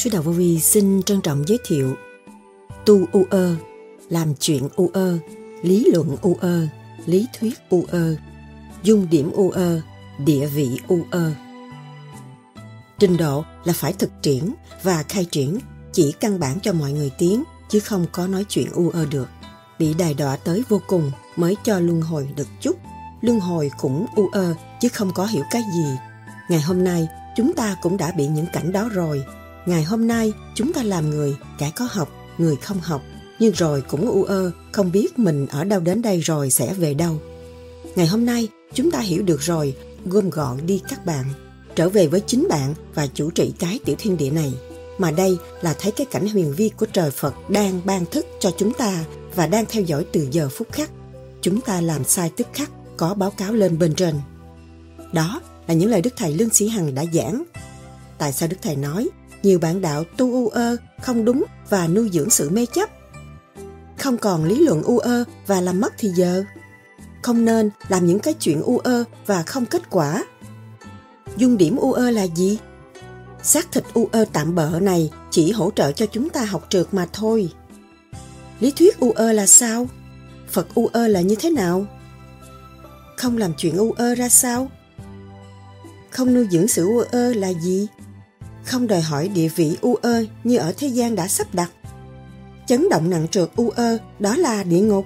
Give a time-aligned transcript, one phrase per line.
[0.00, 1.96] Sư Đạo Vô Vi xin trân trọng giới thiệu
[2.86, 3.56] Tu U Ơ,
[4.08, 5.18] làm chuyện U Ơ,
[5.62, 6.66] lý luận U Ơ,
[7.06, 8.16] lý thuyết U Ơ,
[8.82, 9.80] dung điểm U Ơ,
[10.18, 11.32] địa vị U Ơ.
[12.98, 15.58] Trình độ là phải thực triển và khai triển
[15.92, 19.28] chỉ căn bản cho mọi người tiến chứ không có nói chuyện U Ơ được.
[19.78, 22.76] Bị đài đọa tới vô cùng mới cho luân hồi được chút.
[23.20, 25.96] Luân hồi cũng U Ơ chứ không có hiểu cái gì.
[26.50, 29.24] Ngày hôm nay chúng ta cũng đã bị những cảnh đó rồi
[29.66, 32.08] Ngày hôm nay chúng ta làm người, kẻ có học,
[32.38, 33.02] người không học,
[33.38, 36.94] nhưng rồi cũng u ơ, không biết mình ở đâu đến đây rồi sẽ về
[36.94, 37.20] đâu.
[37.96, 41.24] Ngày hôm nay chúng ta hiểu được rồi, gom gọn đi các bạn,
[41.76, 44.52] trở về với chính bạn và chủ trị cái tiểu thiên địa này.
[44.98, 48.50] Mà đây là thấy cái cảnh huyền vi của trời Phật đang ban thức cho
[48.58, 50.90] chúng ta và đang theo dõi từ giờ phút khắc.
[51.42, 54.14] Chúng ta làm sai tức khắc, có báo cáo lên bên trên.
[55.12, 57.44] Đó là những lời Đức Thầy Lương Sĩ Hằng đã giảng.
[58.18, 59.08] Tại sao Đức Thầy nói
[59.42, 62.90] nhiều bạn đạo tu u ơ không đúng và nuôi dưỡng sự mê chấp.
[63.98, 66.44] Không còn lý luận u ơ và làm mất thì giờ.
[67.22, 70.24] Không nên làm những cái chuyện u ơ và không kết quả.
[71.36, 72.58] Dung điểm u ơ là gì?
[73.42, 76.86] Xác thịt u ơ tạm bợ này chỉ hỗ trợ cho chúng ta học trượt
[76.92, 77.52] mà thôi.
[78.60, 79.86] Lý thuyết u ơ là sao?
[80.50, 81.86] Phật u ơ là như thế nào?
[83.16, 84.70] Không làm chuyện u ơ ra sao?
[86.10, 87.86] Không nuôi dưỡng sự u ơ là gì?
[88.70, 91.70] Không đòi hỏi địa vị u ơ như ở thế gian đã sắp đặt.
[92.66, 95.04] Chấn động nặng trượt u ơ đó là địa ngục.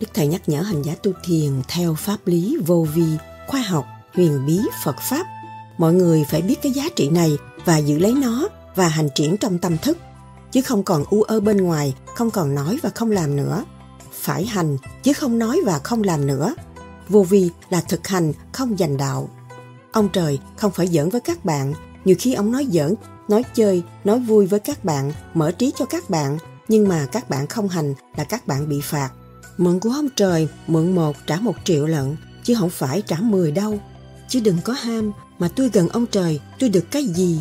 [0.00, 3.06] Đức Thầy nhắc nhở hành giả tu thiền theo pháp lý vô vi,
[3.48, 5.26] khoa học, huyền bí, Phật Pháp.
[5.78, 7.30] Mọi người phải biết cái giá trị này
[7.64, 9.98] và giữ lấy nó và hành triển trong tâm thức.
[10.52, 13.64] Chứ không còn u ơ bên ngoài, không còn nói và không làm nữa.
[14.12, 16.54] Phải hành, chứ không nói và không làm nữa.
[17.08, 19.28] Vô vi là thực hành, không giành đạo.
[19.92, 21.74] Ông trời không phải giỡn với các bạn
[22.06, 22.94] nhiều khi ông nói giỡn,
[23.28, 27.30] nói chơi, nói vui với các bạn, mở trí cho các bạn, nhưng mà các
[27.30, 29.10] bạn không hành là các bạn bị phạt.
[29.56, 33.50] Mượn của ông trời, mượn một trả một triệu lận, chứ không phải trả mười
[33.50, 33.78] đâu.
[34.28, 37.40] Chứ đừng có ham, mà tôi gần ông trời, tôi được cái gì?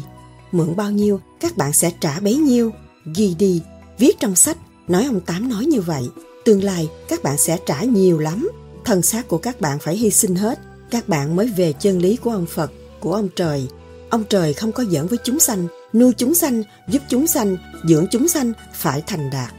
[0.52, 2.72] Mượn bao nhiêu, các bạn sẽ trả bấy nhiêu.
[3.16, 3.62] Ghi đi,
[4.00, 6.10] viết trong sách, nói ông Tám nói như vậy.
[6.46, 8.50] Tương lai, các bạn sẽ trả nhiều lắm.
[8.86, 10.60] Thân xác của các bạn phải hy sinh hết,
[10.92, 13.68] các bạn mới về chân lý của ông Phật, của ông trời,
[14.10, 18.06] Ông trời không có giỡn với chúng sanh, nuôi chúng sanh, giúp chúng sanh, dưỡng
[18.12, 19.54] chúng sanh phải thành đạt.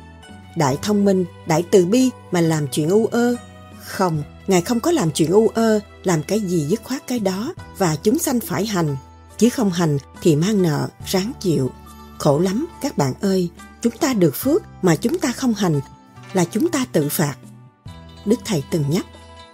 [0.56, 3.36] Đại thông minh, đại từ bi mà làm chuyện u ơ.
[3.84, 7.54] Không, Ngài không có làm chuyện u ơ, làm cái gì dứt khoát cái đó
[7.78, 8.96] và chúng sanh phải hành.
[9.38, 11.70] Chứ không hành thì mang nợ, ráng chịu.
[12.18, 13.50] Khổ lắm các bạn ơi,
[13.82, 15.80] chúng ta được phước mà chúng ta không hành
[16.32, 17.34] là chúng ta tự phạt.
[18.24, 19.06] Đức Thầy từng nhắc,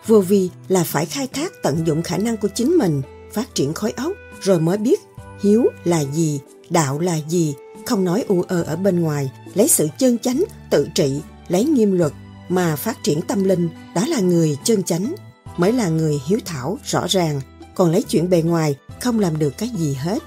[0.06, 3.74] vô vi là phải khai thác tận dụng khả năng của chính mình, phát triển
[3.74, 5.00] khối óc, rồi mới biết
[5.42, 7.54] hiếu là gì, đạo là gì,
[7.86, 11.92] không nói u ơ ở bên ngoài, lấy sự chân chánh, tự trị, lấy nghiêm
[11.92, 12.12] luật
[12.48, 15.14] mà phát triển tâm linh, đó là người chân chánh,
[15.56, 17.40] mới là người hiếu thảo, rõ ràng,
[17.74, 20.22] còn lấy chuyện bề ngoài không làm được cái gì hết.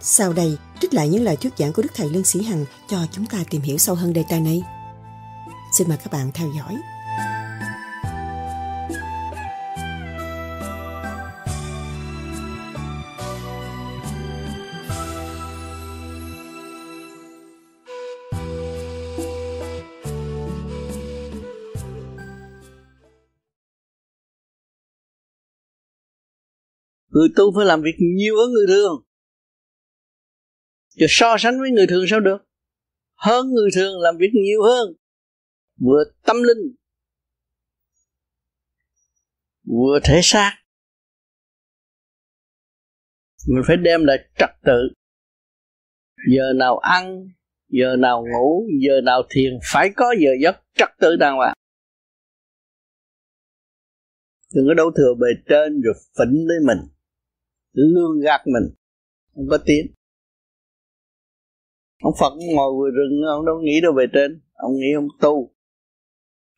[0.00, 2.98] Sau đây, trích lại những lời thuyết giảng của Đức Thầy Lương Sĩ Hằng cho
[3.12, 4.62] chúng ta tìm hiểu sâu hơn đề tài này.
[5.78, 6.76] Xin mời các bạn theo dõi.
[27.08, 29.04] Người tu phải làm việc nhiều hơn người thường.
[30.98, 32.38] Chứ so sánh với người thường sao được?
[33.14, 34.94] Hơn người thường làm việc nhiều hơn.
[35.80, 36.74] Vừa tâm linh,
[39.64, 40.52] vừa thể xác.
[43.48, 44.88] Mình phải đem lại trật tự.
[46.34, 47.28] Giờ nào ăn,
[47.68, 51.54] giờ nào ngủ, giờ nào thiền phải có giờ giấc trật tự đàng hoàng.
[54.54, 56.97] Đừng có đấu thừa bề trên rồi phỉnh lấy mình
[57.72, 58.74] lương gạt mình.
[59.34, 59.86] Không có tiến
[62.02, 64.40] ông phật ngồi vừa rừng, ông đâu nghĩ đâu về trên.
[64.54, 65.54] Ông nghĩ ông tu.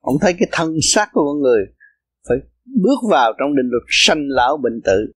[0.01, 1.61] Ông thấy cái thân xác của con người
[2.29, 5.13] phải bước vào trong định luật sanh lão bệnh tử.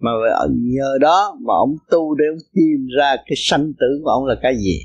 [0.00, 0.10] Mà
[0.50, 4.34] nhờ đó mà ông tu để ông tìm ra cái sanh tử của ông là
[4.42, 4.78] cái gì.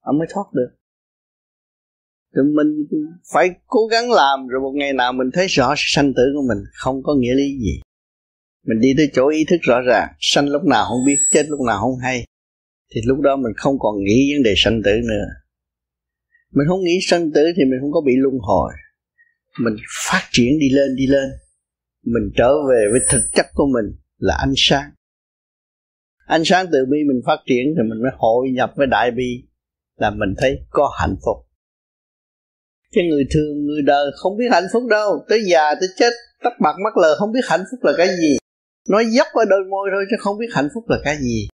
[0.00, 0.70] Ông mới thoát được.
[2.34, 2.86] Thì mình
[3.32, 6.58] phải cố gắng làm rồi một ngày nào mình thấy rõ sanh tử của mình,
[6.72, 7.80] không có nghĩa lý gì
[8.68, 11.60] mình đi tới chỗ ý thức rõ ràng, sanh lúc nào không biết, chết lúc
[11.60, 12.24] nào không hay,
[12.94, 15.26] thì lúc đó mình không còn nghĩ vấn đề sanh tử nữa.
[16.54, 18.72] Mình không nghĩ sanh tử thì mình không có bị luân hồi.
[19.60, 19.74] Mình
[20.08, 21.30] phát triển đi lên đi lên.
[22.04, 24.90] Mình trở về với thực chất của mình là ánh sáng.
[26.26, 29.42] Ánh sáng từ bi mình phát triển thì mình mới hội nhập với đại bi,
[29.96, 31.36] là mình thấy có hạnh phúc.
[32.92, 35.24] Cái người thường người đời không biết hạnh phúc đâu.
[35.28, 36.10] Tới già, tới chết
[36.44, 38.36] tắt bạc mắt lờ, không biết hạnh phúc là cái gì
[38.88, 41.48] nói dốc ở đôi môi thôi chứ không biết hạnh phúc là cái gì.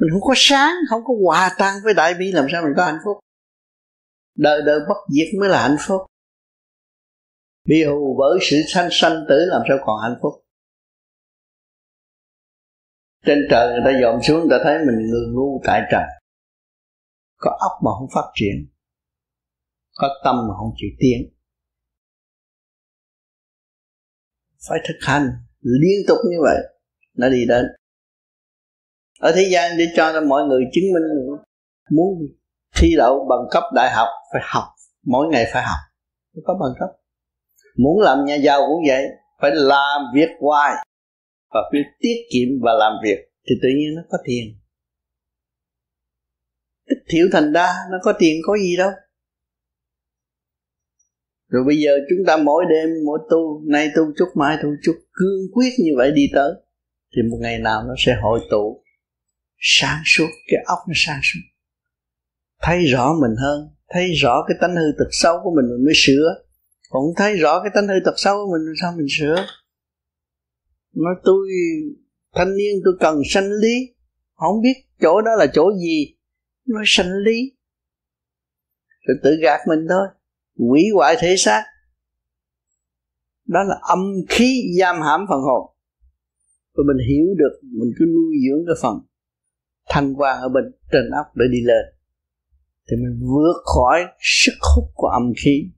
[0.00, 2.84] Mình không có sáng, không có hòa tan với đại bi, làm sao mình có
[2.84, 3.18] hạnh phúc?
[4.34, 6.00] Đời đời bất diệt mới là hạnh phúc.
[7.64, 10.32] Bị hù bởi sự sanh sanh tử, làm sao còn hạnh phúc?
[13.26, 16.02] Trên trời người ta dòm xuống, người ta thấy mình người ngu tại trần
[17.36, 18.68] có óc mà không phát triển,
[19.94, 21.32] có tâm mà không chịu tiến.
[24.68, 26.56] Phải thực hành liên tục như vậy,
[27.16, 27.64] nó đi đến.
[29.20, 31.02] Ở thế gian để cho mọi người chứng minh
[31.90, 32.18] muốn
[32.76, 34.64] thi đậu bằng cấp đại học phải học,
[35.06, 35.78] mỗi ngày phải học.
[36.34, 36.88] Phải có bằng cấp.
[37.76, 39.04] Muốn làm nhà giàu cũng vậy,
[39.40, 40.72] phải làm việc hoài
[41.50, 43.18] và phải tiết kiệm và làm việc
[43.48, 44.58] thì tự nhiên nó có tiền.
[46.88, 48.90] Tích thiểu thành đa, nó có tiền có gì đâu
[51.48, 54.94] rồi bây giờ chúng ta mỗi đêm, mỗi tu, nay tu chút, mai tu chút,
[55.12, 56.52] cương quyết như vậy đi tới,
[57.16, 58.82] thì một ngày nào nó sẽ hội tụ.
[59.58, 61.40] Sáng suốt, cái óc nó sáng suốt.
[62.62, 65.94] Thấy rõ mình hơn, thấy rõ cái tánh hư tật xấu của mình mình mới
[65.96, 66.34] sửa.
[66.90, 69.46] Còn không thấy rõ cái tánh hư tật xấu của mình, sao mình sửa?
[70.94, 71.48] Nói tôi,
[72.34, 73.94] thanh niên tôi cần sanh lý.
[74.34, 76.14] Không biết chỗ đó là chỗ gì.
[76.66, 77.52] Nói sanh lý.
[79.06, 80.06] Rồi tự gạt mình thôi
[80.56, 81.64] quỷ hoại thể xác.
[83.46, 83.98] Đó là âm
[84.28, 85.76] khí giam hãm phần hồn.
[86.74, 89.00] Và mình hiểu được, mình cứ nuôi dưỡng cái phần
[89.88, 91.84] thanh quan ở bên trên óc để đi lên.
[92.90, 95.70] Thì mình vượt khỏi sức hút của âm khí.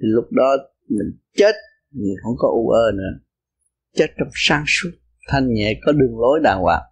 [0.00, 0.56] Thì lúc đó
[0.88, 1.54] mình chết,
[1.90, 3.24] mình không có u ơ nữa.
[3.94, 4.90] Chết trong sáng suốt,
[5.28, 6.82] thanh nhẹ có đường lối đàng hoàng.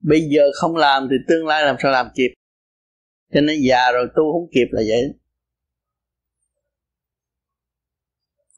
[0.00, 2.34] Bây giờ không làm thì tương lai làm sao làm kịp?
[3.32, 5.00] Cho nên già rồi tu không kịp là vậy.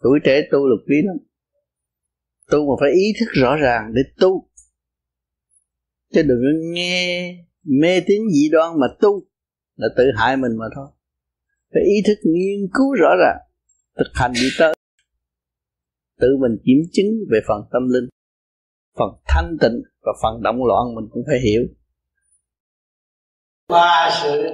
[0.02, 1.16] Tuổi trẻ tu là quý lắm.
[2.50, 4.48] Tu mà phải ý thức rõ ràng để tu.
[6.14, 9.26] Chứ đừng nghe mê tín dị đoan mà tu
[9.76, 10.86] là tự hại mình mà thôi.
[11.74, 13.38] Phải ý thức nghiên cứu rõ ràng,
[13.98, 14.74] thực hành đi tới.
[16.20, 18.08] Tự mình kiểm chứng về phần tâm linh,
[18.98, 21.62] phần thanh tịnh và phần động loạn mình cũng phải hiểu
[23.68, 24.50] ba sự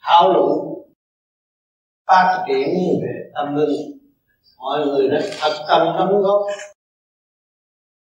[0.00, 0.58] thảo luận,
[2.06, 2.68] phát triển
[3.02, 3.98] về tâm linh.
[4.58, 6.46] Mọi người đã thật tâm đóng góp.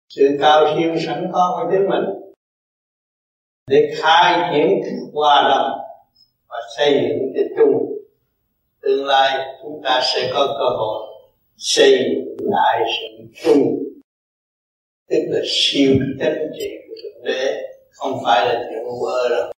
[0.08, 2.04] Sự cao siêu sẵn có của chính mình
[3.66, 4.80] để khai triển
[5.12, 5.78] hòa đồng
[6.48, 7.92] và xây dựng cái chung.
[8.80, 11.06] Tương lai chúng ta sẽ có cơ hội
[11.56, 11.98] xây
[12.38, 13.78] lại sự chung.
[15.08, 19.52] Tức là siêu chánh trị của thượng đế, không phải là chuyện ngu ơ đâu.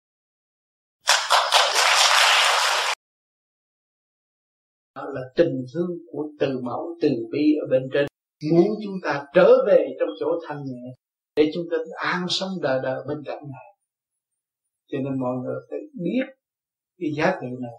[5.06, 8.08] Đó là tình thương của từ mẫu, từ bi ở bên trên.
[8.52, 10.94] Muốn chúng ta trở về trong chỗ thanh nhẹ,
[11.36, 13.72] để chúng ta an sống đời đời bên cạnh này
[14.92, 16.34] cho nên mọi người phải biết
[17.00, 17.72] cái giá trị này,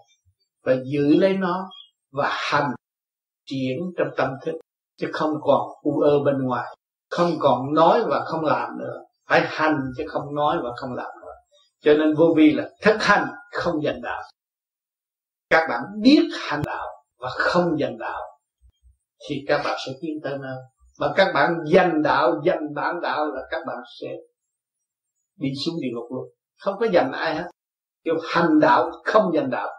[0.63, 1.69] và giữ lấy nó
[2.11, 2.71] và hành
[3.45, 4.51] triển trong tâm thức,
[4.97, 6.75] chứ không còn u ơ bên ngoài.
[7.09, 9.03] Không còn nói và không làm nữa.
[9.29, 11.33] Phải hành chứ không nói và không làm nữa.
[11.81, 14.21] Cho nên vô vi là thức hành, không giành đạo.
[15.49, 16.87] Các bạn biết hành đạo
[17.23, 18.21] và không giành đạo.
[19.29, 20.57] Thì các bạn sẽ tiến tới nơi.
[20.99, 24.07] Mà các bạn giành đạo, giành bản đạo là các bạn sẽ
[25.39, 26.23] đi xuống địa ngục luôn.
[26.59, 27.49] Không có dành ai hết.
[28.03, 29.69] Kêu hành đạo, không dành đạo.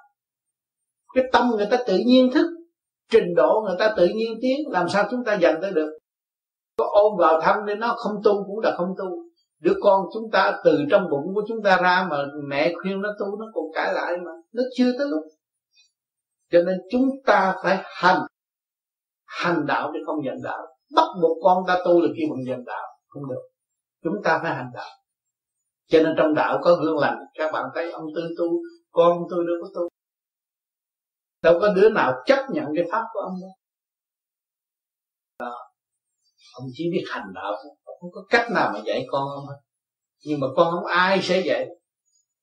[1.15, 2.47] Cái tâm người ta tự nhiên thức.
[3.11, 4.57] Trình độ người ta tự nhiên tiến.
[4.71, 5.99] Làm sao chúng ta dành tới được?
[6.79, 9.25] Có ôm vào thăm nên nó không tu cũng là không tu.
[9.61, 12.17] Đứa con chúng ta từ trong bụng của chúng ta ra mà
[12.49, 14.31] mẹ khuyên nó tu, nó còn cãi lại mà.
[14.53, 15.23] Nó chưa tới lúc
[16.55, 18.21] cho nên chúng ta phải hành
[19.25, 20.67] hành đạo để không giành đạo.
[20.95, 23.43] Bắt một con ta tu là kêu bằng giành đạo, không được.
[24.03, 24.91] Chúng ta phải hành đạo.
[25.87, 28.45] Cho nên trong đạo có gương lành, các bạn thấy ông tư tu,
[28.91, 29.89] con tôi đâu có tu.
[31.43, 33.51] Đâu có đứa nào chấp nhận cái pháp của ông đâu.
[35.39, 35.59] Đó.
[36.55, 37.53] ông chỉ biết hành đạo
[38.01, 39.61] không có cách nào mà dạy con ông hết.
[40.25, 41.69] Nhưng mà con không ai sẽ dạy?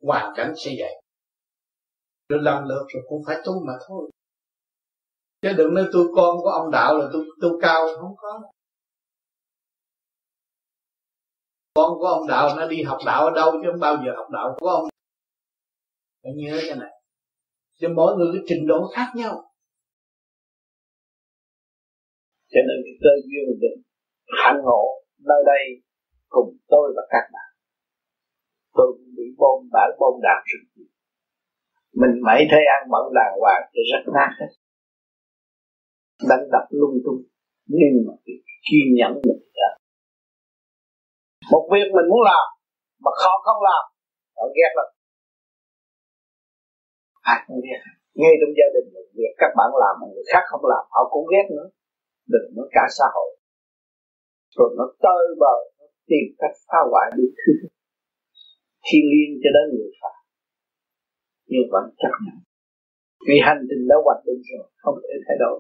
[0.01, 1.00] Hoàn cảnh sẽ dạy
[2.31, 4.11] rồi lần lượt rồi cũng phải tu mà thôi.
[5.41, 8.41] Chứ đừng nói tôi con của ông đạo là tôi tu cao, không có.
[11.75, 14.27] Con của ông đạo nó đi học đạo ở đâu chứ không bao giờ học
[14.31, 14.83] đạo của ông.
[16.23, 16.91] Phải nhớ cái này.
[17.79, 19.33] Cho mỗi người cái trình độ khác nhau.
[22.51, 23.83] Cho nên cái cơ duyên định
[24.43, 24.83] hạnh ngộ
[25.19, 25.63] nơi đây
[26.29, 27.49] cùng tôi và các bạn.
[28.73, 30.90] Tôi cũng bị bom bả bom đạn rất nhiều
[32.01, 34.51] mình mấy thấy ăn bận đàng hoàng thì rất nát hết.
[36.29, 37.21] Đánh đập lung tung.
[37.65, 39.69] Nhưng mà cái kiên nhẫn mình ra
[41.51, 42.45] một việc mình muốn làm,
[43.03, 43.83] mà khó không làm
[44.37, 44.89] họ ghét lắm.
[47.33, 47.81] Ai ghét.
[48.19, 51.01] Ngay trong gia đình mình, việc các bạn làm mà người khác không làm, họ
[51.13, 51.67] cũng ghét nữa.
[52.33, 53.31] Đừng nói cả xã hội.
[54.57, 57.25] Rồi nó tơi bờ nó tìm cách phá hoại đi.
[57.39, 57.51] Thứ
[58.85, 60.20] thiên liêng cho đến người phạm
[61.51, 62.37] nhưng vẫn chấp nhận
[63.27, 65.57] vì hành trình đã hoạch định rồi, không thể thay đổi.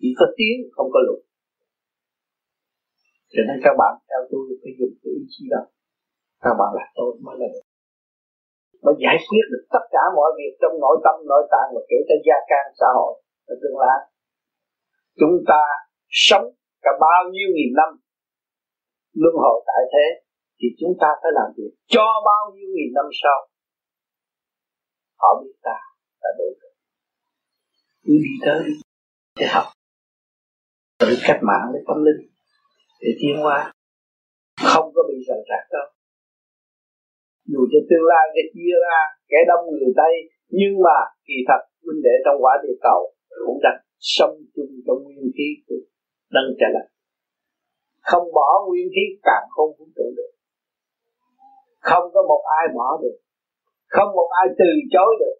[0.00, 1.20] Chỉ có tiến không có lùi
[3.32, 5.62] cho nên các bạn theo tôi phải dùng cái ý chí đó.
[6.44, 7.66] Các bạn là tôi mới là được.
[8.84, 11.98] Mới giải quyết được tất cả mọi việc trong nội tâm, nội tạng và kể
[12.08, 13.12] cả gia can xã hội
[13.46, 13.98] và tương lai.
[15.20, 15.62] Chúng ta
[16.26, 16.46] sống
[16.84, 17.90] cả bao nhiêu nghìn năm,
[19.20, 20.06] luân hồi tại thế,
[20.58, 23.38] thì chúng ta phải làm việc cho bao nhiêu nghìn năm sau
[25.20, 25.76] họ biết ta
[26.22, 26.72] là đủ rồi
[28.04, 28.60] cứ đi tới
[29.38, 29.66] để học.
[31.00, 32.22] Tự cách mạng với tâm linh,
[33.00, 33.72] để tiến hóa.
[34.72, 35.86] Không có bị rời rạc đâu.
[37.52, 38.98] Dù cho tương lai cái chia ra
[39.30, 40.14] kẻ đông người tây,
[40.58, 40.96] nhưng mà
[41.26, 43.00] kỳ thật, huynh đệ trong quả địa cầu
[43.46, 45.80] cũng đặt sống chung trong nguyên khí của
[46.34, 46.86] đấng trở lại
[48.10, 50.32] không bỏ nguyên khí càng không cũng tự được.
[51.80, 53.16] Không có một ai bỏ được
[53.94, 55.36] không một ai từ chối được.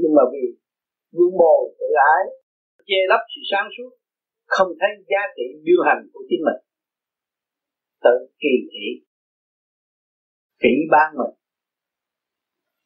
[0.00, 0.44] Nhưng mà vì
[1.16, 2.22] vương bồ tự ái,
[2.88, 3.90] che lấp sự sáng suốt,
[4.54, 6.60] không thấy giá trị điều hành của chính mình.
[8.04, 8.86] Tự kỳ thị,
[10.62, 11.34] kỹ ban mình,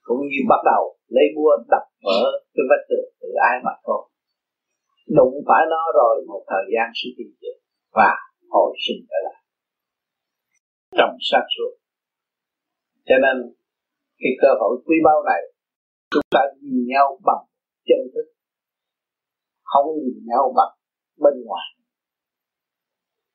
[0.07, 0.83] cũng như bắt đầu
[1.17, 2.23] lấy búa đập vỡ
[2.55, 4.03] cái vách tường tự ái mà thôi.
[5.17, 7.53] Đụng phải nó rồi một thời gian sẽ tìm về
[7.99, 8.11] và
[8.49, 9.41] hồi sinh trở lại.
[10.99, 11.73] Trong sát suốt.
[13.09, 13.37] Cho nên
[14.21, 15.43] cái cơ hội quý báu này,
[16.11, 17.45] chúng ta nhìn nhau bằng
[17.89, 18.27] chân thức,
[19.63, 20.73] không nhìn nhau bằng
[21.23, 21.69] bên ngoài.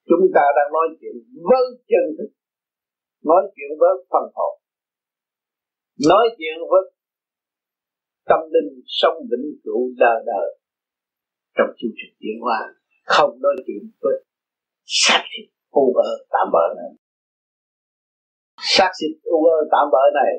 [0.10, 1.15] Chúng ta đang nói chuyện
[1.50, 2.32] với chân thức,
[3.30, 4.54] nói chuyện với phần hồn,
[6.10, 6.84] nói chuyện với
[8.30, 10.48] tâm linh sông vĩnh cửu đời đời
[11.56, 12.60] trong chương trình tiến hóa.
[13.04, 14.15] Không nói chuyện với
[14.86, 16.92] xác thịt u ơ tạm bỡ này.
[18.58, 20.34] Xác thịt u ơ tạm bỡ này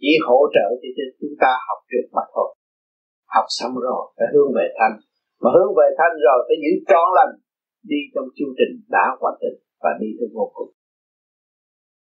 [0.00, 0.66] chỉ hỗ trợ
[0.96, 2.48] cho chúng ta học được mà thôi
[3.34, 4.94] học xong rồi phải hướng về thanh.
[5.42, 7.32] Mà hướng về thanh rồi phải giữ trọn lành,
[7.90, 10.70] đi trong chương trình đã hoàn thành và đi tới vô cùng.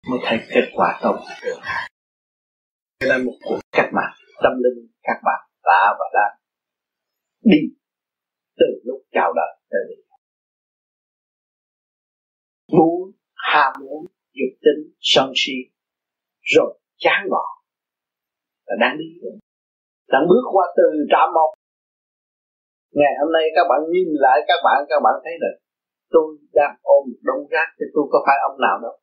[0.10, 1.16] Mới thấy kết quả tốt.
[1.46, 1.60] Được
[3.00, 6.34] cho nên một cuộc cách mạng, tâm linh các bạn đã và đang
[7.44, 7.62] đi
[8.60, 9.98] từ lúc chào đời tới bây
[12.78, 15.54] muốn, ham muốn, dục tính, sân si,
[16.42, 17.59] rồi chán ngọt
[18.70, 19.08] là đang đi
[20.14, 21.52] đang bước qua từ trạm một.
[23.00, 25.56] Ngày hôm nay các bạn nhìn lại các bạn các bạn thấy được
[26.14, 26.28] tôi
[26.60, 28.96] đang ôm một đống rác, thì tôi có phải ông nào đâu.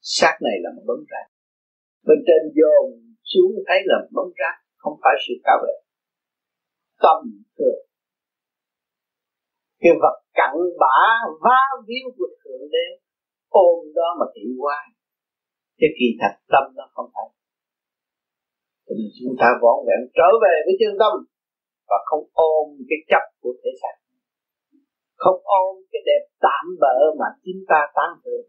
[0.00, 1.26] Xác này là một đống rác.
[2.06, 2.84] Bên trên dồn
[3.30, 5.74] xuống thấy là một đống rác, không phải sự cao vệ.
[7.04, 7.18] Tâm
[7.58, 7.82] thường.
[9.82, 10.98] Cái vật cặn bã
[11.44, 12.86] va víu của thượng đế,
[13.48, 14.86] ôm đó mà thị hoài
[15.78, 17.39] chứ kỳ thật tâm nó không phải
[18.90, 21.12] cho nên chúng ta vọn vẹn trở về với chân tâm
[21.88, 23.96] và không ôm cái chấp của thể xác.
[25.22, 28.46] Không ôm cái đẹp tạm bỡ mà chúng ta tán thưởng.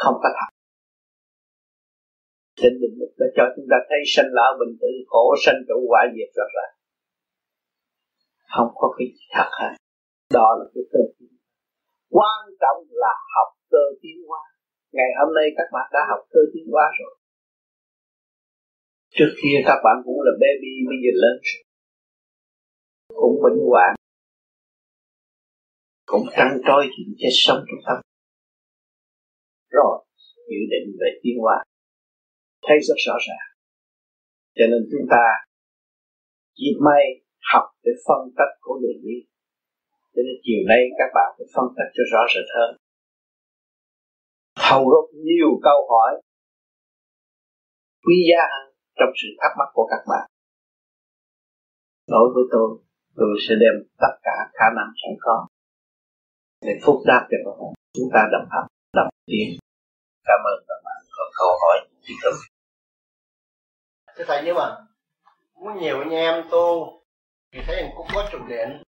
[0.00, 0.50] Không có thật.
[2.60, 5.78] Trên định lực đã cho chúng ta thấy sanh lão bình tử khổ, sanh trụ
[5.90, 6.78] quả diệt rõ ràng
[8.54, 9.72] không có cái gì thật hết.
[10.34, 11.32] Đó là cái cơ tiến
[12.16, 14.42] quan trọng là học cơ tiến hóa.
[14.92, 17.14] Ngày hôm nay các bạn đã học cơ tiến hóa rồi
[19.16, 21.36] trước kia các bạn cũng là baby, bây giờ lớn.
[23.20, 23.94] Cũng bệnh hoạn
[26.10, 27.98] cũng trăng trôi chuyện chết sống trong tâm.
[29.70, 29.94] Rồi,
[30.50, 31.56] dự định về tiến hóa.
[32.66, 33.48] Thấy rất rõ ràng.
[34.56, 35.24] Cho nên chúng ta
[36.54, 37.04] chỉ may
[37.52, 39.18] học để phân tích của đường đi.
[40.14, 42.70] Cho nên chiều nay các bạn phải phân tích cho rõ rệt hơn.
[44.64, 46.22] Thầu gốc nhiều câu hỏi.
[48.04, 48.67] Quý giá hơn
[48.98, 50.26] trong sự thắc mắc của các bạn.
[52.08, 52.68] Đối với tôi
[53.16, 55.46] tôi sẽ đem tất cả khả năng sẵn có
[56.60, 57.72] để phúc đáp cho các bạn.
[57.92, 59.58] Chúng ta đồng hành, đồng tiến.
[60.24, 62.32] Cảm ơn các bạn có câu hỏi gì cần.
[64.16, 64.76] thưa thầy nhưng mà
[65.54, 67.00] muốn nhiều anh em tu,
[67.52, 68.82] thì thấy cũng có trụ điện.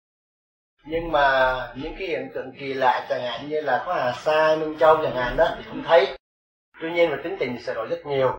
[0.85, 4.57] Nhưng mà những cái hiện tượng kỳ lạ chẳng hạn như là có hà sa
[4.59, 6.17] minh châu chẳng hạn đó, thì không thấy.
[6.81, 8.37] Tuy nhiên là tính tình sẽ đổi rất nhiều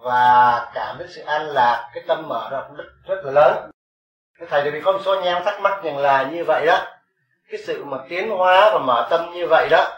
[0.00, 3.70] và cảm thấy sự an lạc cái tâm mở ra cũng rất, rất là lớn.
[4.38, 6.66] Cái thầy thì vì có một số anh em thắc mắc rằng là như vậy
[6.66, 6.86] đó.
[7.50, 9.96] Cái sự mà tiến hóa và mở tâm như vậy đó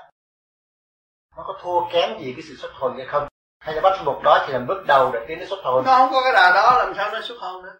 [1.36, 3.28] nó có thua kém gì cái sự xuất hồn hay không?
[3.58, 5.84] Hay là bắt buộc đó chỉ là bước đầu để tiến đến xuất hồn?
[5.86, 7.72] Nó không có cái đà đó làm sao nó xuất hồn nữa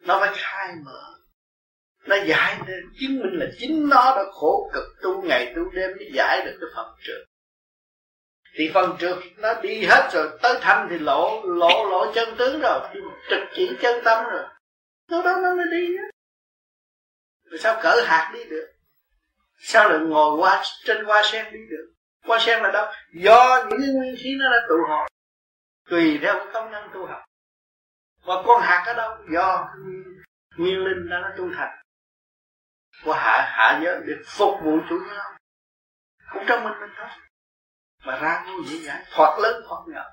[0.00, 1.00] nó phải khai mở.
[2.06, 2.58] Nó giải
[3.00, 6.58] chứng minh là chính nó đã khổ cực tu ngày tu đêm mới giải được
[6.60, 7.26] cái phần trượt
[8.58, 12.60] thì phần trượt nó đi hết rồi, tới thanh thì lộ lộ lộ chân tướng
[12.60, 12.80] rồi
[13.30, 14.44] trực chỉ chân tâm rồi.
[15.10, 16.04] Lúc đó nó mới đi á.
[17.44, 18.72] Rồi sao cỡ hạt đi được?
[19.58, 21.92] Sao lại ngồi qua, trên hoa sen đi được?
[22.24, 22.92] Hoa sen là đâu?
[23.14, 25.06] Do những cái nguyên khí nó đã tụ họp.
[25.90, 27.22] Tùy theo cái công năng tu học.
[28.24, 29.16] Và con hạt ở đâu?
[29.32, 29.68] Do
[30.56, 31.78] nguyên linh đã nó tu thành.
[33.04, 35.36] Của hạ hạ giới để phục vụ chủ nhau
[36.32, 37.08] cũng trong mình mình thôi
[38.06, 40.04] mà ra ngu dễ dãi thoát lớn thoát nhỏ.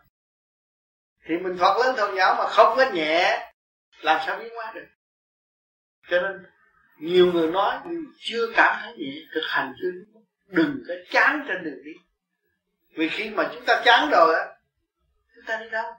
[1.25, 3.51] Thì mình thoát lớn thoát nhỏ mà không có nhẹ
[4.01, 4.85] làm sao biến hóa được?
[6.09, 6.45] Cho nên
[6.99, 7.79] nhiều người nói
[8.19, 9.91] chưa cảm thấy nhẹ thực hành chưa
[10.47, 11.91] đừng có chán trên đường đi.
[12.95, 14.45] Vì khi mà chúng ta chán rồi á
[15.35, 15.93] chúng ta đi đâu?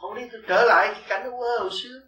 [0.00, 2.00] Không đi trở lại cái cảnh ơ hồi xưa.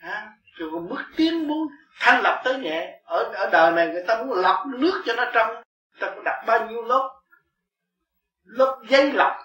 [0.00, 1.68] À, rồi còn bước tiến muốn
[2.00, 3.00] thanh lập tới nhẹ.
[3.04, 5.63] Ở ở đời này người ta muốn lọc nước cho nó trong
[6.00, 7.20] ta có đặt bao nhiêu lớp
[8.44, 9.36] lớp giấy lọc,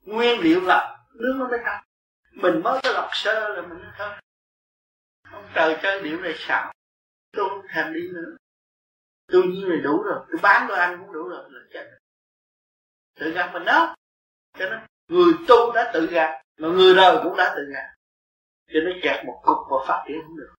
[0.00, 0.82] nguyên liệu lọc
[1.14, 1.84] nước nó mới trong
[2.32, 4.10] mình mới có lọc sơ là mình thôi
[5.32, 6.72] ông trời chơi điệu này xạo.
[7.32, 8.36] Tôi không thèm đi nữa.
[9.26, 10.18] Tôi như này đủ rồi.
[10.30, 11.44] Tôi bán, tôi ăn cũng đủ rồi.
[11.50, 11.98] Là chết.
[13.14, 13.96] Tự gạt mình đó.
[14.58, 17.94] Cho nên, người tu đã tự gạt, mà người đời cũng đã tự gạt.
[18.66, 20.54] Cho nên kẹt một cục và phát triển không được.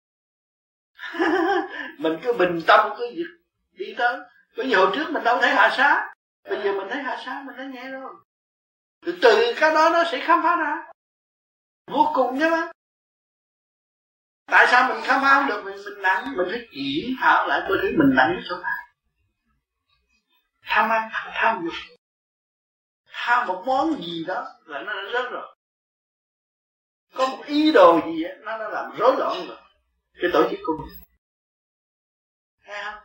[1.99, 3.29] Mình cứ bình tâm cứ việc
[3.71, 4.19] đi tới
[4.57, 7.43] bởi vì hồi trước mình đâu thấy hạ xá bây giờ mình thấy hạ xá
[7.45, 8.15] mình thấy nhẹ rồi
[9.01, 10.85] từ từ cái đó nó sẽ khám phá ra.
[11.88, 12.71] Vô cùng chứ mà
[14.45, 15.62] tại sao mình khám phá không được?
[15.65, 18.85] Mình mình nặng mình phải kiểm thảo lại tôi thấy mình nặng chỗ nào
[20.62, 21.73] tham ăn tham dục.
[23.12, 25.55] Tham một món gì đó là nó đã rớt rồi.
[27.13, 29.57] Có một ý đồ gì á nó đã làm rối loạn rồi.
[30.21, 30.77] Cái tổ chức cung
[32.65, 32.98] thấy không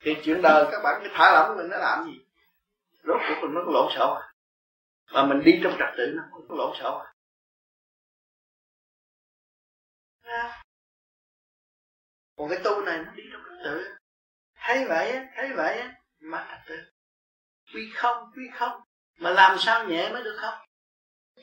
[0.00, 2.24] thì chuyện đời các bạn cứ thả lỏng mình nó làm gì?
[3.02, 4.32] Rốt cuộc mình nó có lộn xộn à?
[5.12, 7.12] Mà mình đi trong trật tự nó không có lộn xộn à?
[12.36, 13.94] Còn cái tu này nó đi trong trật tự.
[14.56, 16.76] Thấy vậy á, thấy vậy á, mà trật tự.
[17.74, 18.80] Quy không quy không.
[19.18, 20.54] Mà làm sao nhẹ mới được không?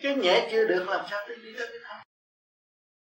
[0.02, 1.98] Cái nhẹ chưa được làm sao tới đi tới cái không?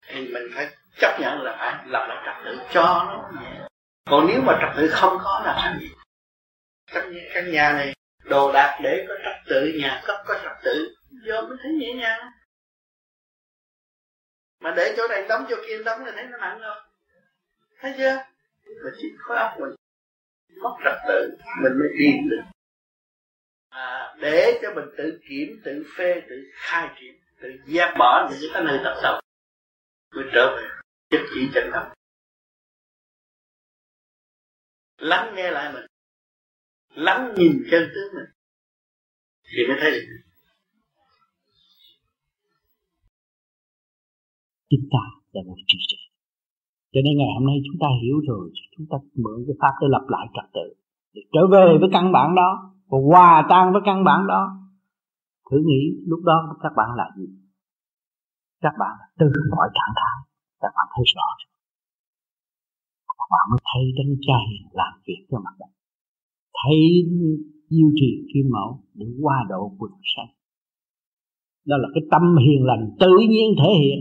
[0.02, 3.67] Thì mình phải chấp nhận là phải lập lại trật tự cho nó nhẹ
[4.10, 5.90] còn nếu mà trật tự không có là sao gì?
[6.94, 7.94] Căn nhà, căn nhà này
[8.24, 11.94] đồ đạc để có trật tự nhà cấp có trật tự do mới thấy nhẹ
[11.94, 12.32] nhàng.
[14.60, 16.76] Mà để chỗ này đóng chỗ kia đóng thì thấy nó nặng rồi
[17.80, 18.16] thấy chưa?
[18.84, 19.76] Mà chỉ khối óc mình
[20.62, 22.44] mất trật tự mình mới điên được.
[23.70, 28.52] À, để cho mình tự kiểm tự phê tự khai triển tự dẹp bỏ những
[28.54, 29.22] cái nơi tập sâu
[30.16, 30.68] mới trở về
[31.10, 31.97] chất chỉ chân tâm
[34.98, 35.86] lắng nghe lại mình.
[37.06, 38.30] Lắng nhìn chân tướng mình.
[39.44, 40.08] Thì mới thấy được.
[44.70, 45.98] Chúng ta là một trí tuệ.
[46.94, 49.88] Cho nên ngày hôm nay chúng ta hiểu rồi, chúng ta mượn cái pháp để
[49.90, 50.68] lập lại trật tự,
[51.14, 52.50] để trở về với căn bản đó,
[52.88, 54.42] và hòa tan với căn bản đó.
[55.52, 57.28] Thử nghĩ, lúc đó các bạn là gì?
[58.62, 60.16] Các bạn từ mọi trạng thái,
[60.62, 61.57] các bạn thấy rõ rồi
[63.34, 64.40] bạn mới thấy đấng cha
[64.72, 65.72] làm việc cho mặt đất.
[66.60, 66.80] Thấy
[67.70, 70.38] diêu trì kim mẫu để qua độ quần sanh
[71.70, 74.00] đó là cái tâm hiền lành tự nhiên thể hiện.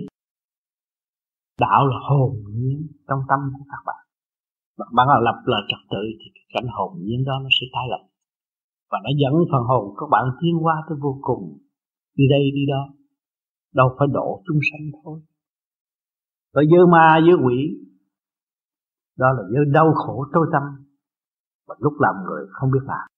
[1.61, 4.03] Đạo là hồn nhiên trong tâm của các bạn.
[4.79, 7.67] Bạn bạn là lập là trật tự thì cái cảnh hồn nhiên đó nó sẽ
[7.75, 8.03] tái lập.
[8.91, 11.59] Và nó dẫn phần hồn các bạn tiến qua tới vô cùng.
[12.17, 12.83] Đi đây, đi đó.
[13.75, 15.21] Đâu phải độ chúng sanh thôi.
[16.55, 17.59] Rồi dơ ma dơ quỷ
[19.17, 20.63] đó là dơ đau khổ tối tâm
[21.67, 23.09] và lúc làm người không biết làm.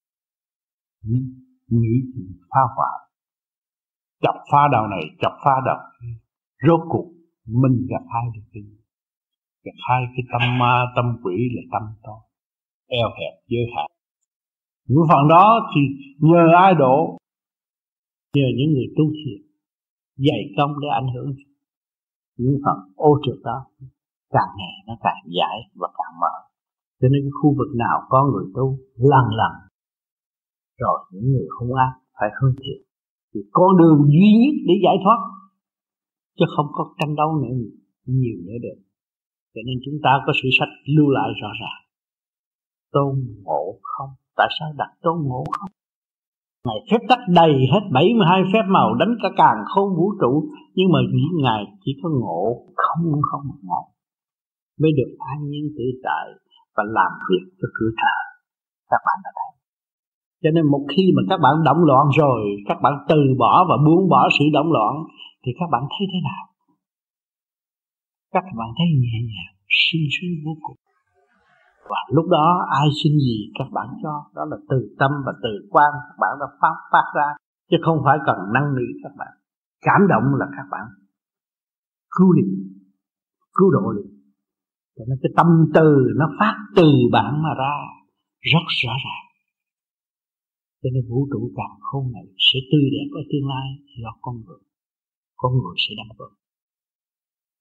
[1.04, 1.20] Nghĩ,
[1.68, 2.98] nghĩ thì phá hoại.
[4.22, 5.76] Chọc phá đầu này chọc phá đầu
[6.66, 7.12] rốt cuộc
[7.46, 8.76] mình gặp hai được cái gì?
[9.64, 12.28] Gặp hai cái tâm ma tâm quỷ là tâm to
[12.88, 13.90] eo hẹp giới hạn.
[14.88, 15.80] Những phần đó thì
[16.18, 17.18] nhờ ai độ?
[18.34, 19.40] Nhờ những người tu thiện
[20.16, 21.34] dày công để ảnh hưởng.
[22.36, 23.66] Những phần ô trượt đó
[24.34, 26.34] càng ngày nó càng giải và càng mở.
[27.00, 28.66] Cho nên cái khu vực nào có người tu
[29.10, 29.52] lần lần
[30.78, 32.80] rồi những người không ác phải hướng thiện.
[33.34, 35.20] Thì con đường duy nhất để giải thoát,
[36.38, 37.54] chứ không có tranh đấu nữa,
[38.06, 38.78] nhiều nữa được.
[39.54, 41.82] Cho nên chúng ta có sự sách lưu lại rõ ràng.
[42.92, 43.12] Tôn
[43.44, 44.10] ngộ không?
[44.36, 45.70] Tại sao đặt tôn ngộ không?
[46.66, 50.88] Ngài phép tắc đầy hết 72 phép màu, đánh cả càng không vũ trụ, Nhưng
[50.92, 53.82] mà chỉ Ngài chỉ có ngộ không không ngộ.
[54.80, 56.26] Mới được an nhiên tự tại
[56.76, 58.24] và làm việc cho cửa trời
[58.90, 59.50] Các bạn đã thấy.
[60.42, 63.76] Cho nên một khi mà các bạn động loạn rồi, Các bạn từ bỏ và
[63.86, 64.94] buông bỏ sự động loạn,
[65.42, 66.44] Thì các bạn thấy thế nào?
[68.34, 70.78] Các bạn thấy nhẹ nhàng, Sung sướng vô cùng.
[71.90, 72.46] Và lúc đó
[72.80, 74.12] ai xin gì các bạn cho.
[74.36, 77.28] Đó là từ tâm và từ quan các bạn đã phát phát ra.
[77.70, 79.32] Chứ không phải cần năng nỉ các bạn.
[79.80, 80.86] Cảm động là các bạn
[82.16, 82.50] cứu liền
[83.54, 84.17] cứu độ liền
[84.98, 85.88] cho nên cái tâm từ
[86.20, 87.76] nó phát từ bạn mà ra,
[88.52, 89.26] rất rõ ràng.
[90.82, 93.68] Cho nên vũ trụ càng không này sẽ tươi đẹp ở tương lai
[94.02, 94.62] do con người.
[95.36, 96.32] Con người sẽ đóng góp.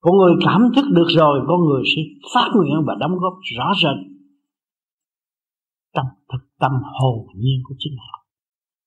[0.04, 2.02] Con người cảm thức được rồi, con người sẽ
[2.34, 4.00] phát nguyện và đóng góp rõ rệt.
[5.96, 8.18] Trong thực tâm hồn nhiên của chính họ.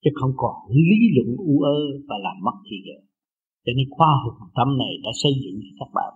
[0.03, 2.99] Chứ không còn lý luận u ơ và làm mất thì giờ.
[3.65, 6.11] Cho nên khoa học tâm này đã xây dựng cho các bạn.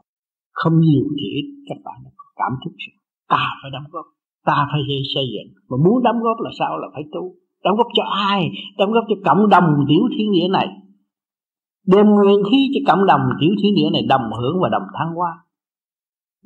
[0.53, 2.97] Không nhiều thì ít các bạn đã có cảm thức rằng
[3.29, 4.07] ta phải đóng góp.
[4.49, 4.81] Ta phải
[5.15, 5.51] xây dựng.
[5.69, 6.79] Mà muốn đóng góp là sao?
[6.79, 7.35] Là phải tu.
[7.65, 8.51] Đóng góp cho ai?
[8.79, 10.69] Đóng góp cho cộng đồng tiểu thiên địa này.
[11.87, 15.15] Đem nguyên khí cho cộng đồng tiểu thiên địa này đồng hưởng và đồng thăng
[15.15, 15.33] hoa.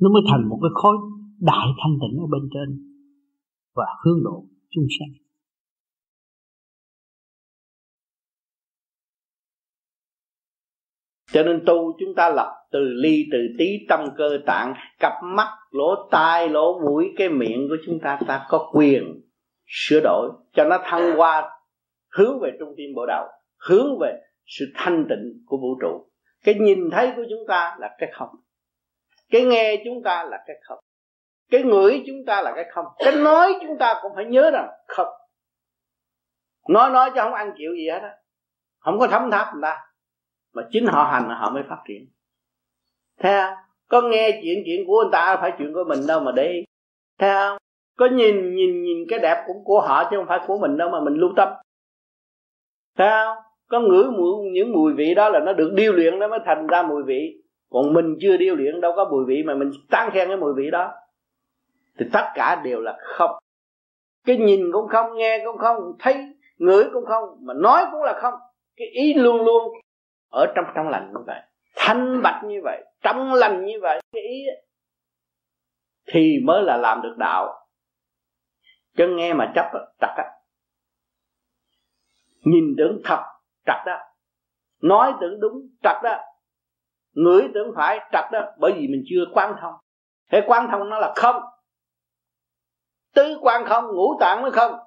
[0.01, 0.95] Nó mới thành một cái khối
[1.39, 2.67] đại thanh tịnh ở bên trên.
[3.75, 5.11] Và hướng độ chúng sanh.
[11.31, 15.57] Cho nên tu chúng ta lập từ ly, từ tí tâm cơ tạng, cặp mắt,
[15.71, 19.21] lỗ tai, lỗ mũi, cái miệng của chúng ta ta có quyền
[19.67, 20.29] sửa đổi.
[20.53, 21.51] Cho nó thăng hoa,
[22.11, 23.27] hướng về trung tâm bộ đầu
[23.59, 26.09] hướng về sự thanh tịnh của vũ trụ.
[26.43, 28.29] Cái nhìn thấy của chúng ta là cái không.
[29.31, 30.79] Cái nghe chúng ta là cái không.
[31.51, 32.85] Cái ngửi chúng ta là cái không.
[32.97, 35.07] Cái nói chúng ta cũng phải nhớ rằng không.
[36.69, 38.15] Nói nói cho không ăn chịu gì hết á.
[38.79, 39.77] Không có thấm tháp người ta
[40.53, 42.07] mà chính họ hành họ mới phát triển.
[43.19, 43.53] Thế không?
[43.89, 46.63] Có nghe chuyện chuyện của người ta phải chuyện của mình đâu mà để
[47.19, 47.57] thế không?
[47.97, 50.89] Có nhìn nhìn nhìn cái đẹp cũng của họ chứ không phải của mình đâu
[50.89, 51.49] mà mình lưu tâm.
[52.97, 53.37] Thế không?
[53.69, 56.67] Có ngửi mùi, những mùi vị đó là nó được điêu luyện nó mới thành
[56.67, 57.41] ra mùi vị.
[57.69, 60.53] Còn mình chưa điêu luyện đâu có mùi vị mà mình tán khen cái mùi
[60.53, 60.91] vị đó.
[61.99, 63.31] Thì tất cả đều là không.
[64.25, 66.15] Cái nhìn cũng không, nghe cũng không, thấy,
[66.57, 68.33] ngửi cũng không, mà nói cũng là không.
[68.77, 69.73] Cái ý luôn luôn
[70.29, 71.41] ở trong trong lành như vậy.
[71.75, 74.65] Thanh bạch như vậy trong lành như vậy cái ý ấy,
[76.13, 77.67] thì mới là làm được đạo.
[78.97, 80.31] Chứ nghe mà chấp trật á.
[82.43, 83.23] Nhìn tưởng thật
[83.65, 83.97] trật đó
[84.81, 86.17] nói tưởng đúng trật đó
[87.11, 89.73] ngửi tưởng phải trật đó bởi vì mình chưa quan thông.
[90.31, 91.41] Thế quan thông nó là không.
[93.13, 94.79] Tứ quan không ngũ tạng mới không.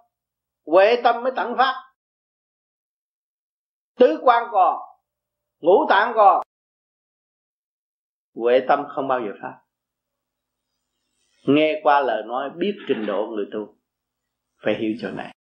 [0.67, 1.75] Huệ tâm mới tận phát.
[3.99, 4.92] Tứ quan còn
[5.63, 6.43] ngũ tạng còn
[8.35, 9.59] huệ tâm không bao giờ phát
[11.47, 13.77] nghe qua lời nói, biết trình độ người tu,
[14.63, 15.35] phải hiểu chỗ này.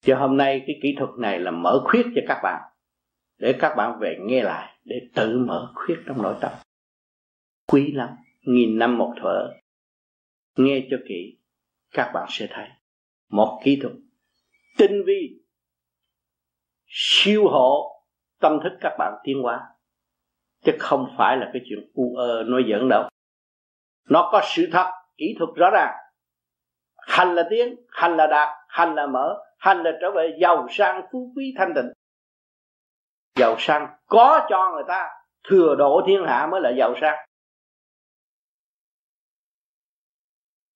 [0.00, 2.62] Cho hôm nay cái kỹ thuật này là mở khuyết cho các bạn,
[3.38, 6.52] để các bạn về nghe lại, để tự mở khuyết trong nội tâm.
[7.66, 8.08] Quý lắm,
[8.40, 9.60] nghìn năm một thở
[10.56, 11.38] nghe cho kỹ,
[11.90, 12.68] các bạn sẽ thấy
[13.28, 13.94] một kỹ thuật
[14.78, 15.40] tinh vi,
[16.86, 17.99] siêu hộ
[18.40, 19.68] tâm thức các bạn tiến hóa,
[20.64, 23.08] chứ không phải là cái chuyện u ơ nói giỡn đâu.
[24.08, 25.96] Nó có sự thật, kỹ thuật rõ ràng.
[26.96, 31.02] Hành là tiến, hành là đạt, hành là mở, hành là trở về giàu sang,
[31.12, 31.92] phú quý, thanh tịnh.
[33.36, 35.08] Giàu sang có cho người ta,
[35.48, 37.26] thừa độ thiên hạ mới là giàu sang.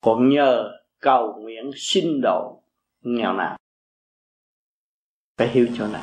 [0.01, 2.63] Còn nhờ cầu nguyện xin độ
[3.01, 3.57] nghèo nào
[5.37, 6.03] phải hiểu chỗ này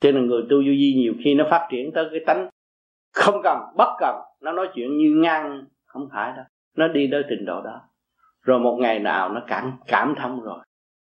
[0.00, 2.48] cho nên người tu vô vi nhiều khi nó phát triển tới cái tánh
[3.12, 6.44] không cần, bất cần, nó nói chuyện như ngang, không phải đâu.
[6.76, 7.80] Nó đi tới trình độ đó.
[8.42, 10.58] Rồi một ngày nào nó cảm cảm thông rồi.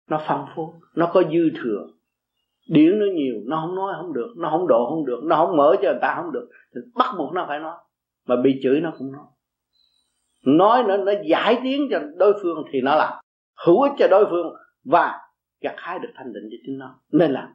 [0.09, 1.87] Nó phong phú, nó có dư thừa.
[2.69, 5.57] Điển nó nhiều, nó không nói không được, nó không độ không được, nó không
[5.57, 6.49] mở cho người ta không được.
[6.75, 7.77] Thì bắt buộc nó phải nói.
[8.27, 9.27] Mà bị chửi nó cũng nói.
[10.47, 13.13] Nói nó nó giải tiếng cho đối phương thì nó làm.
[13.67, 15.19] Hữu ích cho đối phương và
[15.61, 17.01] gặt hái được thanh định cho chính nó.
[17.13, 17.49] Nên làm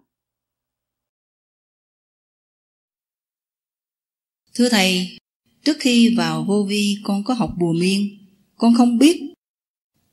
[4.55, 5.17] thưa thầy,
[5.63, 8.17] trước khi vào vô vi, con có học bùa miên.
[8.57, 9.21] Con không biết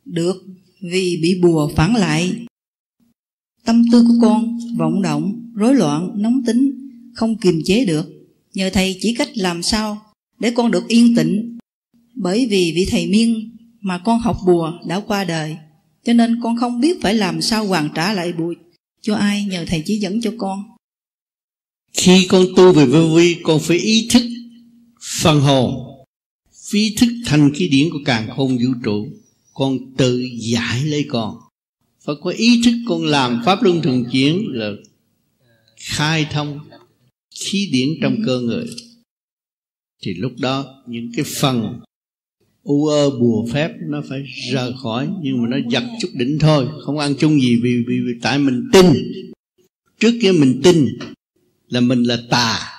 [0.05, 0.45] được
[0.81, 2.33] vì bị bùa phản lại.
[3.65, 8.07] Tâm tư của con vọng động, rối loạn, nóng tính, không kiềm chế được.
[8.55, 10.03] Nhờ thầy chỉ cách làm sao
[10.39, 11.59] để con được yên tĩnh.
[12.15, 15.57] Bởi vì vị thầy miên mà con học bùa đã qua đời,
[16.05, 18.55] cho nên con không biết phải làm sao hoàn trả lại bùa
[19.01, 20.63] cho ai nhờ thầy chỉ dẫn cho con.
[21.93, 24.23] Khi con tu về vô vi, con phải ý thức
[25.03, 25.93] phần hồn
[26.71, 29.09] phi thức thành khí điển của càng khôn vũ trụ
[29.55, 31.37] con tự giải lấy con.
[32.05, 34.71] Phật có ý thức con làm pháp luân thường chuyển là
[35.77, 36.59] khai thông
[37.35, 38.67] khí điển trong cơ người.
[40.03, 41.81] Thì lúc đó những cái phần
[42.63, 46.69] u ơ bùa phép nó phải rời khỏi nhưng mà nó giật chút đỉnh thôi
[46.85, 48.87] không ăn chung gì vì, vì, vì tại mình tin.
[50.01, 50.87] Trước kia mình tin
[51.69, 52.72] là mình là tà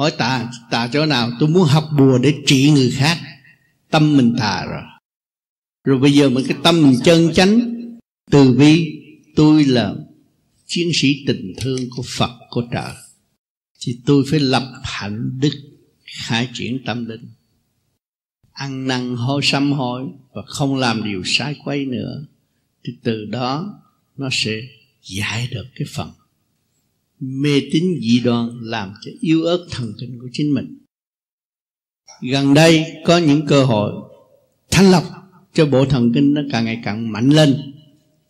[0.00, 1.30] hỏi tà tà chỗ nào?
[1.40, 3.18] Tôi muốn học bùa để trị người khác.
[3.90, 4.82] Tâm mình tà rồi.
[5.84, 7.74] Rồi bây giờ mình cái tâm mình chân chánh,
[8.30, 9.00] từ bi,
[9.36, 9.94] tôi là
[10.66, 12.92] chiến sĩ tình thương của phật, của trời.
[13.80, 15.52] Thì tôi phải lập hạnh đức,
[16.04, 17.28] khai triển tâm linh.
[18.52, 22.26] Ăn năn hối sám hối và không làm điều sai quấy nữa,
[22.84, 23.80] thì từ đó
[24.16, 24.60] nó sẽ
[25.02, 26.10] giải được cái phần
[27.20, 30.78] mê tín dị đoan làm cho yếu ớt thần kinh của chính mình.
[32.30, 33.92] Gần đây có những cơ hội
[34.70, 35.04] thanh lọc
[35.52, 37.56] cho bộ thần kinh nó càng ngày càng mạnh lên.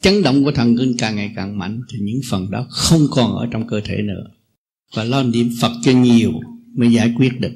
[0.01, 3.37] Chấn động của thần kinh càng ngày càng mạnh thì những phần đó không còn
[3.37, 4.31] ở trong cơ thể nữa.
[4.97, 6.33] Và lo niệm phật cho nhiều
[6.75, 7.53] mới giải quyết được.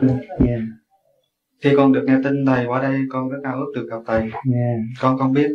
[0.00, 0.67] yeah
[1.60, 4.20] khi con được nghe tin thầy qua đây con rất ao ước được gặp thầy
[4.20, 4.80] yeah.
[5.00, 5.50] con không biết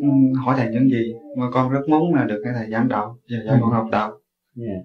[0.45, 3.37] hỏi thầy những gì mà con rất muốn là được nghe thầy giảng đạo và
[3.45, 4.19] dạy con học đạo
[4.57, 4.81] yeah.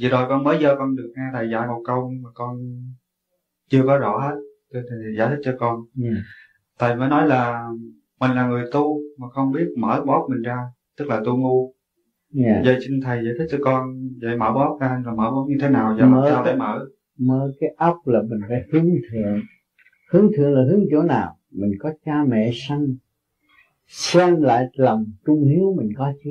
[0.00, 2.56] vừa rồi con mới giờ con được nghe thầy dạy một câu mà con
[3.70, 4.34] chưa có rõ hết
[4.72, 6.14] thầy giải thích cho con yeah.
[6.78, 7.68] thầy mới nói là
[8.20, 10.58] mình là người tu mà không biết mở bóp mình ra
[10.98, 11.74] tức là tu ngu
[12.44, 12.64] yeah.
[12.64, 15.56] vậy xin thầy giải thích cho con vậy mở bóp ra là mở bóp như
[15.60, 16.86] thế nào và mở sao để mở
[17.18, 19.40] mở cái óc là mình phải hướng thượng
[20.12, 21.38] hướng thượng là hướng chỗ nào?
[21.50, 22.94] Mình có cha mẹ sanh
[23.86, 26.30] xem lại lòng trung hiếu mình có chứ?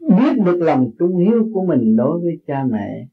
[0.00, 3.08] Biết được lòng trung hiếu của mình đối với cha mẹ,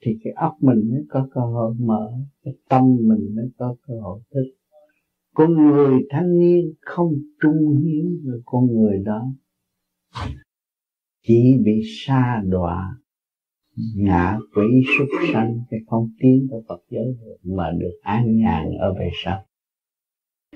[0.00, 2.12] thì cái óc mình mới có cơ hội mở,
[2.44, 4.44] cái tâm mình mới có cơ hội thức.
[5.34, 9.32] Con người thanh niên không trung hiếu với con người đó.
[11.22, 12.96] Chỉ bị sa đọa
[13.96, 18.70] ngã quỷ súc sanh, cái không tiến tới Phật giới được mà được an nhàn
[18.78, 19.44] ở về sau.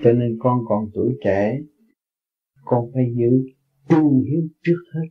[0.03, 1.59] Cho nên con còn tuổi trẻ,
[2.65, 3.49] con phải giữ
[3.89, 5.07] tu hiếu trước hết.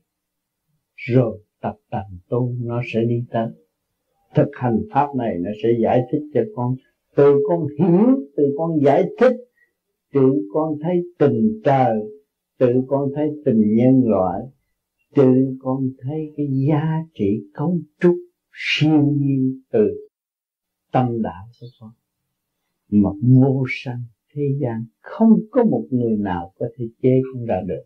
[0.96, 3.48] Rồi tập tành tu, nó sẽ đi tới.
[4.34, 6.74] Thực hành pháp này nó sẽ giải thích cho con.
[7.16, 9.36] Từ con hiểu, từ con giải thích,
[10.12, 11.96] tự con thấy tình trời,
[12.58, 14.40] tự con thấy tình nhân loại
[15.14, 18.16] tự con thấy cái giá trị cấu trúc
[18.52, 20.08] siêu nhiên từ
[20.92, 21.90] tâm đạo của con.
[22.90, 24.02] Mà vô sanh
[24.34, 27.82] thế gian không có một người nào có thể chế con ra được.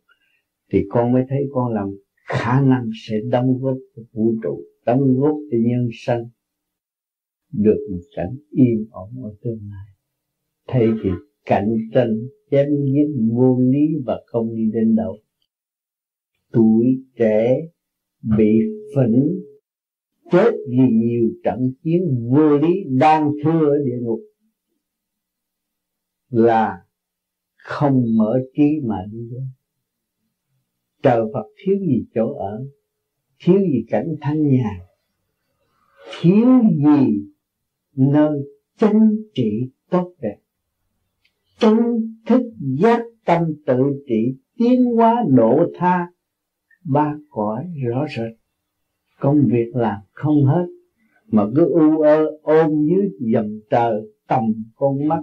[0.73, 1.89] Thì con mới thấy con làm
[2.27, 6.25] khả năng sẽ đóng góp cho vũ trụ, đóng góp cho nhân sanh
[7.53, 9.87] được một cảnh yên ổn ở tương lai.
[10.69, 11.11] Thay vì
[11.45, 12.17] cạnh tranh
[12.51, 15.17] chém giết vô lý và không đi đến đâu
[16.53, 16.85] tuổi
[17.17, 17.57] trẻ
[18.23, 18.61] bị
[18.95, 19.41] phẫn
[20.33, 24.21] chết vì nhiều trận chiến vô lý đang thưa ở địa ngục
[26.31, 26.87] là
[27.57, 29.49] không mở trí mà đi đến.
[31.03, 32.67] Trời Phật thiếu gì chỗ ở,
[33.39, 34.81] thiếu gì cảnh thanh nhàn,
[36.21, 37.27] thiếu gì
[37.97, 38.39] nơi
[38.79, 40.37] chánh trị tốt đẹp.
[41.59, 46.07] Chánh thức giác tâm tự trị tiến hóa độ tha
[46.89, 48.33] ba cõi rõ rệt.
[49.21, 50.67] Công việc làm không hết,
[51.27, 54.45] mà cứ u ơ ôm dưới dầm trời tầm
[54.75, 55.23] con mắt.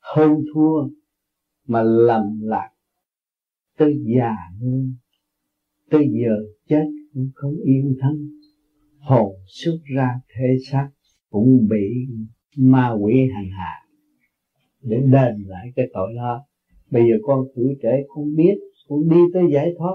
[0.00, 0.88] Hơn thua
[1.66, 2.70] mà lầm lạc,
[3.76, 4.94] tới già hơn
[5.90, 6.36] tới giờ
[6.68, 8.28] chết cũng không yên thân.
[8.98, 10.88] Hồn xuất ra thể xác
[11.30, 12.06] cũng bị
[12.56, 13.74] ma quỷ hành hạ.
[14.82, 16.44] Để đền lại cái tội đó,
[16.90, 18.54] bây giờ con tuổi trẻ con biết,
[18.88, 19.94] con đi tới giải thoát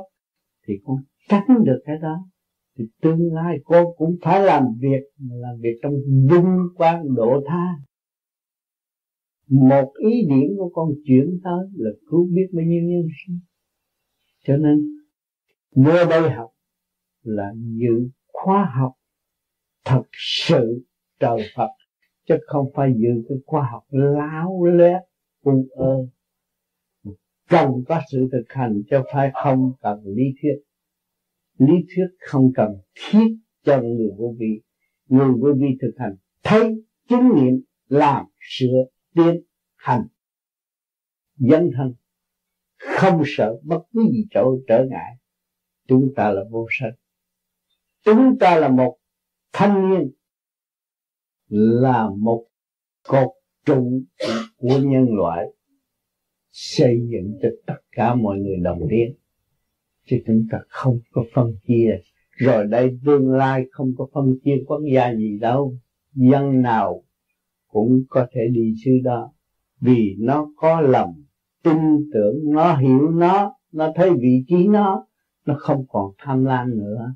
[0.67, 0.97] thì con
[1.29, 2.27] tránh được cái đó.
[2.77, 5.93] Thì tương lai con cũng phải làm việc làm việc trong
[6.29, 7.67] vinh quang độ tha.
[9.47, 13.39] Một ý điểm của con chuyển tới là cứu biết bao nhiêu nhân sinh.
[14.43, 14.79] Cho nên
[15.75, 16.49] vô đây học
[17.23, 18.91] là dự khóa học
[19.85, 20.83] thật sự
[21.19, 21.69] trời Phật,
[22.27, 25.01] chứ không phải dự cái khoa học láo lét,
[25.43, 26.07] u ơ
[27.53, 30.55] cần có sự thực hành cho phải không cần lý thuyết.
[31.57, 34.61] Lý thuyết không cần thiết cho người vô vi.
[35.07, 38.85] Người vô vi thực hành thấy chứng nghiệm làm sửa
[39.15, 39.43] tiến
[39.75, 40.07] hành.
[41.37, 41.93] Dân thân.
[42.77, 45.17] Không sợ bất cứ gì chỗ trở ngại.
[45.87, 46.93] Chúng ta là vô sanh.
[48.05, 48.97] Chúng ta là một
[49.53, 50.11] thanh niên.
[51.47, 52.45] Là một
[53.03, 53.29] cột
[53.65, 54.01] trụ
[54.57, 55.45] của nhân loại
[56.53, 59.13] xây dựng cho tất cả mọi người đồng tiến
[60.05, 61.99] chứ chúng ta không có phân chia.
[62.31, 65.77] Rồi đây tương lai không có phân chia quốc gia gì đâu.
[66.13, 67.03] Dân nào
[67.67, 69.33] cũng có thể đi xứ đó.
[69.79, 71.23] Vì nó có lòng,
[71.63, 71.77] tin
[72.13, 75.07] tưởng, nó hiểu nó nó thấy vị trí nó
[75.45, 77.13] nó không còn tham lam nữa.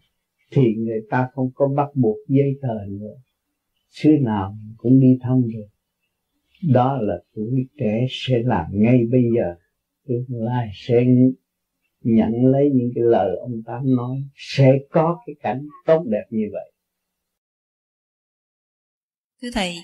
[0.52, 3.16] Thì người ta không có bắt buộc giấy tờ nữa.
[3.90, 5.68] Xứ nào cũng đi thông được
[6.64, 9.56] đó là tuổi trẻ sẽ làm ngay bây giờ.
[10.08, 11.06] Tương lai sẽ
[12.02, 16.46] nhận lấy những cái lời ông tám nói sẽ có cái cảnh tốt đẹp như
[16.52, 16.72] vậy.
[19.42, 19.76] Thưa thầy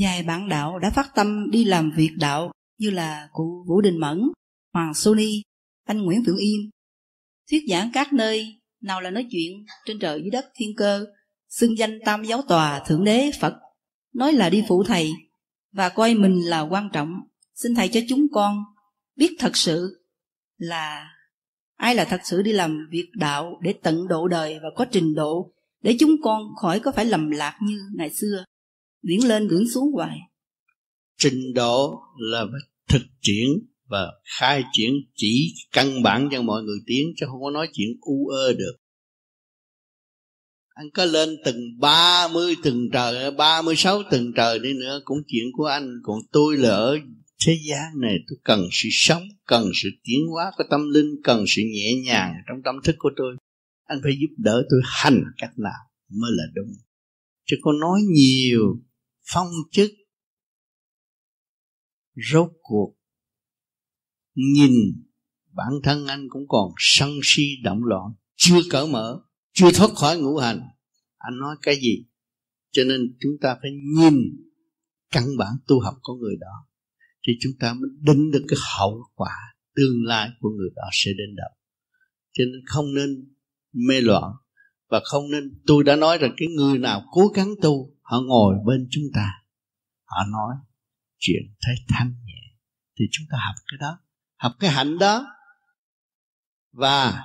[0.00, 4.00] vài bạn đạo đã phát tâm đi làm việc đạo như là cụ Vũ Đình
[4.00, 4.22] Mẫn,
[4.72, 5.42] Hoàng Sony,
[5.84, 6.70] anh Nguyễn Phượng Yên,
[7.50, 8.46] thuyết giảng các nơi,
[8.82, 11.06] nào là nói chuyện trên trời dưới đất thiên cơ,
[11.48, 13.54] xưng danh tam giáo tòa thượng đế Phật,
[14.14, 15.10] nói là đi phụ thầy
[15.76, 17.20] và coi mình là quan trọng.
[17.54, 18.64] Xin thầy cho chúng con
[19.16, 20.06] biết thật sự
[20.56, 21.08] là
[21.76, 25.14] ai là thật sự đi làm việc đạo để tận độ đời và có trình
[25.14, 28.44] độ để chúng con khỏi có phải lầm lạc như ngày xưa.
[29.02, 30.18] Biển lên biển xuống hoài.
[31.18, 32.44] Trình độ là
[32.88, 33.48] thực triển
[33.88, 37.88] và khai triển chỉ căn bản cho mọi người tiến chứ không có nói chuyện
[38.00, 38.76] u ơ được
[40.76, 45.64] anh có lên từng 30 từng trời 36 từng trời đi nữa, cũng chuyện của
[45.64, 46.00] anh.
[46.02, 46.98] Còn tôi là ở
[47.46, 51.44] thế gian này, tôi cần sự sống, cần sự tiến hóa của tâm linh, cần
[51.46, 53.36] sự nhẹ nhàng trong tâm thức của tôi.
[53.84, 56.72] Anh phải giúp đỡ tôi hành cách nào mới là đúng.
[57.46, 58.80] Chứ có nói nhiều,
[59.32, 59.90] phong chức,
[62.32, 62.94] rốt cuộc,
[64.34, 64.72] nhìn
[65.52, 69.25] bản thân anh cũng còn sân si, động loạn, chưa cởi mở
[69.56, 70.60] chưa thoát khỏi ngũ hành.
[71.18, 72.06] Anh nói cái gì?
[72.70, 74.14] Cho nên chúng ta phải nhìn
[75.10, 76.68] căn bản tu học của người đó,
[77.26, 79.36] thì chúng ta mới định được cái hậu quả
[79.76, 81.50] tương lai của người đó sẽ đến đâu.
[82.32, 83.34] Cho nên không nên
[83.72, 84.32] mê loạn
[84.88, 88.54] và không nên, tôi đã nói rằng cái người nào cố gắng tu, họ ngồi
[88.66, 89.32] bên chúng ta,
[90.04, 90.54] họ nói
[91.18, 92.56] chuyện thấy thanh nhẹ,
[92.98, 93.98] thì chúng ta học cái đó,
[94.36, 95.26] học cái hạnh đó.
[96.72, 97.22] Và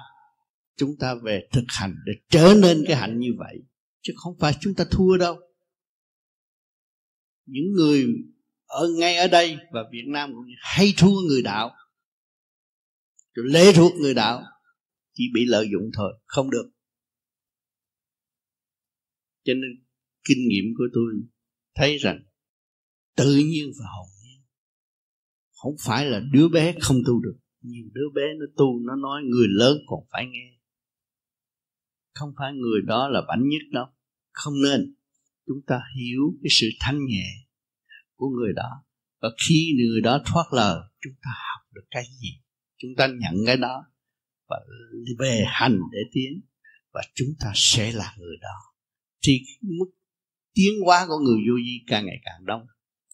[0.82, 3.56] chúng ta về thực hành để trở nên cái hạnh như vậy.
[4.02, 5.40] Chứ không phải chúng ta thua đâu.
[7.46, 8.06] Những người
[8.66, 11.76] ở ngay ở đây và Việt Nam cũng hay thua người đạo
[13.34, 14.44] rồi lê thuộc người đạo,
[15.14, 16.72] chỉ bị lợi dụng thôi, không được.
[19.44, 19.86] Cho nên
[20.24, 21.04] kinh nghiệm của tôi
[21.76, 22.24] thấy rằng
[23.16, 24.42] tự nhiên và hồn nhiên,
[25.52, 29.22] không phải là đứa bé không tu được nhiều đứa bé nó tu, nó nói,
[29.26, 30.61] người lớn còn phải nghe
[32.14, 33.86] không phải người đó là bảnh nhất đâu.
[34.32, 34.96] Không nên.
[35.48, 37.28] Chúng ta hiểu cái sự thanh nhẹ
[38.16, 38.84] của người đó.
[39.22, 42.42] Và khi người đó thoát lời, chúng ta học được cái gì?
[42.78, 43.86] Chúng ta nhận cái đó
[44.50, 44.58] và
[45.20, 46.42] về hành để tiến.
[46.94, 48.74] Và chúng ta sẽ là người đó.
[49.24, 49.92] Thì mức
[50.54, 52.66] tiến hóa của người vô vi càng ngày càng đông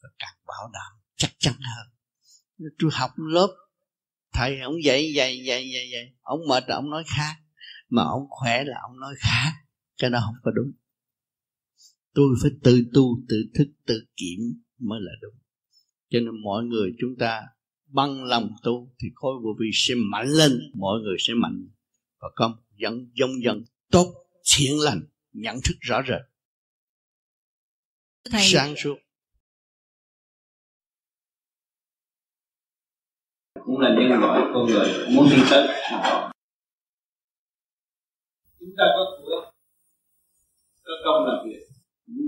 [0.04, 1.88] và càng bảo đảm chắc chắn hơn.
[2.80, 3.56] Tôi học lớp,
[4.34, 6.14] thầy ông dạy dạy dạy dạy dạy.
[6.22, 7.36] Ông mệt ông nói khác
[7.90, 9.52] mà ông khỏe là ông nói khác
[9.98, 10.72] cái đó không có đúng.
[12.14, 15.34] Tôi phải tự tu tự thức tự kiểm mới là đúng.
[16.10, 17.42] Cho nên mọi người chúng ta
[17.86, 21.70] băng lòng tu thì khối vô vi sẽ mạnh lên mọi người sẽ mạnh.
[22.20, 24.14] Và có một dần dông dần tốt
[24.56, 26.22] thiện lành nhận thức rõ rệt.
[28.32, 28.42] Thầy...
[28.44, 28.96] sáng suốt.
[33.66, 35.68] Cũng là nhân loại con người muốn đi tới
[38.68, 39.52] chúng ta có của
[40.86, 41.60] có công làm việc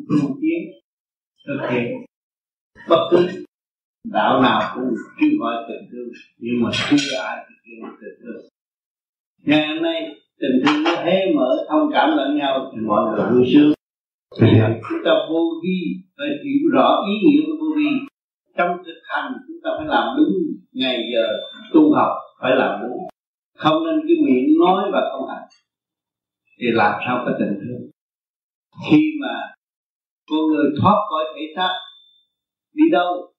[0.09, 0.59] tu tiến
[1.47, 1.87] thực hiện
[2.89, 3.27] bất cứ
[4.11, 8.41] đạo nào cũng kêu gọi tình thương nhưng mà chưa ai thực hiện tình thương.
[9.45, 13.25] Ngày hôm nay tình thương nó hé mở thông cảm lẫn nhau thì mọi người
[13.31, 13.73] vui sướng.
[14.89, 15.79] Chúng ta vô vi
[16.17, 17.89] phải hiểu rõ ý nghĩa của vô vi.
[18.57, 20.33] Trong thực hành chúng ta phải làm đúng
[20.73, 21.27] ngày giờ
[21.73, 22.11] tu học
[22.41, 22.97] phải làm đúng.
[23.57, 25.47] Không nên cái miệng nói và không hành
[26.59, 27.89] thì làm sao có tình thương?
[28.89, 29.35] Khi mà
[30.29, 31.73] con người thoát khỏi thể xác,
[32.73, 33.33] đi đâu?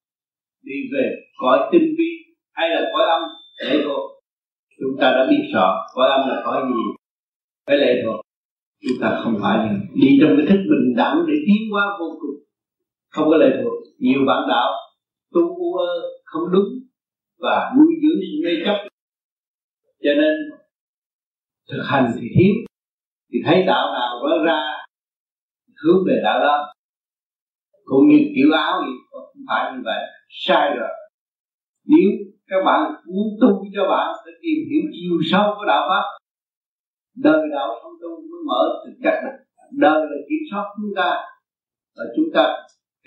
[0.62, 2.10] Đi về cõi tinh vi
[2.52, 3.22] hay là cõi âm?
[3.66, 4.10] Lệ thuộc.
[4.80, 6.82] Chúng ta đã biết rõ cõi âm là cõi gì.
[7.66, 8.20] Phải lệ thuộc.
[8.82, 12.44] Chúng ta không phải đi trong cái thức bình đẳng để tiến qua vô cùng.
[13.10, 13.72] Không có lệ thuộc.
[13.98, 14.70] Nhiều bạn đạo
[15.32, 15.92] tu u ơ
[16.24, 16.68] không đúng
[17.38, 18.88] và nuôi dưỡng sự mê chấp.
[20.02, 20.34] Cho nên
[21.70, 22.54] thực hành thì hiếm
[23.32, 24.60] thì thấy đạo nào vỡ ra,
[25.84, 26.72] hướng về đạo đó.
[27.84, 30.88] Cũng như kiểu áo thì không phải như vậy, sai rồi.
[31.86, 32.10] Nếu
[32.46, 36.04] các bạn muốn tu cho bạn phải tìm hiểu chiều sâu của đạo pháp.
[37.16, 39.36] Đời đạo không tu mới mở thực chất được.
[39.72, 41.10] Đời là kiểm soát chúng ta.
[41.96, 42.56] Và chúng ta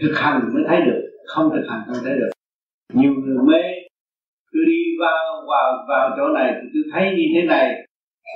[0.02, 2.30] thực hành mới thấy được, không thực hành không thấy được.
[2.94, 3.64] Nhiều người mê,
[4.52, 7.88] cứ đi vào vào vào chỗ này thì cứ thấy như thế này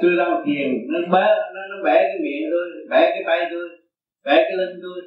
[0.01, 3.69] tôi đang thiền nó bẻ nó, nó bẻ cái miệng tôi bẻ cái tay tôi
[4.25, 5.01] bẻ cái lưng tôi.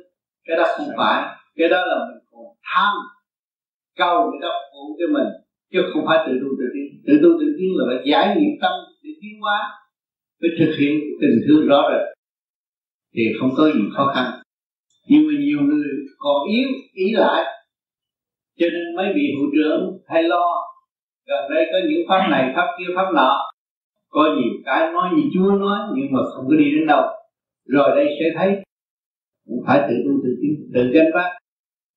[0.46, 2.94] Cái đó không phải cái đó là mình còn tham
[3.96, 5.28] cầu người ta phụ cho mình
[5.72, 6.88] chứ không phải tự tu tự tiến.
[7.06, 8.72] Tự tu tự tiến là phải giải nghiệp tâm
[9.02, 9.58] để tiến hóa
[10.40, 12.16] phải thực hiện tình thương rõ rệt
[13.14, 14.26] thì không có gì khó khăn.
[15.08, 17.44] Nhưng mà nhiều người còn yếu ý lại.
[18.58, 20.46] Cho nên mấy vị hữu trưởng hay lo.
[21.26, 23.50] Gần đây có những pháp này pháp kia pháp nọ
[24.10, 27.02] có nhiều cái nói như chúa nói nhưng mà không có đi đến đâu.
[27.68, 28.62] Rồi đây sẽ thấy
[29.46, 30.70] cũng phải tự tu tự tiến.
[30.74, 31.30] Tự gánh vác.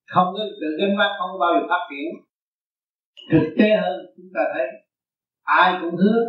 [0.09, 2.07] Không có tự gánh vác không bao giờ phát triển.
[3.32, 4.68] Thực tế hơn chúng ta thấy
[5.43, 6.20] ai cũng hứa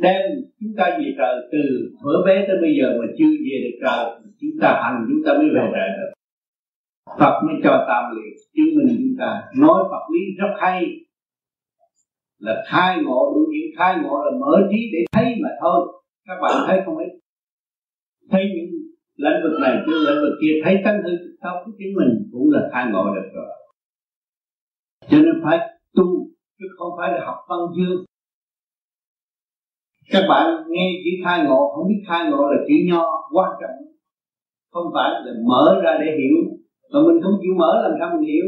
[0.00, 0.22] đem
[0.60, 1.58] chúng ta về trời từ
[2.02, 4.04] thuở bé tới bây giờ mà chưa về được trời
[4.40, 6.12] chúng ta hành chúng ta mới về trời được.
[7.20, 9.42] Phật mới cho tam liệt chứng minh chúng ta.
[9.56, 10.84] Nói Phật lý rất hay
[12.38, 16.02] là khai ngộ đủ những khai ngộ là mở trí để thấy mà thôi.
[16.26, 17.20] Các bạn thấy không ấy?
[18.30, 18.70] Thấy những
[19.16, 21.10] lĩnh vực này chứ lĩnh vực kia, thấy tánh hư
[21.42, 23.46] sao của chính mình cũng là khai ngộ được rồi.
[25.10, 25.58] Cho nên phải
[25.94, 26.04] tu,
[26.58, 28.04] chứ không phải là học văn chương.
[30.10, 33.76] Các bạn nghe chữ khai ngộ, không biết khai ngộ là chữ nho, quan trọng.
[34.72, 36.36] Không phải là mở ra để hiểu.
[36.92, 38.44] Mà mình không chịu mở làm sao mình hiểu?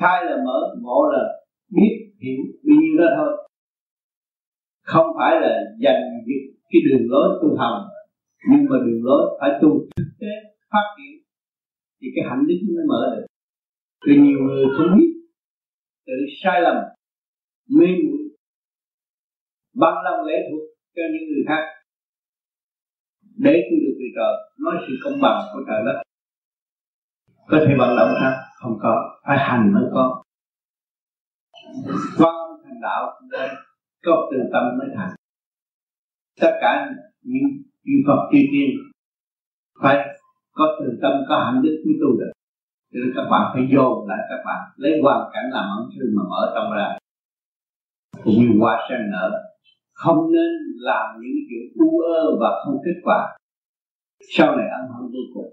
[0.00, 1.22] Khai là mở, ngộ là
[2.22, 3.48] hiểu bao nhiêu đó thôi.
[4.82, 6.02] Không phải là dành
[6.70, 7.82] cái đường lối tu hành,
[8.50, 10.32] nhưng mà đường lối phải tu thực tế,
[10.72, 11.22] phát triển,
[12.00, 13.26] thì cái hạnh đức mới mở được.
[14.06, 15.12] Vì nhiều người không biết
[16.06, 16.12] tự
[16.42, 16.76] sai lầm,
[17.78, 18.18] mê muội
[19.74, 20.62] bằng lòng lễ thuộc
[20.96, 21.62] cho những người khác,
[23.36, 26.02] để tôi được về trời nói sự công bằng của trời đất.
[27.48, 28.32] Có thể vận động sao?
[28.60, 29.20] Không có.
[29.26, 30.22] Phải hành mới có
[32.18, 33.20] quan thành đạo
[34.04, 35.10] có từ tâm mới thành.
[36.40, 36.90] Tất cả
[37.22, 37.42] những
[37.84, 38.70] chư Phật chư tiên
[39.82, 39.96] phải
[40.52, 42.32] có từ tâm, có hạnh đức mới tu được.
[42.92, 46.04] Cho nên các bạn phải dồn lại các bạn, lấy hoàn cảnh làm ẩn sư
[46.16, 46.98] mà mở tâm ra.
[48.24, 49.30] Cũng như hoa sen nở,
[49.92, 53.36] không nên làm những chuyện u ơ và không kết quả.
[54.36, 55.52] Sau này ăn hận vô cùng.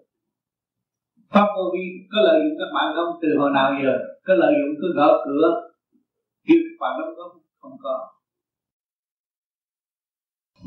[1.34, 3.20] Pháp vô vi có lợi dụng các bạn không?
[3.22, 3.98] Từ hồi nào giờ?
[4.26, 5.65] Có lợi dụng cứ gõ cửa
[6.86, 7.26] bạn lúc đó
[7.62, 7.96] không có.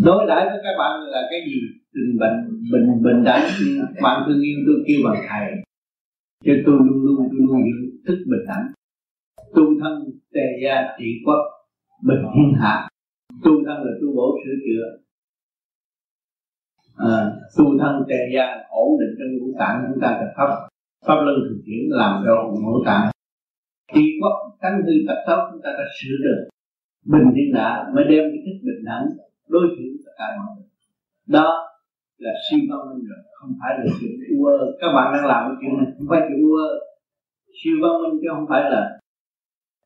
[0.04, 1.60] Đối đãi với các bạn là cái gì?
[1.94, 2.38] Tình bệnh
[2.72, 3.42] bình bình đẳng
[4.02, 5.48] bạn thương yêu tôi kêu bằng thầy.
[6.44, 8.72] Cho tôi luôn luôn tôi luôn giữ thức bình đẳng
[9.54, 11.42] tu thân tề gia trị quốc
[12.02, 12.88] bình thiên hạ.
[13.44, 14.84] Tu thân là tu bổ sửa chữa.
[16.96, 20.68] À, tu thân tề gia ổn định trong ngũ tạng chúng ta là pháp.
[21.06, 23.10] Pháp luân thực hiện làm cho ngũ tạng
[23.92, 26.40] khi có tánh hư tật xấu chúng ta đã sửa được.
[27.12, 29.04] Bình thiên đã mới đem cái thức bình đẳng
[29.48, 30.68] đối xử tất cả mọi người.
[31.26, 31.48] Đó
[32.18, 35.42] là siêu văn minh rồi, không phải là chuyện u ơ các bạn đang làm
[35.48, 36.68] cái chuyện này, không phải chuyện u ơ
[37.58, 38.82] siêu văn minh chứ không phải là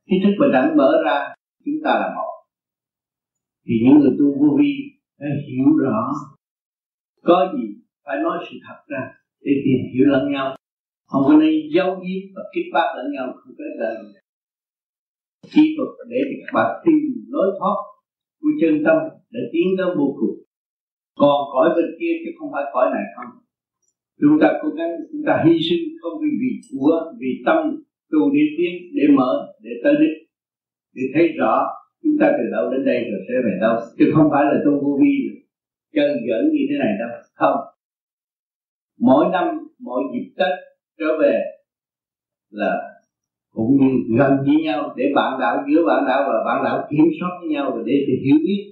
[0.08, 1.34] cái thức bình đẳng mở ra,
[1.64, 2.32] chúng ta là một.
[3.66, 4.72] Thì những người tu vô vi
[5.18, 6.12] phải hiểu rõ.
[7.22, 7.64] Có gì
[8.04, 10.56] phải nói sự thật ra để tìm hiểu lẫn nhau
[11.12, 13.96] không có nên giấu giếm và kích bác lẫn nhau không có lời.
[15.54, 17.02] Kỹ thuật để cho các bạn tìm
[17.34, 17.78] lối thoát
[18.40, 18.98] của chân tâm
[19.34, 20.36] để tiến tới vô cùng.
[21.20, 23.30] Còn cõi bên kia chứ không phải cõi này không.
[24.20, 27.60] Chúng ta cố gắng, chúng ta hy sinh không vì vì của, vì tâm
[28.12, 29.32] tu đi tiến để mở,
[29.64, 30.16] để tới đích.
[30.96, 31.54] Để thấy rõ
[32.02, 34.72] chúng ta từ đâu đến đây rồi sẽ về đâu, chứ không phải là tu
[34.84, 35.14] vô vi
[35.94, 37.58] chơi dẫn như thế này đâu, không.
[39.00, 39.46] Mỗi năm,
[39.78, 40.71] mỗi dịp tết
[41.02, 41.40] trở về
[42.50, 42.72] là
[43.52, 43.78] cũng
[44.18, 47.48] gần với nhau để bạn đạo, giữa bạn đạo và bạn đạo kiểm soát với
[47.48, 48.62] nhau và để thì hiểu biết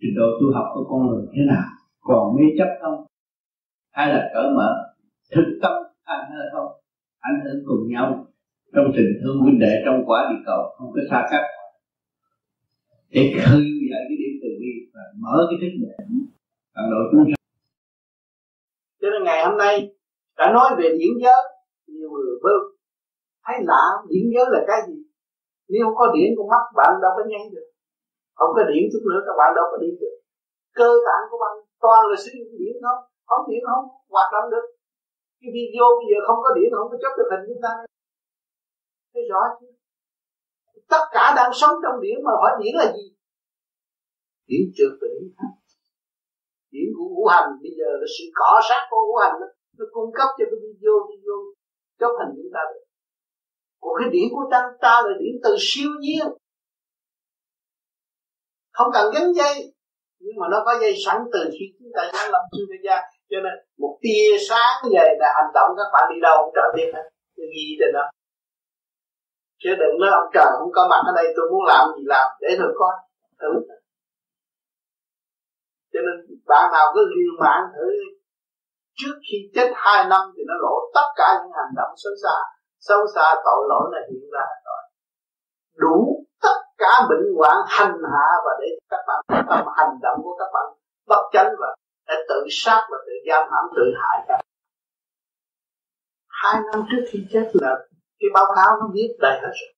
[0.00, 1.68] trình độ tu học của con người thế nào.
[2.00, 3.06] Còn mê chấp không?
[3.92, 4.70] Hay là cởi mở?
[5.34, 5.72] Thực tâm
[6.02, 6.68] anh hay không?
[7.20, 8.26] Ảnh hưởng cùng nhau
[8.74, 11.46] trong tình thương huynh đệ, trong quả địa cầu, không có xa cách.
[13.10, 13.60] Để khơi
[13.90, 16.04] dậy cái điểm từ bi và mở cái thức để
[16.74, 17.40] bạn độ chúng sanh
[19.00, 19.90] cho nên ngày hôm nay
[20.40, 21.42] đã nói về điển giới,
[21.94, 22.54] nhiều người bơ
[23.44, 24.96] thấy lạ điển giới là cái gì?
[25.72, 27.68] Nếu không có điển, con mắt bạn đâu có nhanh được.
[28.38, 30.16] Không có điển chút nữa, các bạn đâu có đi được.
[30.80, 33.84] Cơ tạng của bạn toàn là sử dụng điển không không điển không
[34.14, 34.66] hoạt động được.
[35.40, 37.72] Cái video bây giờ không có điển, không có chấp được hình chúng ta.
[39.12, 39.72] Thấy rõ chưa?
[40.92, 43.06] Tất cả đang sống trong điển mà hỏi điển là gì?
[44.50, 45.24] Điển trượt và điển.
[46.72, 49.48] Điển của ngũ hành bây giờ là sự cỏ sát của ngũ hành đó
[49.80, 51.36] nó cung cấp cho cái video video
[52.00, 52.84] chấp hình chúng ta được.
[53.80, 56.26] Còn cái điển của ta ta là điển từ siêu nhiên.
[58.76, 59.54] Không cần gắn dây,
[60.24, 62.98] nhưng mà nó có dây sẵn từ khi chúng ta giáng lâm chưa ra.
[63.30, 66.70] Cho nên một tia sáng về là hành động các bạn đi đâu cũng trời
[66.76, 67.06] biết hết.
[67.36, 68.04] Cái ghi trên đó.
[69.62, 72.26] Chứ đừng nói ông trời không có mặt ở đây, tôi muốn làm gì làm,
[72.40, 72.94] để rồi coi.
[73.40, 73.52] Thử.
[75.92, 76.16] Cho nên
[76.50, 77.86] bạn nào cứ liều mạng thử
[79.00, 82.36] trước khi chết hai năm thì nó lộ tất cả những hành động xấu xa
[82.80, 84.82] xấu xa, tội lỗi là hiện ra rồi.
[85.76, 90.36] Đủ tất cả bệnh hoạn hành hạ và để các bạn tâm hành động của
[90.38, 90.66] các bạn
[91.06, 91.74] bất chánh và
[92.08, 94.40] để tự sát và tự giam hãm, tự hại các
[96.28, 97.86] hai năm trước khi chết là
[98.18, 99.74] cái báo cáo nó viết đầy hết rồi.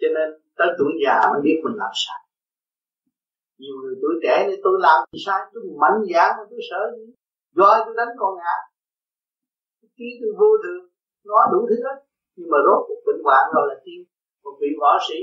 [0.00, 2.19] Cho nên tới tuổi già mới biết mình làm sao
[3.60, 6.80] nhiều người tuổi trẻ nên tôi làm gì sai, tôi mạnh dạn mà tôi sợ
[6.96, 7.04] gì?
[7.58, 8.56] Do tôi đánh con ngã.
[9.96, 10.82] Trí tôi vô thường
[11.30, 11.98] nói đủ thứ hết.
[12.36, 14.00] Nhưng mà rốt cuộc bệnh hoạn rồi là tiêu
[14.44, 15.20] một vị võ sĩ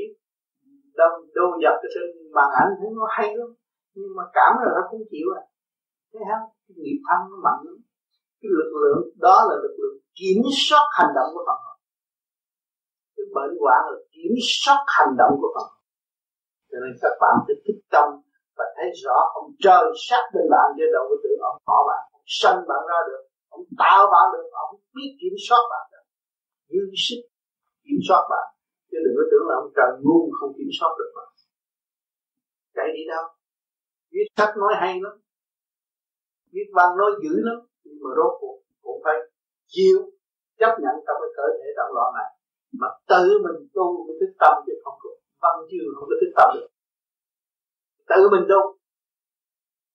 [0.99, 2.07] đâm đô dập cái trên
[2.37, 3.49] màn ảnh, thấy nó hay lắm.
[3.97, 5.43] Nhưng mà cảm là nó không chịu à.
[6.11, 7.77] Thấy không cái nghiệp thân nó mạnh lắm.
[8.39, 11.59] Cái lực lượng, đó là lực lượng kiểm soát hành động của phật.
[13.15, 15.69] Cái bệnh hoạn là kiểm soát hành động của phật.
[16.69, 18.07] Cho nên các bạn phải thức tâm
[18.57, 22.01] và thấy rõ ông trời sát bên bạn chứ đâu có tưởng ông bỏ bạn,
[22.17, 23.21] ông sanh bạn ra được,
[23.55, 26.05] ông tạo bạn được, ông biết kiểm soát bạn được.
[26.71, 27.21] Dư sức
[27.85, 28.47] kiểm soát bạn,
[28.89, 31.29] chứ đừng có tưởng là ông trời ngu không kiểm soát được bạn.
[32.75, 33.23] Chạy đi đâu?
[34.11, 35.15] Viết sách nói hay lắm.
[36.53, 39.17] Viết văn nói dữ lắm, nhưng mà rốt cuộc cũng phải
[39.73, 39.97] chịu
[40.59, 42.29] chấp nhận trong cái cơ thể động loạn này.
[42.79, 45.09] Mà tự mình tu cái thức tâm chứ không có,
[45.43, 46.69] văn chương không có thức tâm được
[48.09, 48.61] tự mình tu.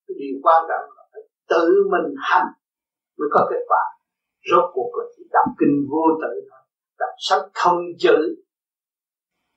[0.05, 2.47] Cái điều quan trọng là phải tự mình hành
[3.17, 3.83] mới có kết quả.
[4.51, 6.61] Rốt cuộc là chỉ đọc kinh vô tự thôi.
[6.99, 8.43] Đọc sách không chữ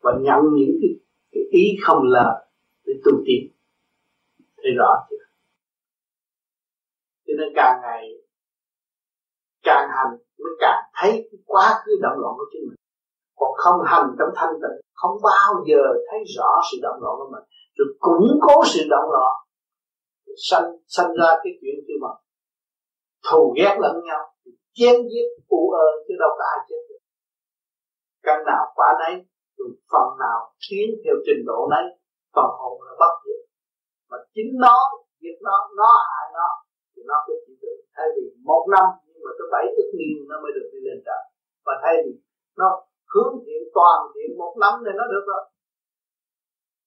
[0.02, 0.90] và nhận những cái,
[1.32, 2.46] cái ý không lời
[2.86, 3.42] để tu tiến.
[4.56, 5.24] Thấy rõ chưa?
[7.26, 8.02] Cho nên càng ngày
[9.62, 12.78] càng hành mới càng thấy cái quá khứ động loạn của chính mình.
[13.36, 17.30] Còn không hành trong thanh tịnh không bao giờ thấy rõ sự động loạn của
[17.32, 17.44] mình
[17.76, 19.34] rồi củng cố sự động loạn.
[20.50, 22.12] Sanh sanh ra cái chuyện kia mà
[23.26, 24.22] thù ghét lẫn nhau.
[24.78, 27.02] Chém giết u ơ, chứ đâu có ai chết được.
[28.26, 29.14] Căn nào quả nấy,
[29.56, 31.86] rồi phần nào tiến theo trình độ nấy,
[32.34, 33.42] phần hồn là bất diệt.
[34.10, 34.76] Mà chính nó,
[35.22, 36.48] giết nó nó hại nó,
[36.92, 40.16] thì nó phải chịu được thay vì một năm, nhưng mà tới bảy ức niên
[40.30, 41.22] nó mới được đi lên trời.
[41.66, 42.12] Và thay vì
[42.60, 42.68] nó
[43.12, 45.42] hướng thiện toàn thiện một năm thì nó được rồi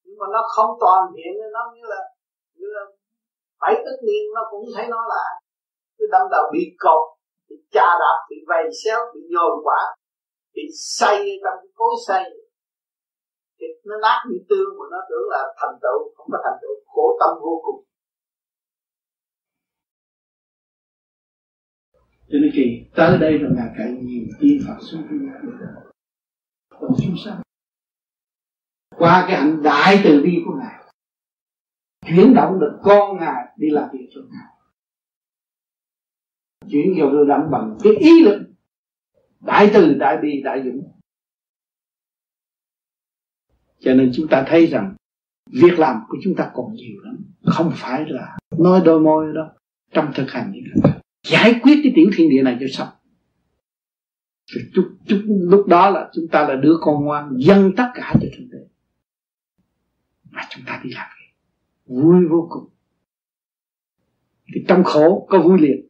[0.09, 2.01] nhưng mà nó không toàn thiện nó như là
[2.59, 2.83] như là
[3.61, 5.23] bảy tất niên, nó cũng thấy nó là
[5.97, 7.03] cái đâm đầu bị cột,
[7.49, 9.81] bị chà đạp, bị vầy xéo, bị nhồi quả,
[10.55, 12.23] bị xây trong cái cối xây
[13.59, 16.75] thì nó nát như tương mà nó tưởng là thành tựu, không có thành tựu,
[16.85, 17.83] khổ tâm vô cùng.
[22.29, 25.29] Cho nên kỳ, tới đây là ngài cậy nhiều tiên phật xuống thiên
[26.69, 27.41] còn chúng sanh
[28.99, 30.79] qua cái hạnh đại từ bi của ngài
[32.05, 34.47] chuyển động được con ngài đi làm việc cho ngài.
[36.71, 38.41] Chuyển vào đưa đắm bằng cái ý lực
[39.39, 40.91] đại từ đại bi đại dũng.
[43.79, 44.95] Cho nên chúng ta thấy rằng
[45.51, 47.17] việc làm của chúng ta còn nhiều lắm.
[47.43, 49.47] Không phải là nói đôi môi đâu.
[49.91, 50.59] Trong thực hành như
[51.27, 52.87] giải quyết cái tiểu thiên địa này cho xong.
[54.73, 58.27] Chút, chút lúc đó là chúng ta là đứa con ngoan dâng tất cả cho
[58.37, 58.67] thượng đế
[60.59, 61.07] chúng ta đi làm
[61.89, 62.69] vui vô cùng.
[64.53, 65.87] Thì trong khổ có vui liền.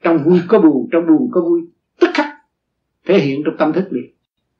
[0.00, 1.60] Trong vui có buồn, trong buồn có vui.
[2.00, 2.26] Tức khắc
[3.04, 4.14] thể hiện trong tâm thức liền.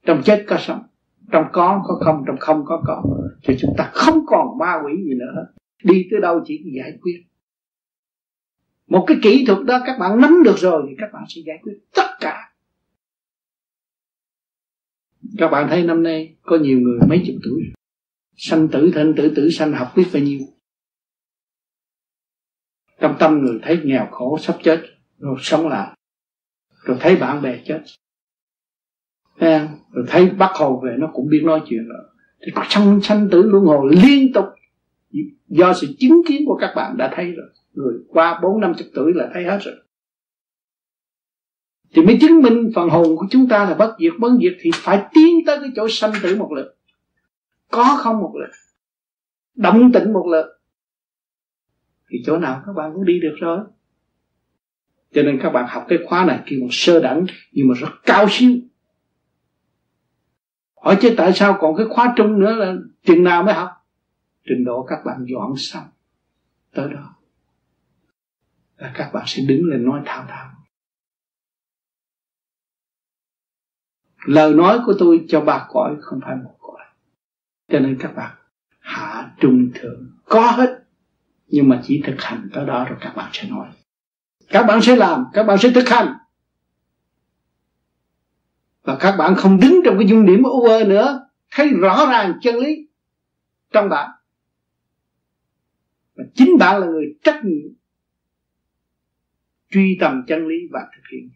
[0.05, 0.83] Trong chết có sống,
[1.31, 3.03] trong có có không, trong không có có
[3.43, 5.47] thì chúng ta không còn ma quỷ gì nữa.
[5.83, 7.25] Đi tới đâu chỉ giải quyết.
[8.87, 11.59] Một cái kỹ thuật đó các bạn nắm được rồi thì các bạn sẽ giải
[11.63, 12.51] quyết tất cả.
[15.37, 17.74] Các bạn thấy năm nay có nhiều người mấy chục tuổi
[18.37, 20.39] sanh tử thân, tử tử sanh, học biết bao nhiêu.
[22.99, 24.81] Trong tâm người thấy nghèo khổ sắp chết,
[25.19, 25.97] rồi sống lại.
[26.83, 27.81] Rồi thấy bạn bè chết.
[29.91, 32.03] Rồi thấy bác hồ về, nó cũng biết nói chuyện rồi.
[32.45, 34.45] Thì có sanh sanh tử luân hồi liên tục.
[35.47, 37.47] Do sự chứng kiến của các bạn đã thấy rồi.
[37.73, 39.75] Người qua bốn năm chục tuổi là thấy hết rồi.
[41.93, 44.13] Thì mới chứng minh phần hồn của chúng ta là bất diệt.
[44.19, 46.74] Bất diệt thì phải tiến tới cái chỗ sanh tử một lượt
[47.71, 48.51] có không một lượt
[49.55, 50.55] động tĩnh một lượt
[52.09, 53.59] thì chỗ nào các bạn cũng đi được rồi.
[55.11, 57.89] Cho nên các bạn học cái khóa này kêu một sơ đẳng, nhưng mà rất
[58.03, 58.51] cao siêu.
[60.75, 63.69] Hỏi chứ tại sao còn cái khóa trung nữa là chừng nào mới học?
[64.43, 65.83] Trình độ các bạn dọn xong.
[66.73, 67.15] Tới đó.
[68.77, 70.51] Là các bạn sẽ đứng lên nói thao thao.
[74.25, 76.54] Lời nói của tôi cho bà cõi không phải một
[77.67, 78.35] cho nên các bạn
[78.79, 80.09] hạ trung thượng.
[80.25, 80.83] Có hết,
[81.47, 83.67] nhưng mà chỉ thực hành tới đó rồi các bạn sẽ nói.
[84.47, 86.13] Các bạn sẽ làm, các bạn sẽ thực hành.
[88.83, 91.29] Và các bạn không đứng trong cái dung điểm u ơ nữa.
[91.51, 92.87] Thấy rõ ràng chân lý
[93.71, 94.11] trong bạn.
[96.15, 97.73] Và chính bạn là người trách nhiệm
[99.69, 101.29] truy tầm chân lý và thực hiện.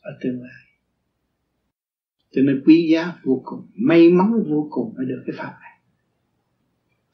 [0.00, 0.63] Ở tương lai
[2.34, 5.80] cho nên quý giá vô cùng, may mắn vô cùng mới được cái pháp này.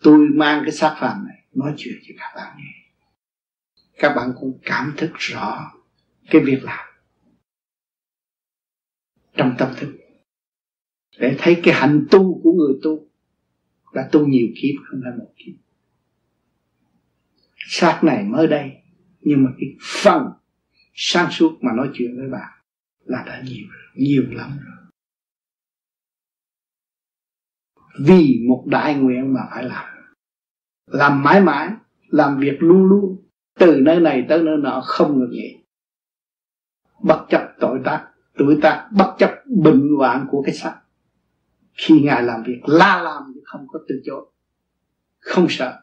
[0.03, 2.73] Tôi mang cái xác phàm này, nói chuyện cho các bạn nghe.
[3.99, 5.73] Các bạn cũng cảm thức rõ
[6.31, 6.87] cái việc làm
[9.37, 9.97] trong tâm thức.
[11.19, 13.09] Để thấy cái hành tu của người tu
[13.95, 15.55] đã tu nhiều kiếp không phải một kiếp.
[17.57, 18.73] Xác này mới đây,
[19.21, 19.69] nhưng mà cái
[20.03, 20.23] phần
[20.95, 22.51] sáng suốt mà nói chuyện với bạn
[23.05, 24.80] là đã nhiều nhiều lắm rồi.
[27.99, 29.85] Vì một đại nguyện mà phải làm.
[30.87, 31.71] Làm mãi mãi,
[32.09, 33.17] làm việc luôn luôn,
[33.59, 35.57] từ nơi này tới nơi nọ không ngừng nghỉ.
[37.03, 40.81] Bất chấp tội tác, tuổi tác, bất chấp bệnh hoạn của cái xác.
[41.75, 44.27] Khi ngài làm việc, la làm thì không có từ chối,
[45.19, 45.83] không sợ.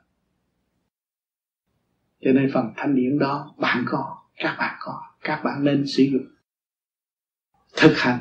[2.21, 6.03] Cho nên phần thanh điển đó, bạn có, các bạn có, các bạn nên sử
[6.03, 6.27] dụng.
[7.77, 8.19] Thực hành,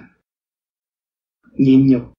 [1.53, 2.16] nhịn nhục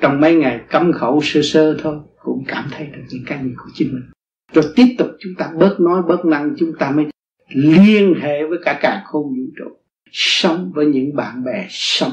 [0.00, 3.50] trong mấy ngày cấm khẩu sơ sơ thôi cũng cảm thấy được những cái gì
[3.56, 4.10] của chính mình.
[4.52, 7.06] Rồi tiếp tục chúng ta bớt nói bớt năng chúng ta mới
[7.48, 9.76] liên hệ với cả cả khôn vũ trụ.
[10.10, 12.12] Sống với những bạn bè sống.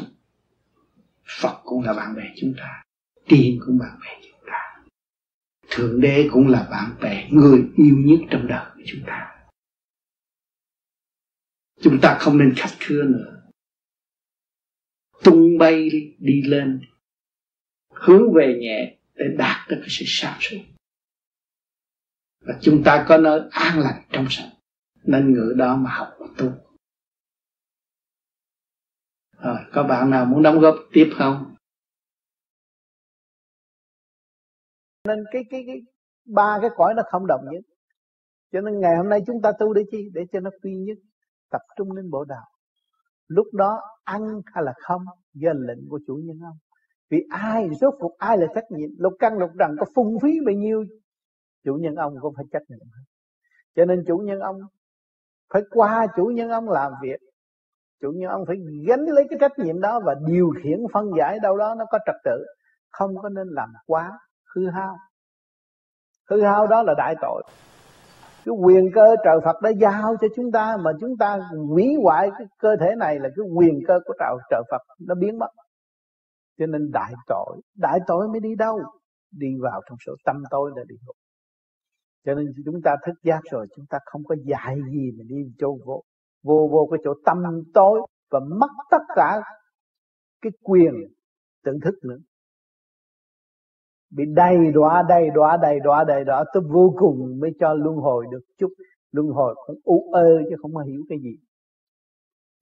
[1.41, 2.83] Phật cũng là bạn bè chúng ta.
[3.27, 4.83] Tiên cũng bạn bè chúng ta.
[5.69, 9.27] Thượng Đế cũng là bạn bè Người yêu nhất trong đời của chúng ta.
[11.81, 13.41] Chúng ta không nên khách khứa nữa.
[15.23, 16.81] Tung bay đi, đi lên
[18.07, 20.57] Hướng về nhẹ Để đạt được cái sự sáng suốt
[22.39, 24.51] Và chúng ta có nơi an lành trong sạch
[25.03, 26.51] Nên ngựa đó mà học và tu
[29.41, 31.55] rồi, có bạn nào muốn đóng góp tiếp không?
[35.07, 35.81] Nên cái cái cái
[36.25, 37.63] ba cái cõi nó không đồng nhất.
[38.51, 40.09] Cho nên ngày hôm nay chúng ta tu để chi?
[40.13, 40.97] Để cho nó quy nhất,
[41.51, 42.45] tập trung lên bộ đạo.
[43.27, 45.01] Lúc đó ăn hay là không
[45.33, 46.57] do lệnh của chủ nhân ông.
[47.11, 48.89] Vì ai rốt cuộc ai là trách nhiệm?
[48.97, 50.83] Lục căn lục trần có phung phí bao nhiêu?
[51.65, 52.87] Chủ nhân ông cũng phải trách nhiệm.
[53.75, 54.55] Cho nên chủ nhân ông
[55.53, 57.19] phải qua chủ nhân ông làm việc.
[58.01, 58.55] Chủ nhân ông phải
[58.87, 61.99] gánh lấy cái trách nhiệm đó và điều khiển, phân giải đâu đó nó có
[62.05, 62.45] trật tự.
[62.91, 64.19] Không có nên làm quá
[64.55, 64.97] hư hao.
[66.29, 67.43] Hư hao đó là đại tội.
[68.45, 71.39] Cái quyền cơ trời Phật đã giao cho chúng ta mà chúng ta
[71.69, 75.15] hủy hoại cái cơ thể này là cái quyền cơ của trời trời Phật nó
[75.15, 75.49] biến mất
[76.57, 78.79] cho nên đại tội đại tội mới đi đâu?
[79.31, 81.15] Đi vào trong số tâm tối là đi ngục.
[82.25, 85.35] Cho nên chúng ta thức giác rồi, chúng ta không có dạy gì mà đi
[85.57, 86.03] chỗ vô
[86.43, 87.37] vô vô cái chỗ tâm
[87.73, 89.41] tối và mất tất cả
[90.41, 90.93] cái quyền
[91.63, 92.17] tự thức nữa.
[94.11, 97.95] Bị đầy đọa đầy đọa đầy đọa đầy đọa tới vô cùng mới cho luân
[97.95, 98.69] hồi được chút.
[99.11, 101.35] Luân hồi cũng u ơ chứ không có hiểu cái gì.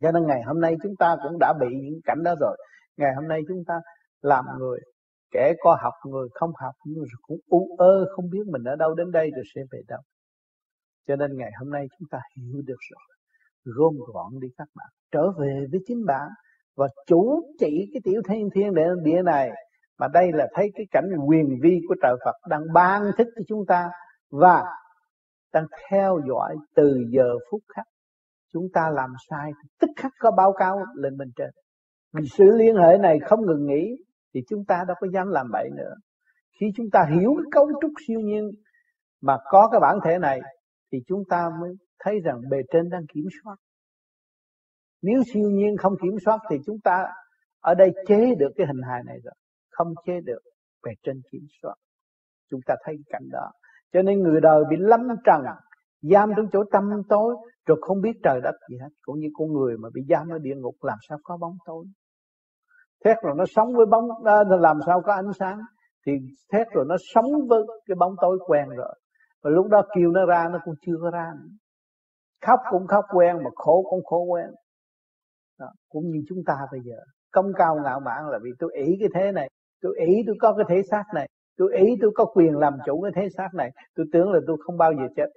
[0.02, 2.58] Cho nên ngày hôm nay chúng ta cũng đã bị những cảnh đó rồi
[3.00, 3.74] ngày hôm nay chúng ta
[4.22, 4.80] làm người
[5.32, 8.94] kẻ có học người không học nhưng cũng u ơ không biết mình ở đâu
[8.94, 10.02] đến đây rồi sẽ về đâu.
[11.08, 13.02] Cho nên ngày hôm nay chúng ta hiểu được rồi.
[13.66, 14.88] Gom gọn đi các bạn.
[15.12, 16.30] Trở về với chính bạn
[16.78, 19.52] và chủ chỉ cái tiểu thiên thiên địa, địa này.
[20.00, 23.42] Mà đây là thấy cái cảnh quyền vi của trời Phật đang ban thức cho
[23.48, 23.90] chúng ta
[24.32, 24.64] và
[25.54, 27.86] đang theo dõi từ giờ phút khắc.
[28.54, 31.50] Chúng ta làm sai tức khắc có báo cáo lên bên trên
[32.14, 33.96] vì sự liên hệ này không ngừng nghỉ
[34.34, 35.94] thì chúng ta đâu có dám làm bậy nữa.
[36.60, 38.52] Khi chúng ta hiểu cái cấu trúc siêu nhiên
[39.22, 40.42] mà có cái bản thể này
[40.92, 43.56] thì chúng ta mới thấy rằng bề trên đang kiểm soát.
[45.02, 47.06] Nếu siêu nhiên không kiểm soát thì chúng ta
[47.60, 49.34] ở đây chế được cái hình hài này rồi,
[49.70, 50.40] không chế được,
[50.86, 51.76] bề trên kiểm soát.
[52.50, 53.52] Chúng ta thấy cảnh đó.
[53.94, 55.42] Cho nên người đời bị lâm trần,
[56.02, 57.36] giam trong chỗ tâm tối,
[57.66, 58.90] rồi không biết trời đất gì hết.
[59.02, 61.86] Cũng như con người mà bị giam ở địa ngục làm sao có bóng tối
[63.06, 65.60] thét rồi nó sống với bóng à, làm sao có ánh sáng.
[66.06, 66.12] Thì
[66.54, 68.94] thét rồi nó sống với cái bóng tối quen rồi.
[69.44, 71.50] Và lúc đó kêu nó ra nó cũng chưa có ra nữa.
[72.46, 74.46] khóc cũng khóc quen mà khổ cũng khổ quen.
[75.60, 75.68] Đó.
[75.90, 76.96] cũng như chúng ta bây giờ.
[77.32, 79.50] Công cao ngạo mạn là vì tôi ý cái thế này
[79.82, 83.02] tôi ý tôi có cái thể xác này tôi ý tôi có quyền làm chủ
[83.02, 83.72] cái thế xác này.
[83.96, 85.30] Tôi tưởng là tôi không bao giờ chết.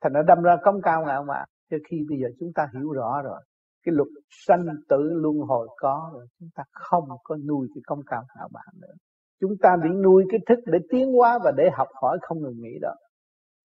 [0.00, 2.92] Thành nó đâm ra công cao ngạo mạn cho khi bây giờ chúng ta hiểu
[2.92, 3.40] rõ rồi
[3.88, 8.00] cái luật sanh tử luân hồi có rồi, chúng ta không có nuôi cái công
[8.06, 8.94] cao ngạo mạn nữa.
[9.40, 12.60] Chúng ta bị nuôi cái thức để tiến hóa và để học hỏi không ngừng
[12.60, 12.94] nghỉ đó.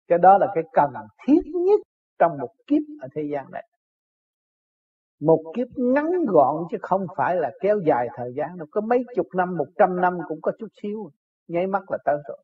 [0.07, 0.93] Cái đó là cái cần
[1.27, 1.79] thiết nhất
[2.19, 3.67] trong một kiếp ở thế gian này.
[5.21, 9.03] Một kiếp ngắn gọn chứ không phải là kéo dài thời gian đâu, có mấy
[9.15, 11.09] chục năm, một trăm năm cũng có chút xíu,
[11.47, 12.43] nháy mắt là tới rồi.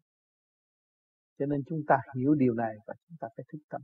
[1.39, 3.81] Cho nên chúng ta hiểu điều này và chúng ta phải thức tâm.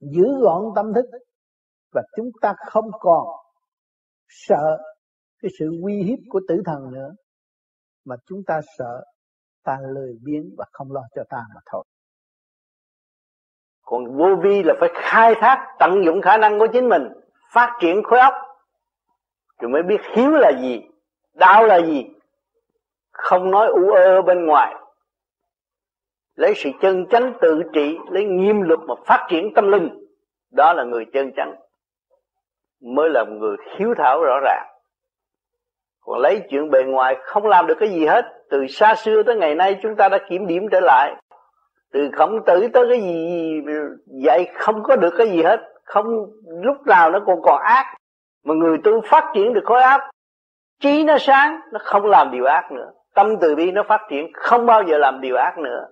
[0.00, 1.04] Giữ gọn tâm thức
[1.92, 3.26] và chúng ta không còn
[4.28, 4.78] sợ
[5.42, 7.10] cái sự uy hiếp của tử thần nữa,
[8.04, 9.04] mà chúng ta sợ
[9.64, 11.84] ta lười biếng và không lo cho ta mà thôi.
[13.82, 17.08] Còn vô vi là phải khai thác, tận dụng khả năng của chính mình,
[17.52, 18.34] phát triển khối óc.
[19.60, 20.80] Rồi mới biết hiếu là gì,
[21.34, 22.04] đạo là gì.
[23.12, 24.74] Không nói u ơ bên ngoài.
[26.34, 29.88] Lấy sự chân chánh tự trị, lấy nghiêm luật mà phát triển tâm linh.
[30.50, 31.54] Đó là người chân chánh
[32.80, 34.66] mới là người hiếu thảo rõ ràng.
[36.00, 38.24] Còn lấy chuyện bề ngoài không làm được cái gì hết.
[38.50, 41.14] Từ xa xưa tới ngày nay chúng ta đã kiểm điểm trở lại.
[41.92, 43.60] Từ khổng tử tới cái gì
[44.24, 45.60] vậy không có được cái gì hết.
[45.84, 46.06] Không
[46.44, 47.94] lúc nào nó còn còn ác.
[48.44, 50.10] Mà người tu phát triển được khối ác.
[50.80, 52.92] Trí nó sáng, nó không làm điều ác nữa.
[53.14, 55.86] Tâm từ bi nó phát triển, không bao giờ làm điều ác nữa.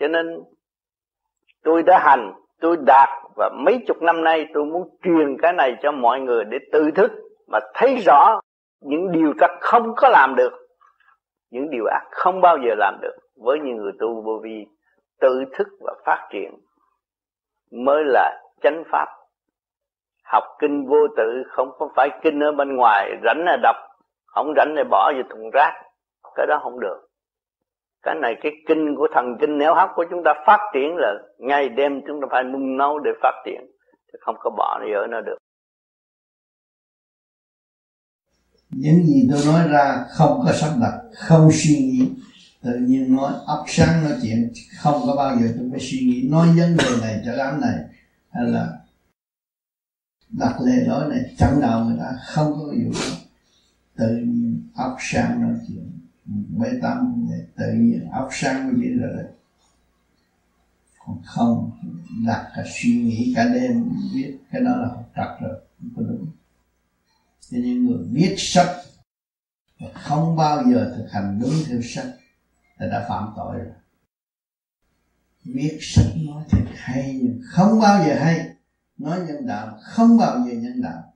[0.00, 0.26] Cho nên,
[1.62, 5.76] tôi đã hành tôi đạt và mấy chục năm nay tôi muốn truyền cái này
[5.82, 7.12] cho mọi người để tự thức
[7.48, 8.40] mà thấy rõ
[8.80, 10.52] những điều ta không có làm được,
[11.50, 13.16] những điều ác không bao giờ làm được.
[13.36, 14.66] Với những người tu vô vi,
[15.20, 16.54] tự thức và phát triển
[17.70, 19.06] mới là chánh pháp.
[20.24, 23.76] Học kinh vô tự không có phải kinh ở bên ngoài, rảnh là đọc,
[24.26, 25.72] không rảnh là bỏ vào thùng rác,
[26.34, 27.05] cái đó không được
[28.06, 31.12] cái này, cái kinh của thần kinh nếu hấp của chúng ta phát triển là
[31.38, 33.60] ngày đêm chúng ta phải nung nấu để phát triển,
[34.12, 35.38] chứ không có bỏ nó ở nó được.
[38.70, 42.12] Những gì tôi nói ra không có sắp đặt không suy nghĩ.
[42.62, 44.52] Tự nhiên nói, ấp sáng nói chuyện,
[44.82, 46.28] không có bao giờ tôi phải suy nghĩ.
[46.30, 47.78] Nói vấn đề này cho đám này,
[48.32, 48.66] hay là
[50.38, 52.92] đặt lề lối này, chẳng nào người ta, không có vụ
[53.96, 55.75] tự nhiên ấp sáng nói chuyện
[56.26, 59.24] bê tâm tự nhiên ốc sáng mới biết rồi
[61.06, 61.70] còn không,
[62.26, 66.02] đặt cả suy nghĩ cả đêm biết cái đó là học trật rồi, không có
[66.02, 66.26] đúng.
[67.50, 68.76] Cho nên người biết sách
[69.80, 72.06] và không bao giờ thực hành đúng theo sách
[72.78, 73.72] là đã phạm tội rồi.
[75.44, 78.48] Viết sách nói thật hay nhưng không bao giờ hay.
[78.98, 81.12] Nói nhân đạo, không bao giờ nhân đạo.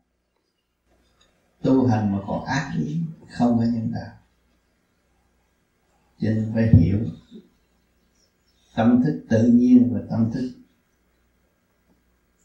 [1.62, 4.19] Tu hành mà còn ác ý, không có nhân đạo
[6.20, 6.98] cho nên phải hiểu
[8.74, 10.52] tâm thức tự nhiên và tâm thức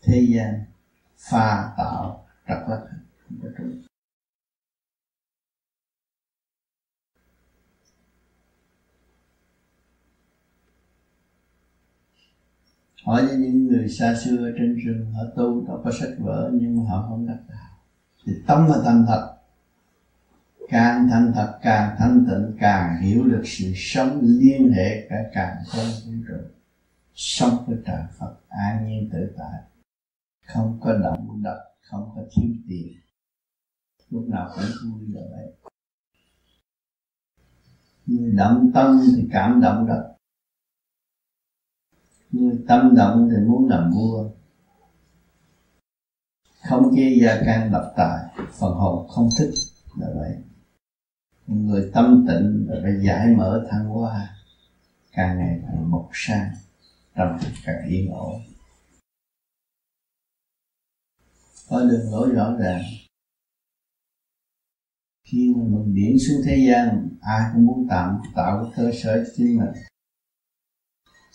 [0.02, 0.64] thế gian
[1.18, 2.82] pha tạo trật lắc
[3.28, 3.82] không có trúng
[13.06, 16.78] hỏi cho những người xa xưa trên rừng, họ tu, họ có sách vở, nhưng
[16.78, 17.70] mà họ không đắc đạo.
[18.26, 19.36] Thì tâm là tâm thật
[20.70, 25.58] càng thanh thật, càng thanh tịnh, càng hiểu được sự sống liên hệ cả càng
[25.68, 26.36] không vũ trụ
[27.16, 29.62] sống với trời Phật an nhiên tự tại?
[30.46, 32.94] Không có động đập không có thiếu tiền.
[34.10, 35.54] Lúc nào cũng vui là vậy.
[38.06, 40.16] Người động tâm thì cảm động đập
[42.32, 44.30] người tâm động thì muốn làm vua.
[46.70, 49.54] Không chia gia can độc tài, phần hồn không thích
[50.00, 50.38] là vậy
[51.48, 54.36] người tâm tịnh và phải giải mở thăng hoa.
[55.12, 56.52] Càng ngày càng mộc sang
[57.16, 58.42] trong càng yên ổn.
[61.70, 62.82] Có đường lối rõ ràng.
[65.24, 69.24] Khi mà mình điển xuống thế gian, ai cũng muốn tạo tạo cái cơ sở
[69.26, 69.70] cho chính mình.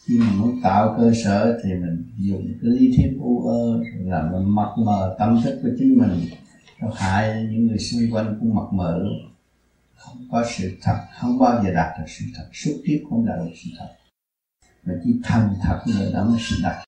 [0.04, 4.30] Khi mình muốn tạo cơ sở thì mình dùng cái lý thuyết u ơ là
[4.32, 6.28] mình mập mờ tâm thức của chính mình.
[6.80, 9.29] Nó hại những người xung quanh cũng mập mờ luôn
[10.00, 12.48] không có sự thật, không bao giờ đạt được sự thật.
[12.52, 13.94] Suốt kiếp không đạt được sự thật.
[14.84, 16.86] Mà chỉ thành thật người đó mới sự đạt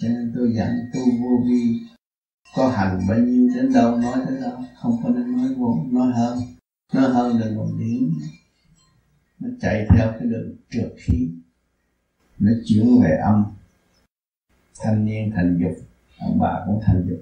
[0.00, 1.80] cho nên tôi dặn tu vô vi,
[2.54, 6.12] có hành bao nhiêu đến đâu nói đến đâu không có nên nói vô, nói
[6.12, 6.38] hơn
[6.94, 8.18] nói hơn là một điểm.
[9.38, 11.28] Nó chạy theo cái đường trượt khí,
[12.38, 13.44] nó chuyển về âm.
[14.80, 15.86] Thanh niên thành dục,
[16.18, 17.18] ông bà cũng thành dục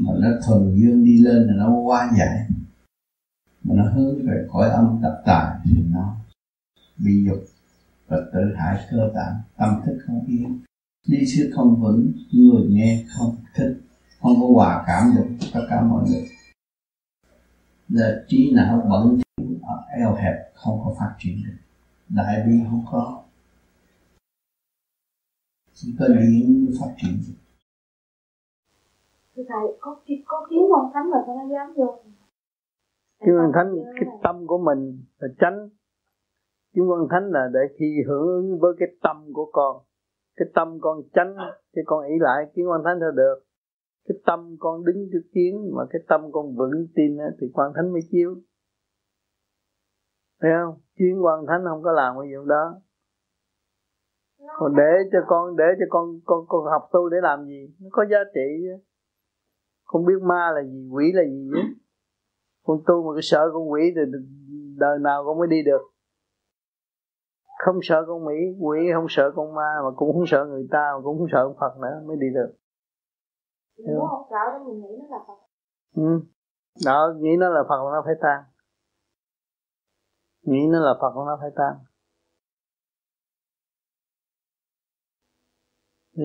[0.00, 2.46] mà nó thuần dương đi lên là nó qua giải.
[3.62, 6.16] Mà nó hướng về cõi âm tập tài thì nó
[6.98, 7.44] bị dục
[8.06, 10.60] và tự hại cơ bản tâm thức không yên.
[11.06, 13.80] Đi sư không vững, người nghe không thích,
[14.20, 16.28] không có hòa cảm được tất cả mọi người.
[17.88, 19.20] Là trí não bận
[19.98, 21.56] eo hẹp, không có phát triển được.
[22.08, 23.22] Đại bi không có.
[25.74, 27.39] Chỉ có điện mới phát triển được
[29.40, 32.02] thưa thầy, có có kiến quan thánh mà sao nó dám vô.
[33.20, 35.68] Kiến quan thánh cái tâm của mình là tránh
[36.74, 39.76] kiến quan thánh là để khi hưởng ứng với cái tâm của con.
[40.36, 41.36] Cái tâm con tránh
[41.76, 43.44] thì con ý lại kiến quan thánh thôi được.
[44.08, 47.92] Cái tâm con đứng trước kiến mà cái tâm con vững tin thì quan thánh
[47.92, 48.34] mới chiếu.
[50.40, 50.80] Thấy không?
[50.96, 52.74] Kiến quan thánh không có làm cái vụ đó.
[54.56, 57.74] Còn để cho con, để cho con con con học tu để làm gì?
[57.80, 58.89] Nó có giá trị chứ
[59.90, 61.60] không biết ma là gì quỷ là gì chứ.
[62.66, 64.00] Con tu mà cái sợ con quỷ thì
[64.78, 65.82] đời nào con mới đi được.
[67.64, 70.92] Không sợ con mỹ quỷ không sợ con ma mà cũng không sợ người ta
[70.94, 72.56] mà cũng không sợ phật nữa mới đi được.
[73.78, 75.38] Nếu không sợ đó mình nghĩ nó là phật.
[75.96, 76.20] Ừ.
[76.86, 78.44] Đó nghĩ nó là phật là nó phải tan.
[80.42, 81.89] Nghĩ nó là phật là nó phải tan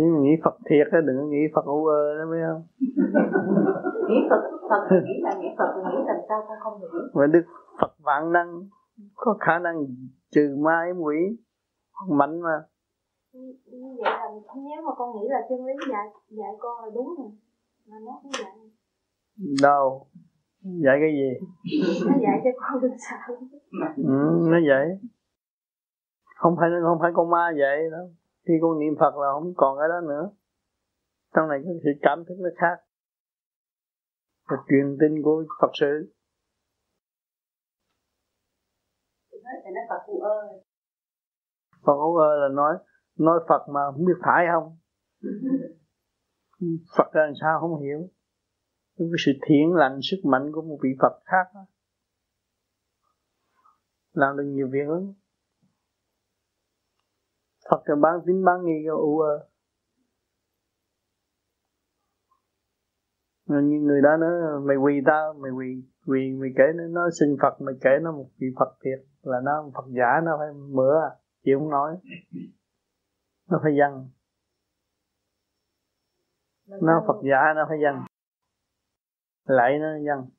[0.01, 2.63] nghĩ, phật thiệt á đừng có nghĩ phật u ơ đó biết không
[4.09, 7.43] nghĩ phật phật nghĩ là nghĩ phật nghĩ làm sao ta không được mà đức
[7.81, 8.67] phật vạn năng
[9.15, 9.85] có khả năng
[10.31, 11.37] trừ ma ếm quỷ
[12.09, 12.63] mạnh mà.
[13.33, 17.15] Như vậy là nếu mà con nghĩ là chân lý dạy dạy con là đúng
[17.17, 17.31] rồi
[17.87, 18.51] mà nó không dạy.
[19.63, 20.07] Đâu?
[20.61, 21.47] Dạy cái gì?
[22.07, 23.35] Nó dạy cho con đừng sợ
[23.97, 24.99] ừ, nó vậy
[26.35, 28.09] không phải không phải con ma vậy đâu
[28.47, 30.29] khi con niệm phật là không còn cái đó nữa.
[31.35, 32.77] Trong này cái sự cảm thức nó khác.
[34.49, 36.13] Và truyền tin của phật sự.
[41.85, 42.77] Phật u ơ là nói
[43.17, 44.77] nói Phật mà không biết phải không?
[46.97, 48.09] Phật là sao không hiểu?
[48.97, 51.65] Cái sự thiện lành, sức mạnh của một vị Phật khác đó.
[54.11, 55.13] làm được nhiều việc lắm.
[57.69, 59.47] Phật là bán tính bán nghi cho u ơ.
[63.45, 67.37] Như người đó nói mày quỳ tao mày quỳ quỳ mày kể nó, nó xin
[67.41, 71.01] Phật mày kể nó một vị Phật thiệt là nó Phật giả nó phải mửa
[71.01, 71.11] à,
[71.43, 71.97] chịu không nói.
[73.49, 74.09] Nó phải dân
[76.81, 77.95] nó Phật giả nó phải dân
[79.45, 80.34] lại nó dân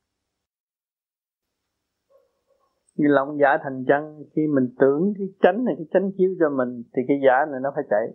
[2.97, 6.51] như lòng giả thành chân khi mình tưởng cái chánh này cái chánh chiếu cho
[6.51, 8.07] mình thì cái giả này nó phải chạy.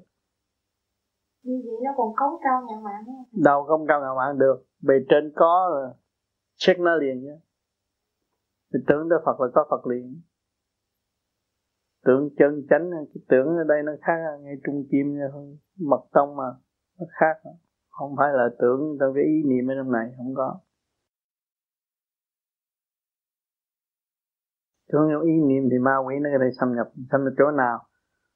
[1.43, 3.03] Như vậy nó còn cống cao ngàn mạng
[3.43, 4.65] đâu không cao ngàn mạng được.
[4.82, 5.93] Bề trên có là
[6.55, 7.38] check nó liền nhé.
[8.73, 10.21] Mình tưởng tới Phật là có Phật liền.
[12.05, 15.17] Tưởng chân chánh cái tưởng ở đây nó khác ngay trung kim
[15.79, 16.49] mật tông mà
[16.99, 17.49] nó khác.
[17.89, 20.59] Không phải là tưởng theo cái ý niệm ở trong này không có
[24.91, 27.51] thương yêu ý niệm thì ma quỷ nó có thể xâm nhập xâm nhập chỗ
[27.51, 27.77] nào?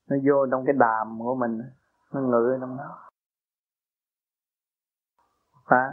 [0.09, 1.53] Nó vô trong cái đàm của mình,
[2.13, 2.89] nó ngự ở trong đó.
[5.69, 5.83] Phá.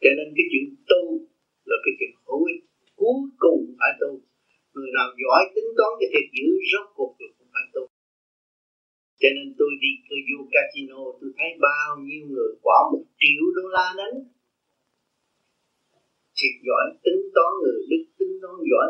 [0.00, 1.02] Cho nên cái chuyện tu
[1.64, 2.62] là cái chuyện hữu ích.
[2.96, 4.10] Cuối cùng phải tu.
[4.74, 7.93] Người nào giỏi tính toán cho thiệt dữ rốt cuộc được cũng phải tu
[9.24, 13.42] cho nên tôi đi tôi vô casino, tôi thấy bao nhiêu người quả một triệu
[13.56, 14.16] đô la đánh.
[16.36, 18.86] Thiệt giỏi, tính toán người đức, tính toán giỏi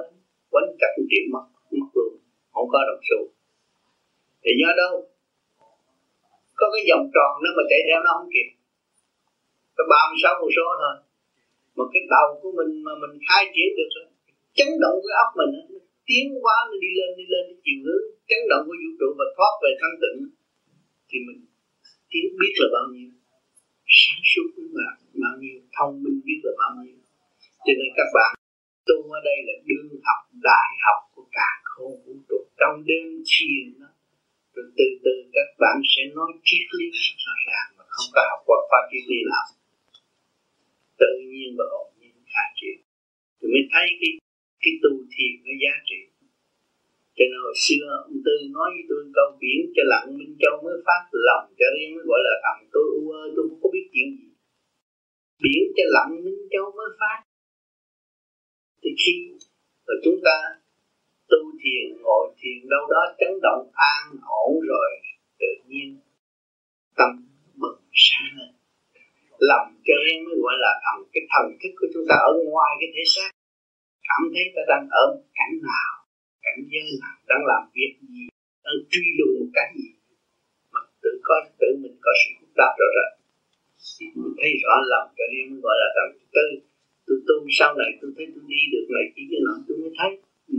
[0.53, 1.45] quánh cắt triệu, mất
[1.79, 2.13] mất luôn,
[2.53, 3.21] không có đồng xu.
[4.43, 4.95] Thì do đâu,
[6.59, 8.49] có cái vòng tròn nữa mà chạy theo nó không kịp.
[9.77, 10.97] Có ba mươi sáu con số thôi.
[11.77, 14.07] Mà cái đầu của mình mà mình khai triển được rồi
[14.57, 15.53] chấn động cái óc mình
[16.09, 19.09] tiến hóa, nó đi lên đi lên cái chiều hướng, chấn động của vũ trụ
[19.19, 20.19] và thoát về thanh tịnh.
[21.09, 21.41] Thì mình
[22.11, 23.11] tiến biết là bao nhiêu,
[23.99, 24.49] sáng suốt
[24.79, 24.91] là
[25.25, 26.99] bao nhiêu, thông minh biết là bao nhiêu.
[27.65, 28.31] Cho nên các bạn,
[28.89, 32.39] tu ở đây là đương học đại học của cả không vũ trụ.
[32.61, 33.91] Trong đêm chiều đó,
[34.55, 36.87] rồi từ từ các bạn sẽ nói triết lý
[37.25, 39.47] rõ ràng mà không có học qua pháp, triết lý nào.
[41.03, 42.79] Tự nhiên và ổn nhiên khai triển
[43.39, 44.11] thì mới thấy cái
[44.65, 46.01] cái tu thiền nó giá trị.
[47.17, 50.55] Cho nên hồi xưa ông Tư nói với tôi câu biển cho lặng Minh Châu
[50.65, 53.69] mới phát lòng cho riêng, mới gọi là thầm tôi u ơi tôi không có
[53.75, 54.29] biết chuyện gì.
[55.43, 57.19] Biển cho lặng Minh Châu mới phát.
[58.83, 59.17] Thì khi
[59.87, 60.37] rồi chúng ta
[61.31, 63.63] tu thiền, ngồi thiền đâu đó chấn động,
[63.95, 64.05] an
[64.45, 64.91] ổn rồi,
[65.41, 65.89] tự nhiên
[66.99, 67.11] tâm
[67.61, 68.53] bừng sáng lên.
[69.39, 72.71] Lòng cho nên mới gọi là thần cái thần thức của chúng ta ở ngoài
[72.81, 73.31] cái thể xác
[74.09, 75.05] cảm thấy ta đang ở
[75.39, 75.93] cảnh nào,
[76.45, 78.25] cảnh giới nào, đang làm việc gì,
[78.65, 79.89] đang truy đuổi một cái gì.
[80.73, 83.11] Mà tự có, tự mình có sự phức tạp rõ rệt
[83.99, 86.47] thì mình thấy rõ lòng cho nên mới gọi là thần tư.
[87.07, 89.93] Tôi tu sau này tôi thấy tôi đi được này, chỉ cái nọ tôi mới
[89.99, 90.11] thấy.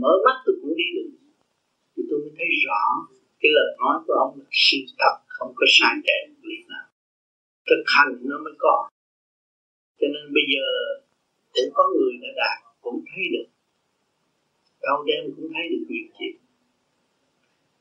[0.02, 1.10] Mở mắt tôi cũng đi được.
[1.94, 2.82] Thì tôi mới thấy rõ
[3.40, 6.88] cái lời nói của ông là sự thật, không có sai trái một lý nào.
[7.68, 8.90] Thực hành nó mới có.
[10.00, 10.66] Cho nên bây giờ
[11.54, 13.48] cũng có người đã đạt cũng thấy được.
[14.82, 16.36] Đau đêm cũng thấy được nhiều chuyện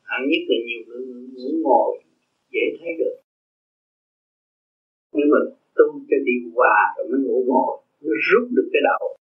[0.09, 1.03] hạn nhất là nhiều người
[1.35, 1.91] ngủ ngồi
[2.53, 3.17] dễ thấy được.
[5.13, 5.39] Nhưng mà
[5.77, 9.17] tu cho điều hòa rồi mới ngủ ngồi nó rút được cái đầu.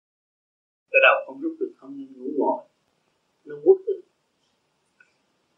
[0.91, 2.63] Cái đầu không rút được, không nên ngủ ngồi.
[3.45, 3.79] Nó quất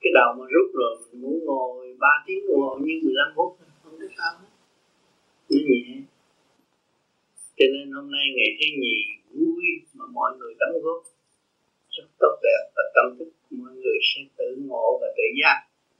[0.01, 3.99] cái đầu mà rút rồi mình ngủ ngồi 3 tiếng ngồi như 15 phút, không
[3.99, 4.49] có sao hết.
[5.51, 6.03] Nó nhẹ
[7.57, 8.97] cho nên hôm nay ngày thứ nhì
[9.35, 11.03] vui mà mọi người đóng góp.
[11.89, 15.59] Rất tốt đẹp và tâm thức mọi người sẽ tự ngộ và tự giác.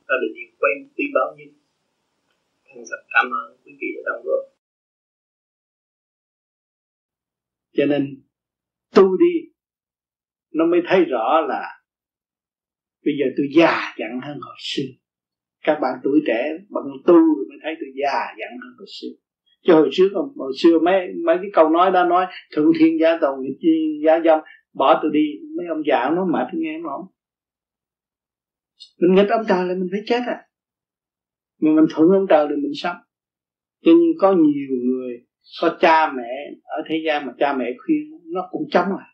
[0.09, 1.53] Đó là điều quay quý báo nhất.
[2.67, 4.45] Thành thật cảm ơn quý vị đã đóng góp.
[7.73, 8.23] Cho nên,
[8.95, 9.51] tu đi,
[10.53, 11.63] nó mới thấy rõ là
[13.05, 14.91] bây giờ tôi già dặn hơn hồi xưa.
[15.63, 19.24] Các bạn tuổi trẻ bằng tu rồi mới thấy tôi già dặn hơn hồi xưa
[19.67, 23.19] chứ hồi trước hồi xưa mấy mấy cái câu nói đó nói, thượng thiên gia
[23.21, 24.39] tồn nghịch chi giá dâm,
[24.75, 25.27] bỏ tôi đi.
[25.57, 27.15] Mấy ông già nó mệt nghe em không
[29.01, 30.39] mình nghịch ông trời là mình phải chết à.
[31.61, 32.97] Mà mình thuận ông trời thì mình sống.
[33.85, 35.27] Cho nên có nhiều người,
[35.61, 39.09] có cha mẹ, ở thế gian mà cha mẹ khuyên, nó cũng chống lại.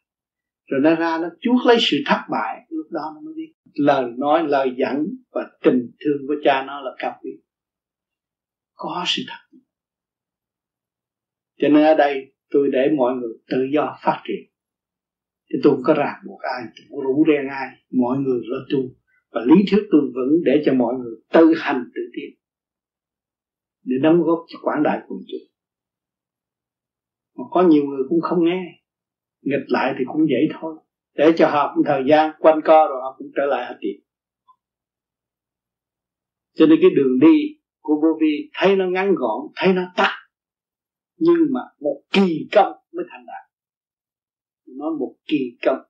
[0.67, 3.53] Rồi nó ra, nó chuốc lấy sự thất bại, lúc đó nó mới biết.
[3.75, 7.31] Lời nói, lời dẫn và tình thương của cha nó là cao quý.
[8.75, 9.59] Có sự thật
[11.61, 14.53] cho nên ở đây tôi để mọi người tự do phát triển.
[15.53, 17.69] Thì tôi không có ràng buộc ai, tôi không rủ rê ai.
[17.91, 18.79] Mọi người lo tu.
[19.33, 22.31] Và lý thuyết tôi vẫn để cho mọi người tự hành tự tiến.
[23.85, 25.49] Để đóng góp cho quảng đại quần chúng.
[27.37, 28.63] Mà có nhiều người cũng không nghe.
[29.43, 30.75] Nghịch lại thì cũng vậy thôi.
[31.17, 34.01] Để cho họ một thời gian quanh co rồi họ cũng trở lại họ tiền
[36.61, 40.20] cho nên cái đường đi của vô vi, thấy nó ngắn gọn, thấy nó tắt
[41.21, 43.45] nhưng mà một kỳ công mới thành đạt.
[44.67, 45.83] Nó một kỳ công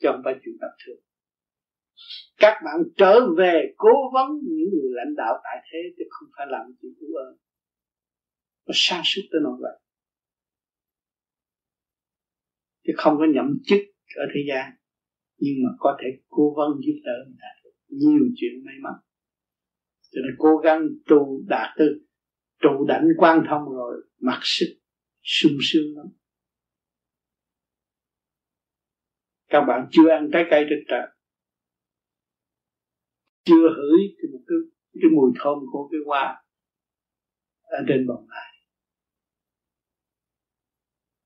[0.00, 1.02] trong không phải chuyện tập thường.
[2.38, 6.46] Các bạn trở về cố vấn những người lãnh đạo tại thế chứ không phải
[6.50, 7.36] làm chuyện của ơn.
[8.66, 9.80] Nó sang suốt tới nỗi vậy.
[12.86, 13.80] Chứ không có nhậm chức
[14.16, 14.72] ở thế gian,
[15.38, 18.94] nhưng mà có thể cố vấn giúp đỡ người ta nhiều chuyện may mắn.
[20.10, 22.09] Cho nên cố gắng tu đạt tư
[22.60, 24.78] trụ đảnh quan thông rồi mặc sức
[25.22, 26.06] sung sướng lắm.
[29.48, 31.06] Các bạn chưa ăn trái cây trên trời
[33.44, 34.58] chưa hửi cái một cái,
[34.92, 36.44] cái mùi thơm của cái hoa
[37.62, 38.50] ở trên bồng lai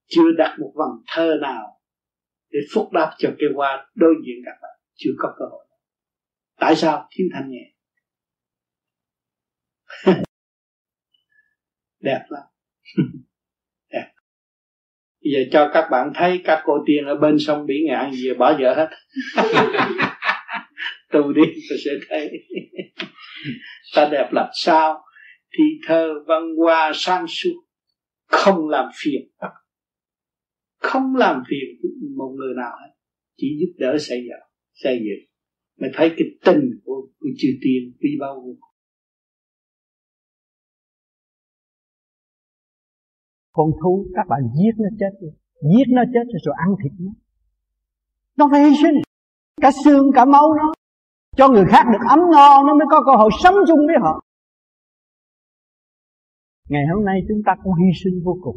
[0.07, 1.80] chưa đặt một vần thơ nào
[2.51, 5.66] để phúc đáp cho cái hoa đối diện các bạn chưa có cơ hội.
[6.57, 7.09] Tại sao?
[7.11, 7.74] Thiếu thanh nhẹ.
[12.05, 12.43] Đẹp lắm.
[15.25, 18.35] Bây giờ cho các bạn thấy các cô tiên ở bên sông biển ngạn gì
[18.35, 18.89] bỏ vợ hết.
[21.13, 22.31] Tu đi tôi sẽ thấy.
[23.95, 25.05] Ta đẹp làm sao?
[25.59, 27.55] Thì thơ văn hoa sang suốt
[28.27, 29.23] không làm phiền
[30.85, 32.95] không làm phiền một người nào hết.
[33.37, 35.29] Chỉ giúp đỡ xây dựng xây dựng.
[35.81, 38.57] Mà thấy cái tình của, của chư tiên quý bao vô
[43.57, 45.29] con thú, các bạn giết nó chết đi.
[45.73, 47.13] Giết nó chết rồi ăn thịt nó.
[48.37, 48.95] Nó phải hy sinh.
[49.63, 50.73] Cả xương, cả máu nó.
[51.37, 54.21] Cho người khác được ấm no, nó mới có cơ hội sống chung với họ.
[56.69, 58.57] Ngày hôm nay chúng ta cũng hy sinh vô cùng.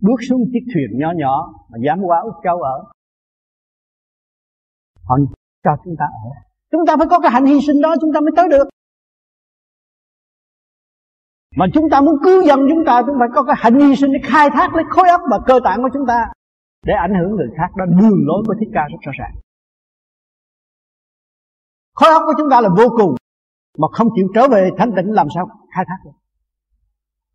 [0.00, 2.84] Bước xuống chiếc thuyền nhỏ nhỏ mà dám qua úc châu ở.
[5.04, 5.16] Họ
[5.64, 6.30] cho chúng ta ở.
[6.70, 8.68] Chúng ta phải có cái hạnh hy sinh đó, chúng ta mới tới được
[11.56, 14.12] mà chúng ta muốn cứu dân chúng ta, chúng phải có cái hạnh hy sinh
[14.12, 16.24] để khai thác lấy khối óc và cơ tạng của chúng ta
[16.86, 17.68] để ảnh hưởng người khác.
[17.76, 19.34] Đó đường lối của thích ca rất rõ ràng.
[21.94, 23.14] Khối óc của chúng ta là vô cùng,
[23.78, 26.10] mà không chịu trở về thanh tịnh làm sao khai thác được.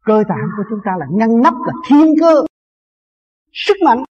[0.06, 2.46] Cơ tạng của chúng ta là ngăn nắp, là thiên cơ,
[3.52, 4.04] sức mạnh,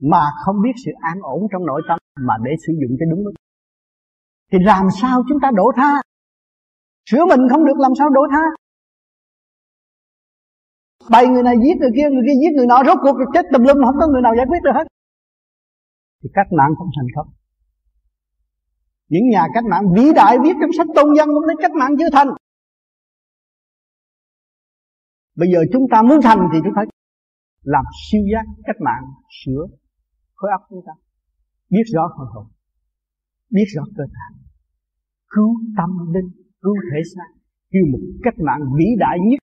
[0.00, 3.24] mà không biết sự an ổn trong nội tâm mà để sử dụng cho đúng
[3.24, 3.34] lúc.
[4.52, 6.02] Thì làm sao chúng ta đổ tha?
[7.04, 8.44] Sửa mình không được làm sao đổi tha.
[11.10, 13.62] Bày người này giết người kia người kia giết người nọ, rốt cuộc chết tùm
[13.62, 14.86] lum, không có người nào giải quyết được hết.
[16.22, 17.28] Thì cách mạng không thành công.
[19.08, 21.90] Những nhà cách mạng vĩ đại viết trong sách tôn dân cũng nói cách mạng
[21.98, 22.28] chưa thành.
[25.34, 26.82] Bây giờ chúng ta muốn thành thì chúng ta
[27.62, 29.02] làm siêu giác cách mạng,
[29.44, 29.66] sửa
[30.34, 30.92] khối óc chúng ta.
[31.70, 32.46] Biết rõ phần hồn,
[33.50, 34.44] biết rõ cơ thể.
[35.28, 37.28] Cứu tâm linh cứu thể xác
[37.70, 39.38] kêu một cách mạng vĩ đại nhất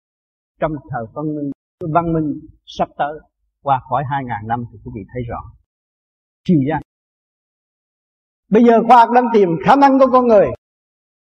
[0.59, 1.51] trong thời văn minh.
[1.93, 3.19] Văn minh sắp tới,
[3.63, 5.41] qua khỏi hai ngàn năm thì quý vị thấy rõ.
[6.43, 6.81] Chiều gian
[8.49, 10.47] bây giờ khoa học đang tìm khả năng của con người.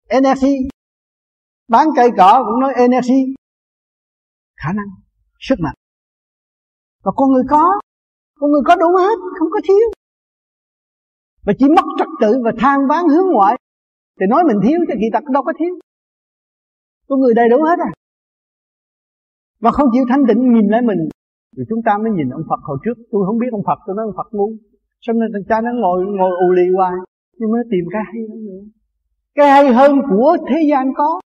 [0.09, 0.55] Energy.
[1.68, 3.34] Bán cây cỏ cũng nói energy.
[4.57, 4.87] Khả năng,
[5.41, 5.74] sức mạnh.
[7.05, 7.80] Và con người có.
[8.41, 9.91] Con người có đủ hết, không có thiếu.
[11.47, 13.57] Và chỉ mất trật tự và than ván hướng ngoại
[14.21, 15.75] thì nói mình thiếu thì kỳ thật đâu có thiếu.
[17.09, 17.91] Con người đầy đủ hết à.
[19.61, 20.99] Và không chịu thanh tịnh nhìn lại mình.
[21.57, 22.97] Rồi chúng ta mới nhìn ông Phật hồi trước.
[23.11, 24.49] Tôi không biết ông Phật, tôi nói ông Phật ngu.
[25.01, 26.97] Cho nên thằng cha nó ngồi ngồi ù lì hoài?
[27.39, 28.62] Nhưng mà nó tìm cái hay hơn nữa.
[29.35, 31.21] Cái hay hơn của thế gian có.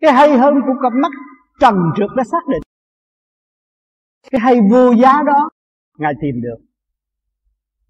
[0.00, 1.12] Cái hay hơn của cặp mắt
[1.60, 2.62] trần trượt đã xác định.
[4.30, 5.50] Cái hay vô giá đó,
[5.98, 6.58] ngài tìm được.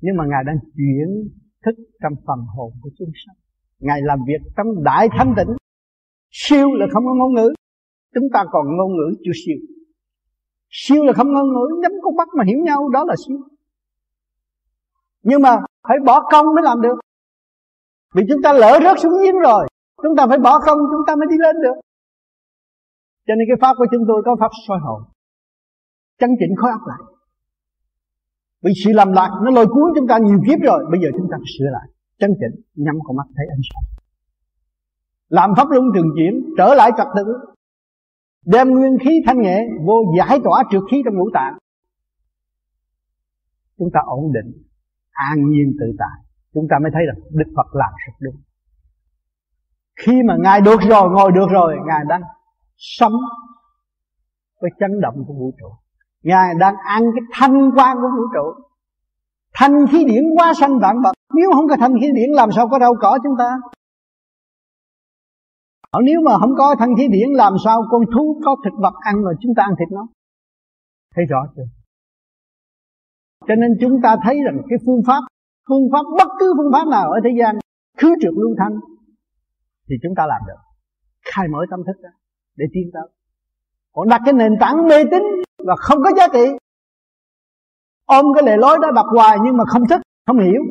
[0.01, 1.09] Nhưng mà ngài đang chuyển
[1.65, 3.37] thức trong phần hồn của chúng sanh
[3.79, 5.57] ngài làm việc trong đại thanh tịnh.
[6.31, 7.53] Siêu là không có ngôn ngữ.
[8.15, 9.57] Chúng ta còn ngôn ngữ chưa siêu.
[10.71, 13.39] Siêu là không ngôn ngữ, nhắm con mắt mà hiểu nhau, đó là siêu.
[15.23, 15.57] Nhưng mà
[15.89, 16.99] phải bỏ công mới làm được.
[18.15, 19.67] Vì chúng ta lỡ rớt xuống giếng rồi,
[20.03, 21.81] chúng ta phải bỏ công, chúng ta mới đi lên được.
[23.27, 25.03] Cho nên cái pháp của chúng tôi có pháp soi hồn.
[26.19, 26.99] Chân chỉnh khối óc lại.
[28.63, 31.29] Vì sự làm lạc nó lôi cuốn chúng ta nhiều kiếp rồi, bây giờ chúng
[31.31, 31.89] ta phải sửa lại
[32.19, 33.97] chân chỉnh, nhắm con mắt thấy ánh sáng.
[35.29, 37.25] Làm pháp luân thường chuyển, trở lại trật tự,
[38.45, 41.59] đem nguyên khí thanh nhẹ, vô giải tỏa trượt khí trong ngũ tạng.
[43.79, 44.63] Chúng ta ổn định,
[45.11, 46.25] an nhiên tự tại.
[46.55, 48.37] Chúng ta mới thấy rằng đức phật làm rất đúng.
[49.97, 52.23] Khi mà ngài được rồi, ngồi được rồi, ngài đang
[52.77, 53.13] sống
[54.61, 55.67] với chấn động của vũ trụ.
[56.23, 58.63] Ngài đang ăn cái thanh quan của vũ trụ
[59.59, 61.13] thanh khí điển quá sanh vạn vật.
[61.35, 63.51] Nếu không có thanh khí điển, làm sao có rau cỏ chúng ta?
[66.05, 69.23] Nếu mà không có thanh khí điển, làm sao con thú có thực vật ăn
[69.23, 70.09] rồi chúng ta ăn thịt nó?
[71.15, 71.63] Thấy rõ chưa?
[73.49, 75.21] Cho nên chúng ta thấy rằng cái phương pháp
[75.69, 77.59] phương pháp bất cứ phương pháp nào ở thế gian,
[77.99, 78.81] khứ trượt lưu thanh,
[79.89, 80.61] thì chúng ta làm được.
[81.25, 82.11] Khai mở tâm thức ra
[82.57, 83.09] để tiến tới.
[83.93, 85.23] Còn đặt cái nền tảng mê tín
[85.59, 86.47] và không có giá trị
[88.07, 90.63] ôm cái lề lối đó đọc hoài nhưng mà không thích, không hiểu,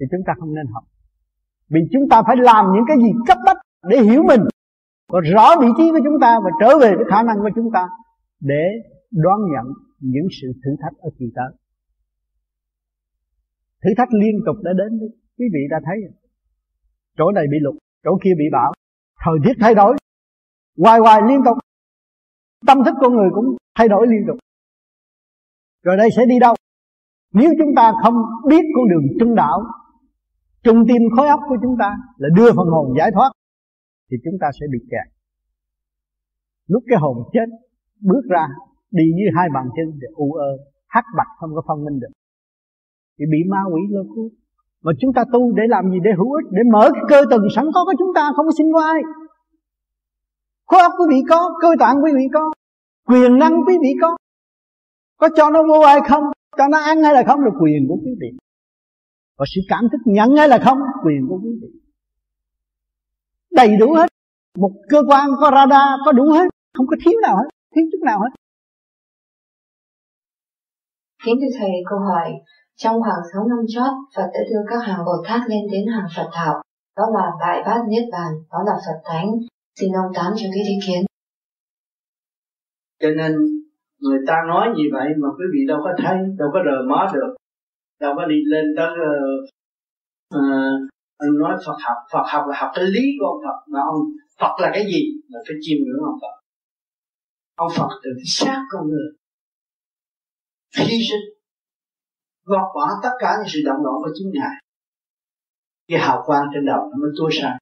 [0.00, 0.84] thì chúng ta không nên học.
[1.68, 3.56] Vì chúng ta phải làm những cái gì cấp bách
[3.88, 4.40] để hiểu mình
[5.08, 7.70] và rõ vị trí của chúng ta và trở về với khả năng của chúng
[7.74, 7.88] ta
[8.40, 8.64] để
[9.10, 11.50] đoán nhận những sự thử thách ở kỳ tới.
[13.84, 14.98] Thử thách liên tục đã đến
[15.38, 15.96] quý vị đã thấy
[17.18, 17.74] chỗ này bị lục
[18.04, 18.72] chỗ kia bị bão,
[19.24, 19.96] thời tiết thay đổi,
[20.78, 21.58] hoài hoài liên tục.
[22.66, 24.36] Tâm thức con người cũng thay đổi liên tục
[25.86, 26.54] rồi đây sẽ đi đâu?
[27.32, 28.14] Nếu chúng ta không
[28.48, 29.58] biết con đường trung đạo
[30.64, 33.30] trung tim khối óc của chúng ta là đưa phần hồn giải thoát,
[34.10, 35.06] thì chúng ta sẽ bị kẹt.
[36.66, 37.48] Lúc cái hồn chết,
[38.00, 38.48] bước ra,
[38.90, 40.50] đi như hai bàn chân thì u ơ,
[40.88, 42.12] hắc bạch không có phân minh được.
[43.18, 44.28] Thì bị ma quỷ lôi cuốn.
[44.82, 45.98] Mà chúng ta tu để làm gì?
[46.04, 48.52] Để hữu ích, để mở cái cơ tầng sẵn có của chúng ta, không có
[48.58, 49.02] xin qua ai.
[50.66, 52.52] Khối óc quý vị có, cơ tạng quý vị có,
[53.08, 54.16] quyền năng quý vị có
[55.16, 56.24] có cho nó vô ai không?
[56.56, 57.40] Cho nó ăn hay là không?
[57.40, 58.28] Là quyền của quý vị.
[59.38, 60.78] Và sự cảm thức nhận hay là không?
[61.04, 61.68] Quyền của quý vị.
[63.50, 64.06] Đầy đủ hết.
[64.58, 66.48] Một cơ quan có radar có đủ hết.
[66.74, 67.48] Không có thiếu nào hết.
[67.74, 68.30] Thiếu chút nào hết.
[71.24, 72.32] Kính thưa thầy câu hỏi.
[72.76, 76.08] Trong khoảng 6 năm chót Phật đã đưa các hàng Bồ Tát lên đến hàng
[76.16, 76.62] Phật thảo.
[76.96, 79.28] Đó là Đại Bát Niết Bàn đó là Phật Thánh.
[79.80, 81.04] Xin ông tán cho cái ý kiến.
[83.00, 83.55] Cho nên
[83.98, 87.10] người ta nói như vậy mà quý vị đâu có thấy đâu có rờ mó
[87.14, 87.34] được.
[88.00, 89.48] Đâu có đi lên đó uh,
[90.34, 91.96] uh, nói Phật học.
[92.12, 94.00] Phật học là học cái lý của ông Phật mà ông
[94.40, 96.34] Phật là cái gì là phải chiêm ngưỡng ông Phật.
[97.56, 99.08] Ông Phật từ cái xác con người.
[100.76, 101.26] Hy sinh
[102.44, 104.54] gọt bỏ tất cả những sự động loạn của chính ngài.
[105.88, 107.58] Cái hào quang trên đầu nó mới tua sáng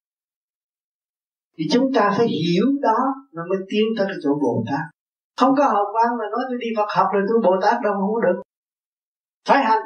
[1.58, 2.98] thì chúng ta phải hiểu đó
[3.32, 4.93] nó mới tiến tới cái chỗ Bồ Tát
[5.36, 7.92] không có học văn mà nói tôi đi Phật học rồi tôi Bồ Tát đâu
[8.00, 8.42] không có được.
[9.48, 9.82] Phải hành.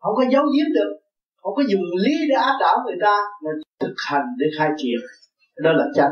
[0.00, 0.98] Không có giấu giếm được.
[1.42, 3.50] Không có dùng lý để áp đảo người ta mà
[3.80, 4.98] thực hành để khai triển.
[5.56, 6.10] Đó là chân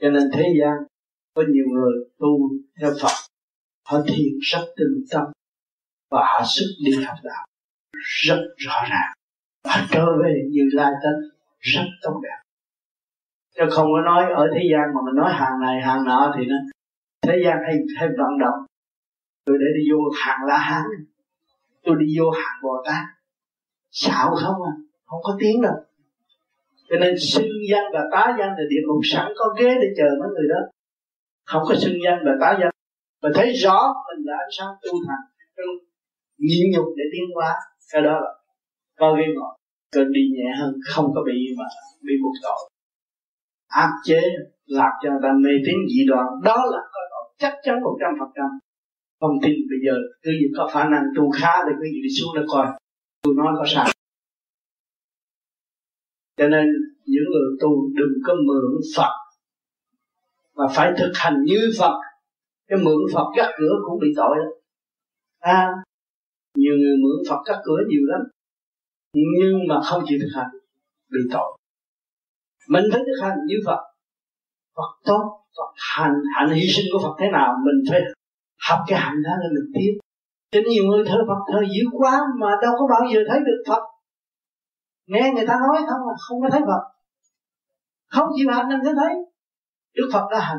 [0.00, 0.76] cho nên thế gian
[1.34, 2.28] có nhiều người tu
[2.80, 3.14] theo Phật.
[3.84, 5.24] Họ thiền rất tinh tâm
[6.10, 7.46] và họ sức đi học đạo.
[7.92, 9.12] Rất rõ ràng.
[9.64, 11.38] Và trở về như lai tánh.
[11.58, 12.38] Rất tốt đẹp.
[13.56, 16.46] Chứ không có nói ở thế gian mà mình nói hàng này, hàng nọ thì
[16.46, 16.56] nó
[17.22, 18.66] thế gian hay hay vận động.
[19.44, 20.82] Tôi để đi vô hàng la hán.
[21.84, 23.04] Tôi đi vô hàng bồ tát.
[23.90, 24.72] Xạo không à
[25.06, 25.74] không có tiếng đâu.
[26.88, 30.04] Cho nên xưng danh và tá danh là địa ngục sẵn có ghế để chờ
[30.20, 30.60] mấy người đó.
[31.44, 32.70] Không có xưng danh và tá danh.
[33.22, 35.24] Mà thấy rõ mình là ánh sáng tu thành
[36.38, 37.54] nhịn nhục để tiến hóa,
[37.92, 38.32] cái đó là
[39.00, 39.56] bao ghế ngọt
[39.92, 41.64] cơn đi nhẹ hơn, không có bị mà
[42.02, 42.70] bị buộc tội.
[43.68, 44.20] Áp chế,
[44.66, 47.00] làm cho người ta mê tín dị đoan đó là có
[47.38, 48.46] chắc chắn một trăm phần trăm.
[49.20, 52.10] Không tin bây giờ cứ gì có khả năng tu khá thì cứ gì đi
[52.10, 52.66] xuống đó coi.
[53.22, 53.86] Tôi nói có sao.
[56.36, 56.66] Cho nên,
[57.06, 59.12] những người tu đừng có mượn Phật,
[60.56, 62.00] mà phải thực hành như Phật.
[62.68, 64.58] Cái mượn Phật cắt cửa cũng bị tội đó
[65.38, 65.68] à
[66.54, 68.20] nhiều người mượn Phật cắt cửa nhiều lắm,
[69.12, 70.50] nhưng mà không chịu thực hành,
[71.10, 71.58] bị tội.
[72.68, 73.80] Mình phải thực hành như Phật.
[74.78, 75.22] Phật tốt,
[75.56, 76.16] Phật hành.
[76.34, 77.48] Hạnh hy sinh của Phật thế nào?
[77.66, 78.00] Mình phải
[78.68, 79.92] học cái hạnh đó là mình tiếp
[80.52, 83.60] cho nhiều người thờ Phật, thờ dữ quá mà đâu có bao giờ thấy được
[83.68, 83.82] Phật.
[85.06, 86.82] Nghe người ta nói không là không có thấy Phật.
[88.14, 89.14] Không chịu hành nên thấy thấy.
[89.96, 90.58] Đức Phật đã hành.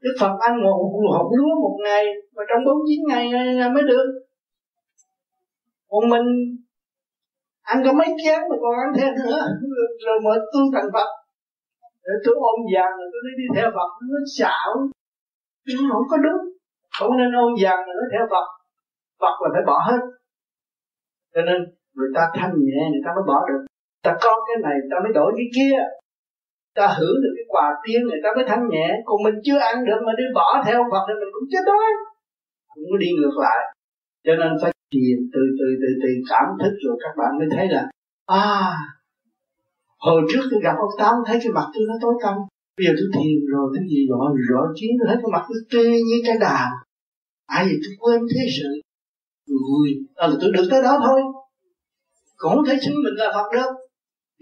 [0.00, 0.76] Đức Phật ăn một
[1.12, 2.04] hộp lúa một ngày,
[2.36, 3.30] mà trong bốn chín ngày
[3.74, 4.06] mới được.
[5.88, 6.26] Còn mình
[7.62, 9.46] ăn có mấy chén mà còn ăn thêm nữa.
[10.06, 11.08] Rồi mới tu thành Phật
[12.06, 14.70] để tôi ôm vàng rồi tôi đi theo Phật, nó xạo.
[15.66, 16.42] Nó không có đúng.
[16.98, 18.46] Không nên ôm vàng nữa theo Phật.
[19.20, 20.00] Phật là phải bỏ hết.
[21.34, 21.58] Cho nên
[21.96, 23.62] người ta thanh nhẹ, người ta mới bỏ được.
[24.04, 25.76] Ta có cái này, ta mới đổi cái kia.
[26.78, 28.88] Ta hưởng được cái quà tiên, người ta mới thanh nhẹ.
[29.06, 31.90] Còn mình chưa ăn được mà đi bỏ theo Phật thì mình cũng chết đói.
[32.74, 33.60] Cũng có đi ngược lại.
[34.26, 37.66] Cho nên phải thiền từ từ từ từ cảm thức rồi các bạn mới thấy
[37.74, 37.82] là
[38.26, 38.72] à
[40.06, 42.34] hồi trước tôi gặp ông tám thấy cái mặt tôi nó tối tăm.
[42.76, 45.58] Bây giờ tôi thiền rồi cái gì rõ rõ chiến tôi thấy cái mặt tôi
[45.72, 46.68] tươi như cái đào.
[47.46, 48.70] Ai vậy tôi quên thế sự.
[49.48, 51.20] Người à, là tôi được tới đó thôi.
[52.36, 53.70] Cũng không chính mình là Phật đâu.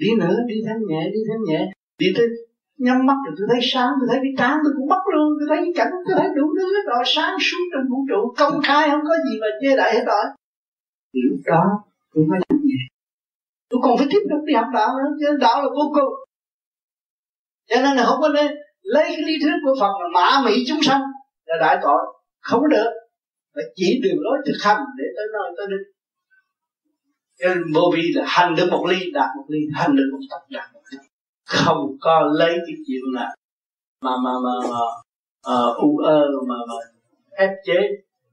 [0.03, 1.61] Đi nữa đi thanh nhẹ đi thanh nhẹ.
[1.99, 2.27] Đi tới
[2.79, 5.29] nhắm mắt rồi tôi thấy sáng tôi thấy cái trán tôi cũng bắt luôn.
[5.39, 7.03] Tôi thấy cái cảnh tôi thấy đủ thứ hết rồi.
[7.15, 10.25] Sáng suốt trong vũ trụ công khai không có gì mà chê đại hết rồi.
[11.13, 11.63] Thì lúc đó
[12.15, 12.41] tôi mới
[13.69, 16.15] tôi còn phải tiếp tục đi học đạo nữa chứ đạo là vô cùng.
[17.69, 20.65] Cho nên là không có nên lấy cái lý thuyết của Phật mà mã mỹ
[20.69, 21.03] chúng sanh
[21.47, 22.01] là đại tội.
[22.41, 22.91] Không có được.
[23.55, 25.87] Phải chỉ đường lối thực hành để tới nơi tới đích.
[27.41, 30.43] Nên vô vi là hành được một ly đạt một ly hành được một tấc
[30.51, 31.01] đạt một tấc
[31.45, 33.35] không có lấy cái chuyện là
[34.03, 34.79] mà mà mà, mà
[35.55, 36.75] uh, u ơ mà mà
[37.31, 37.81] ép chế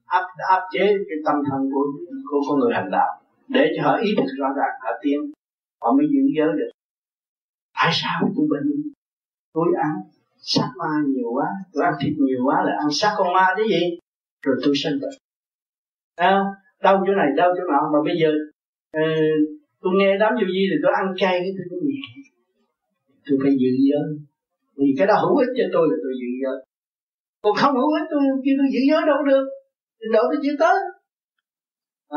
[0.05, 1.85] áp áp chế cái tâm thần của
[2.31, 3.20] của con người hành đạo
[3.53, 5.19] để cho họ ý thức rõ ràng họ tiến
[5.81, 6.71] họ mới giữ giới được.
[7.73, 8.67] Tại sao tôi bệnh?
[9.53, 9.93] Tôi ăn
[10.37, 13.63] sát ma nhiều quá tôi ăn thịt nhiều quá là ăn sát con ma chứ
[13.69, 13.97] gì?
[14.41, 15.17] Rồi tôi sinh bệnh.
[16.15, 16.39] À,
[16.83, 17.81] đau chỗ này đau chỗ nọ.
[17.93, 18.29] Mà bây giờ
[18.91, 19.01] ừ,
[19.81, 22.01] tôi nghe đám vô gì thì tôi ăn chay cái tôi nhẹ
[23.25, 24.07] tôi phải giữ giới
[24.77, 26.57] vì cái đó hữu ích cho tôi là tôi giữ giới
[27.43, 29.45] còn không hữu ích tôi kêu tôi giữ giới đâu được.
[30.13, 30.77] Đâu tôi chưa tới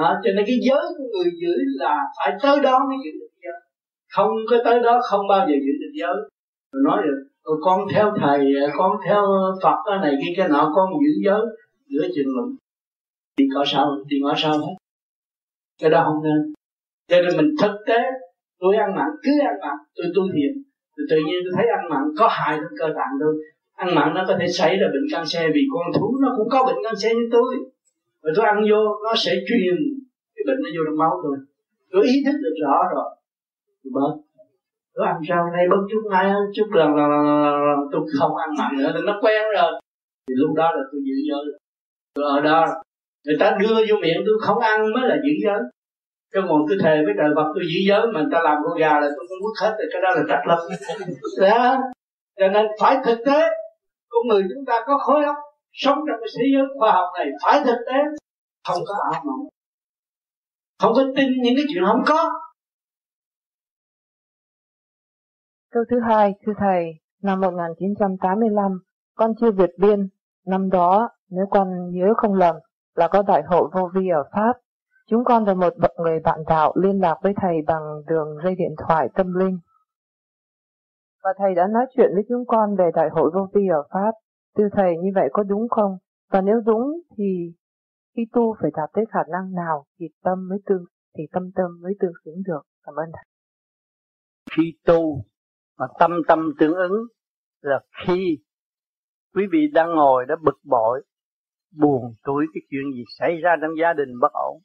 [0.02, 3.32] à, cho nên cái giới của người giữ là phải tới đó mới giữ được
[3.42, 3.60] giới.
[4.14, 6.16] Không có tới đó không bao giờ giữ được giới.
[6.72, 7.20] Rồi nói được
[7.60, 8.40] con theo thầy
[8.78, 9.22] con theo
[9.62, 11.40] phật cái này kia cái nọ con giữ giới
[11.88, 12.56] giữa chừng lụng
[13.36, 13.86] thì có sao?
[14.10, 14.74] Thì có sao hết.
[15.80, 16.54] Cái đó không nên.
[17.08, 17.98] Cho nên mình thực tế
[18.60, 20.52] tôi ăn mặn cứ ăn mặn tôi tu thiền.
[20.96, 23.34] Thì tự nhiên tôi thấy ăn mặn có hại đến cơ tạng tôi.
[23.76, 26.64] Ăn mặn nó có thể xảy ra bệnh cancer vì con thú nó cũng có
[26.66, 27.50] bệnh cancer như tôi
[28.24, 29.76] và tôi ăn vô nó sẽ truyền
[30.34, 31.36] cái bệnh nó vô trong máu tôi.
[31.92, 33.08] Tôi ý thức được rõ rồi.
[33.82, 34.12] Tôi bớt.
[34.94, 37.24] Tôi ăn sau nay bớt chút ngay, chút lần lần lần
[37.68, 39.72] lần tôi không ăn mặn nữa thì nó quen rồi.
[40.28, 41.44] Thì lúc đó là tôi giữ giới
[42.18, 42.66] rồi ở đó
[43.24, 45.60] người ta đưa vô miệng tôi không ăn mới là giữ giới
[46.34, 48.78] chứ còn tôi thề với trời Phật tôi giữ giới mà người ta làm con
[48.78, 50.58] gà là tôi cũng mất hết rồi cái đó là trách lắm
[51.40, 51.82] đó
[52.38, 53.48] cho nên phải thực tế.
[54.08, 55.36] Con người chúng ta có khối óc
[55.74, 57.98] sống trong cái thế giới khoa học này phải thực tế
[58.68, 59.48] không có ảo mộng
[60.78, 62.30] không có tin những cái chuyện không có
[65.74, 66.92] Câu thứ hai, thưa Thầy,
[67.22, 68.78] năm 1985,
[69.14, 70.08] con chưa vượt biên.
[70.46, 72.56] Năm đó, nếu con nhớ không lầm,
[72.94, 74.52] là có đại hội vô vi ở Pháp.
[75.10, 78.74] Chúng con và một người bạn đạo liên lạc với Thầy bằng đường dây điện
[78.78, 79.58] thoại tâm linh.
[81.22, 84.12] Và Thầy đã nói chuyện với chúng con về đại hội vô vi ở Pháp.
[84.56, 85.98] Thưa Thầy, như vậy có đúng không?
[86.30, 87.52] Và nếu đúng thì
[88.16, 90.84] khi tu phải đạt tới khả năng nào thì tâm mới tương
[91.18, 92.62] thì tâm tâm mới tương xứng được.
[92.82, 93.24] Cảm ơn Thầy.
[94.56, 95.24] Khi tu
[95.78, 96.92] mà tâm tâm tương ứng
[97.60, 98.38] là khi
[99.34, 101.04] quý vị đang ngồi đã bực bội
[101.80, 104.62] buồn tuổi cái chuyện gì xảy ra trong gia đình bất ổn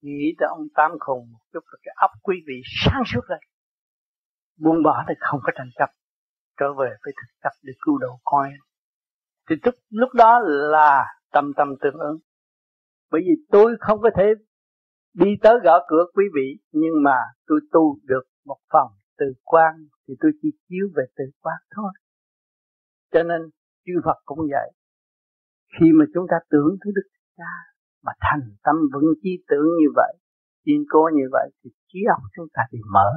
[0.00, 2.54] nghĩ tới ông tám khùng một chút là cái óc quý vị
[2.84, 3.38] sáng suốt lên
[4.56, 5.90] buông bỏ thì không có tranh chấp
[6.58, 8.48] trở về với thực tập để cứu độ con.
[9.50, 12.18] Thì lúc, lúc đó là tâm tâm tương ứng.
[13.10, 14.24] Bởi vì tôi không có thể
[15.14, 17.16] đi tới gõ cửa quý vị nhưng mà
[17.46, 18.86] tôi tu được một phần
[19.18, 19.74] từ quan
[20.08, 21.92] thì tôi chỉ chiếu về từ quan thôi.
[23.12, 23.40] Cho nên
[23.86, 24.72] chư Phật cũng vậy.
[25.80, 27.52] Khi mà chúng ta tưởng tới Đức Cha
[28.02, 30.14] mà thành tâm vững chí tưởng như vậy
[30.68, 33.10] kiên cố như vậy thì trí óc chúng ta thì mở.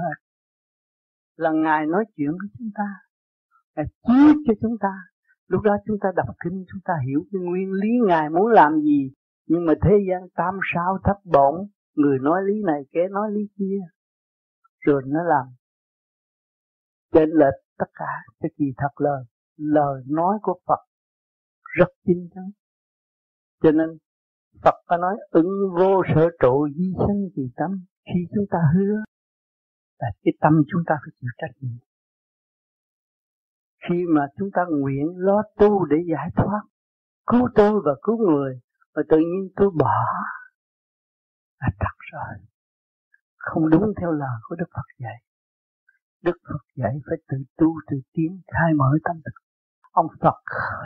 [1.36, 2.88] Là ngài nói chuyện với chúng ta
[3.76, 4.94] ngài chiếu cho chúng ta.
[5.48, 8.82] Lúc đó chúng ta đọc kinh, chúng ta hiểu cái nguyên lý ngài muốn làm
[8.82, 9.12] gì.
[9.48, 13.42] Nhưng mà thế gian tam sao thất bổng, người nói lý này, kẻ nói lý
[13.58, 13.80] kia.
[14.80, 15.46] Rồi nó làm
[17.14, 19.24] trên lệch tất cả cái kỳ thật lời.
[19.58, 20.80] Lời nói của Phật
[21.78, 22.52] rất chính chắn
[23.64, 23.90] cho nên
[24.64, 27.86] Phật có nói, ứng vô sở trụ di sanh kỳ tâm.
[28.06, 28.96] Khi chúng ta hứa
[30.00, 31.78] là cái tâm chúng ta phải chịu trách nhiệm
[33.90, 36.62] khi mà chúng ta nguyện lo tu để giải thoát,
[37.26, 38.60] cứu tôi và cứu người,
[38.96, 40.06] mà tự nhiên tôi bỏ,
[41.60, 42.46] là thật rồi.
[43.38, 45.24] Không đúng theo lời của Đức Phật dạy.
[46.24, 49.42] Đức Phật dạy phải tự tu, tự tiến, khai mở tâm thức.
[49.92, 50.40] Ông Phật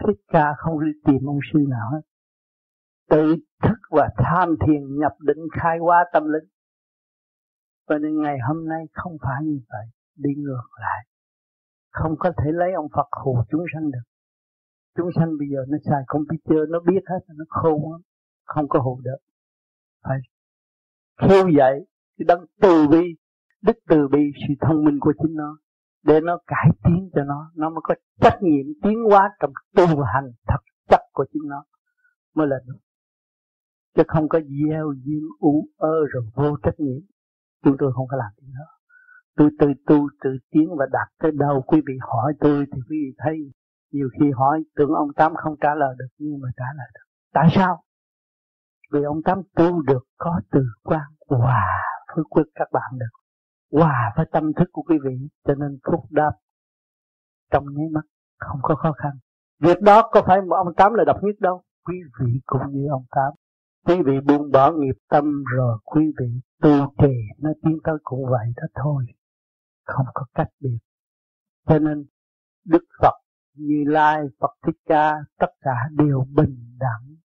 [0.08, 2.02] thích ca không đi tìm ông sư nào hết.
[3.10, 6.50] Tự thức và tham thiền nhập định khai hóa tâm linh.
[7.88, 9.86] Và đến ngày hôm nay không phải như vậy.
[10.16, 11.06] Đi ngược lại
[12.00, 14.06] không có thể lấy ông Phật hù chúng sanh được.
[14.98, 18.02] Chúng sanh bây giờ nó xài computer nó biết hết, nó khôn lắm.
[18.46, 19.18] Không có hù được.
[20.04, 20.18] Phải
[21.22, 23.04] khiêu dậy cái đấng từ bi,
[23.62, 25.58] đức từ bi, sự thông minh của chính nó,
[26.04, 27.52] để nó cải tiến cho nó.
[27.56, 30.60] Nó mới có trách nhiệm tiến hóa trong tu hành thật
[30.90, 31.66] chất của chính nó
[32.34, 32.80] mới là đúng
[33.96, 37.02] chứ không có gieo duyên u ơ rồi vô trách nhiệm.
[37.64, 38.75] Chúng tôi không có làm gì nữa
[39.38, 41.62] tôi tự tu tự tiến và đạt tới đâu?
[41.68, 43.38] Quý vị hỏi tôi thì quý vị thấy.
[43.92, 47.06] Nhiều khi hỏi, tưởng ông tám không trả lời được, nhưng mà trả lời được.
[47.34, 47.84] Tại sao?
[48.92, 51.64] Vì ông tám tu được có từ quan hòa
[52.16, 53.20] phước quyết các bạn được.
[53.80, 56.32] Hòa với tâm thức của quý vị, cho nên phúc đáp
[57.52, 58.06] trong nháy mắt
[58.40, 59.12] không có khó khăn.
[59.60, 61.62] Việc đó có phải một ông tám là độc nhất đâu?
[61.86, 63.34] Quý vị cũng như ông tám.
[63.86, 66.28] Quý vị buông bỏ nghiệp tâm rồi quý vị
[66.62, 67.14] tu trì.
[67.40, 69.06] Nó tiến tới cũng vậy đó thôi
[69.86, 70.78] không có cách biệt.
[71.68, 72.06] Cho nên,
[72.66, 73.14] đức phật,
[73.54, 77.16] như lai, phật thích ca, tất cả đều bình đẳng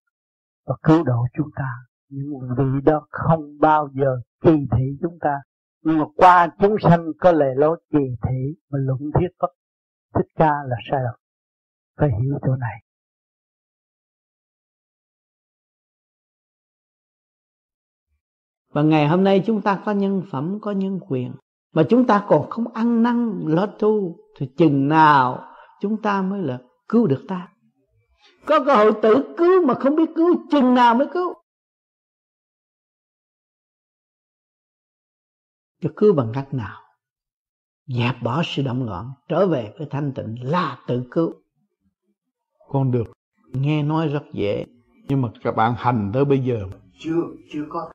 [0.66, 1.68] và cứu độ chúng ta.
[2.08, 5.40] Những vị đó không bao giờ kỳ thị chúng ta.
[5.82, 9.50] Nhưng mà qua chúng sanh có lề lối kỳ thị mà luận thuyết Phật
[10.14, 11.14] thích ca là sai lầm.
[11.96, 12.84] Phải hiểu chỗ này.
[18.72, 21.34] Và ngày hôm nay chúng ta có nhân phẩm, có nhân quyền
[21.72, 25.46] mà chúng ta còn không ăn năn lo tu thì chừng nào
[25.80, 27.48] chúng ta mới là cứu được ta?
[28.46, 31.34] Có cơ hội tự cứu mà không biết cứu chừng nào mới cứu?
[35.80, 36.80] Cho cứu bằng cách nào?
[37.86, 41.32] Dẹp bỏ sự động loạn trở về với thanh tịnh là tự cứu.
[42.68, 43.12] Con được.
[43.46, 44.64] Nghe nói rất dễ
[45.08, 46.66] nhưng mà các bạn hành tới bây giờ.
[46.98, 47.22] Chưa
[47.52, 47.90] chưa có.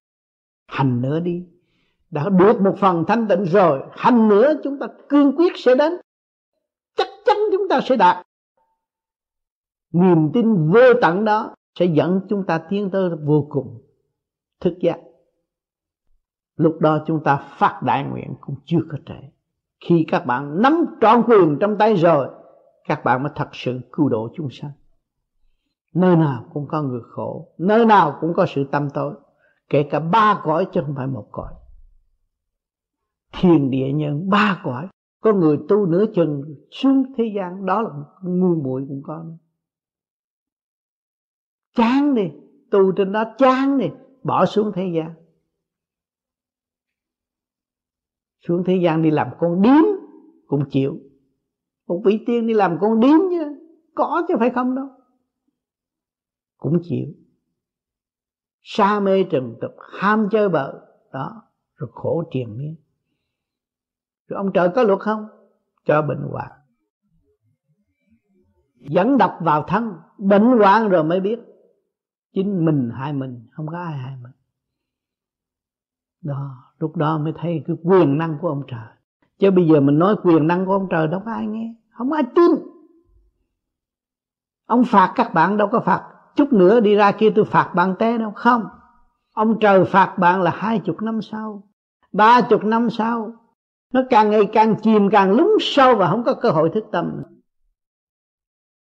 [0.67, 1.45] Hành nữa đi
[2.15, 5.93] đã được một phần thanh tịnh rồi, hành nữa chúng ta cương quyết sẽ đến.
[6.97, 8.25] Chắc chắn chúng ta sẽ đạt.
[9.93, 13.81] Niềm tin vô tận đó sẽ dẫn chúng ta tiến tới vô cùng
[14.61, 14.99] thức giác.
[16.57, 19.29] Lúc đó chúng ta phát đại nguyện cũng chưa có trễ.
[19.85, 22.29] Khi các bạn nắm trọn quyền trong tay rồi,
[22.87, 24.71] các bạn mới thật sự cứu độ chúng sanh.
[25.93, 29.13] Nơi nào cũng có người khổ, nơi nào cũng có sự tâm tối,
[29.69, 31.53] kể cả ba cõi chứ không phải một cõi
[33.39, 34.87] thiền địa nhân, ba cõi.
[35.21, 37.89] Có người tu nửa chừng xuống thế gian, đó là
[38.23, 39.25] ngu muội cũng có
[41.75, 42.31] chán đi,
[42.71, 43.87] tu trên đó chán đi,
[44.23, 45.13] bỏ xuống thế gian.
[48.47, 49.83] Xuống thế gian đi làm con điếm
[50.47, 50.99] cũng chịu.
[51.87, 53.55] Một vị tiên đi làm con điếm chứ,
[53.95, 54.87] có chứ phải không đâu.
[56.57, 57.07] Cũng chịu.
[58.61, 61.41] Sa mê trần tục, ham chơi bợ đó,
[61.75, 62.75] rồi khổ triền miên
[64.27, 65.27] rồi ông trời có luật không?
[65.85, 66.51] Cho bệnh hoạn.
[68.79, 71.39] Dẫn độc vào thân, bệnh hoạn rồi mới biết.
[72.33, 74.31] Chính mình hại mình, không có ai hại mình.
[76.21, 78.87] Đó, lúc đó mới thấy cái quyền năng của ông trời.
[79.39, 81.75] Chứ bây giờ mình nói quyền năng của ông trời, đâu có ai nghe.
[81.89, 82.51] Không ai tin.
[84.65, 86.11] Ông phạt các bạn đâu có phạt.
[86.35, 88.31] Chút nữa đi ra kia tôi phạt bạn té đâu.
[88.31, 88.63] Không.
[89.33, 91.63] Ông trời phạt bạn là hai chục năm sau,
[92.11, 93.33] ba chục năm sau
[93.95, 97.23] nó càng ngày càng chìm càng lún sâu và không có cơ hội thức tâm.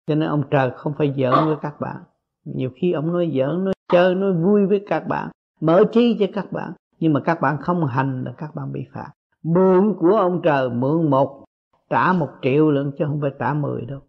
[0.08, 1.98] Cho nên ông trời không phải giỡn với các bạn.
[2.46, 5.30] Nhiều khi ông nói giỡn, nói chơi, nói vui với các bạn,
[5.62, 6.74] mở trí cho các bạn.
[7.00, 9.12] Nhưng mà các bạn không hành là các bạn bị phạt.
[9.44, 11.46] Mượn của ông trời mượn một,
[11.90, 14.00] trả một triệu lượng chứ không phải trả mười đâu.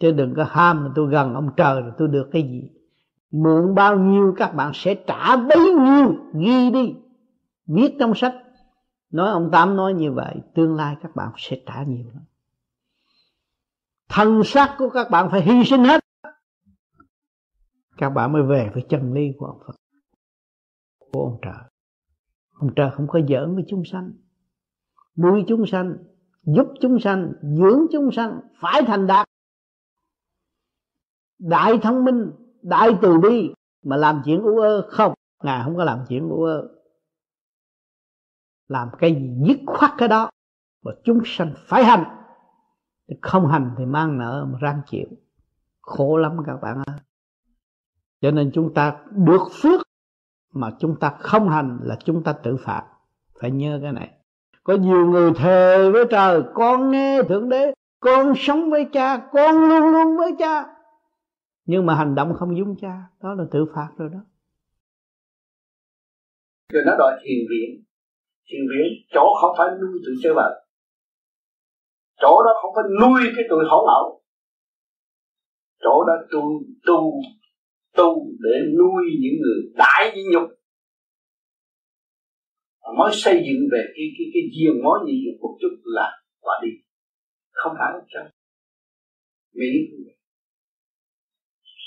[0.00, 2.70] Chứ đừng có ham là tôi gần ông trời rồi tôi được cái gì.
[3.30, 6.94] Mượn bao nhiêu các bạn sẽ trả bấy nhiêu, ghi đi.
[7.66, 8.34] Viết trong sách
[9.10, 12.22] nói ông tám nói như vậy, tương lai các bạn sẽ trả nhiều lắm.
[14.08, 16.00] Thân xác của các bạn phải hy sinh hết.
[17.96, 19.74] Các bạn mới về với chân lý của ông Phật,
[21.12, 21.70] của ông trời.
[22.52, 24.12] Ông trời không có giỡn với chúng sanh.
[25.16, 25.96] Nuôi chúng sanh,
[26.42, 29.26] giúp chúng sanh, dưỡng chúng sanh phải thành đạt.
[31.38, 32.30] Đại thông minh,
[32.62, 33.50] đại từ bi
[33.82, 36.68] mà làm chuyện u ơ không, ngài không có làm chuyện u ơ
[38.68, 40.30] làm cái gì dứt khoát cái đó
[40.82, 42.04] và chúng sanh phải hành.
[43.22, 45.06] Không hành thì mang nợ mà răng chịu.
[45.80, 46.96] Khổ lắm các bạn ơi.
[48.20, 49.82] Cho nên chúng ta được phước
[50.52, 52.86] mà chúng ta không hành là chúng ta tự phạt
[53.40, 54.12] phải nhớ cái này.
[54.64, 59.54] Có nhiều người thề với trời, con nghe thượng đế, con sống với cha, con
[59.68, 60.66] luôn luôn với cha.
[61.64, 64.18] Nhưng mà hành động không giống cha, đó là tự phạt rồi đó.
[66.72, 67.85] Rồi nó đòi thiền viện
[68.48, 70.52] thì viện chỗ không phải nuôi tụi chơi bời
[72.20, 74.22] chỗ đó không phải nuôi cái tụi hỗn ẩu
[75.80, 77.22] chỗ đó tu tu
[77.96, 80.50] tu để nuôi những người đại như nhục.
[82.98, 86.54] Mới xây dựng về cái cái cái giường mối nhị nhục một chút là quả
[86.62, 86.68] đi.
[87.50, 88.20] Không phải cho.
[89.54, 89.66] Mỹ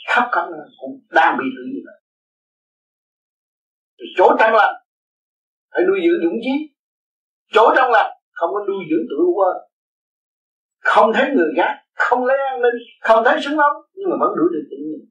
[0.07, 0.49] khắp các
[0.79, 2.01] cũng đang bị thứ như vậy.
[4.17, 4.75] Chỗ trăng lành
[5.71, 6.55] phải nuôi dưỡng dũng chí.
[7.53, 9.55] Chỗ trong lành, không có nuôi dưỡng tự quên.
[10.79, 14.29] Không thấy người gác không lấy an ninh, không thấy súng ống, nhưng mà vẫn
[14.37, 15.01] đuổi được tự nhiên.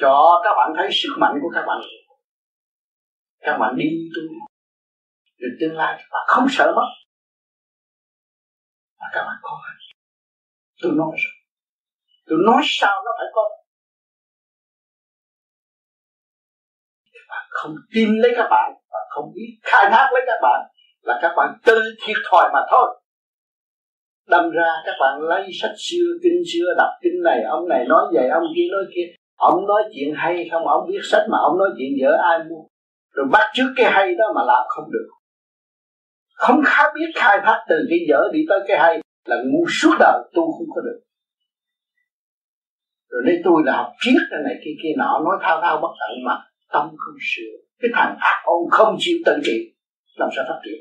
[0.00, 1.78] Cho các bạn thấy sức mạnh của các bạn.
[3.40, 4.22] Các bạn đi tu
[5.38, 6.88] được tương lai các bạn không sợ mất.
[9.00, 9.60] Mà các bạn có
[10.82, 11.34] tôi nói rồi.
[12.26, 13.42] Tôi nói sao nó phải có
[17.50, 20.60] không tin lấy các bạn và không biết khai thác lấy các bạn
[21.02, 23.00] là các bạn tự thiệt thòi mà thôi.
[24.28, 28.04] Đâm ra các bạn lấy sách xưa, kinh xưa, đọc kinh này, ông này nói
[28.14, 29.14] vậy, ông kia nói kia.
[29.36, 32.62] Ông nói chuyện hay không, ông viết sách mà ông nói chuyện dở, ai mua?
[33.14, 35.08] Rồi bắt trước cái hay đó mà làm không được.
[36.34, 39.94] Không khá biết khai thác từ cái dở đi tới cái hay là ngu suốt
[39.98, 41.00] đời, tu không có được.
[43.08, 45.90] Rồi đây tôi là học triết cái này kia kia nọ, nói thao thao bất
[46.00, 46.36] tận mà
[46.72, 47.54] tâm không sửa.
[47.80, 49.72] Cái thằng ác ôn không chịu tự trị,
[50.14, 50.80] làm sao phát triển?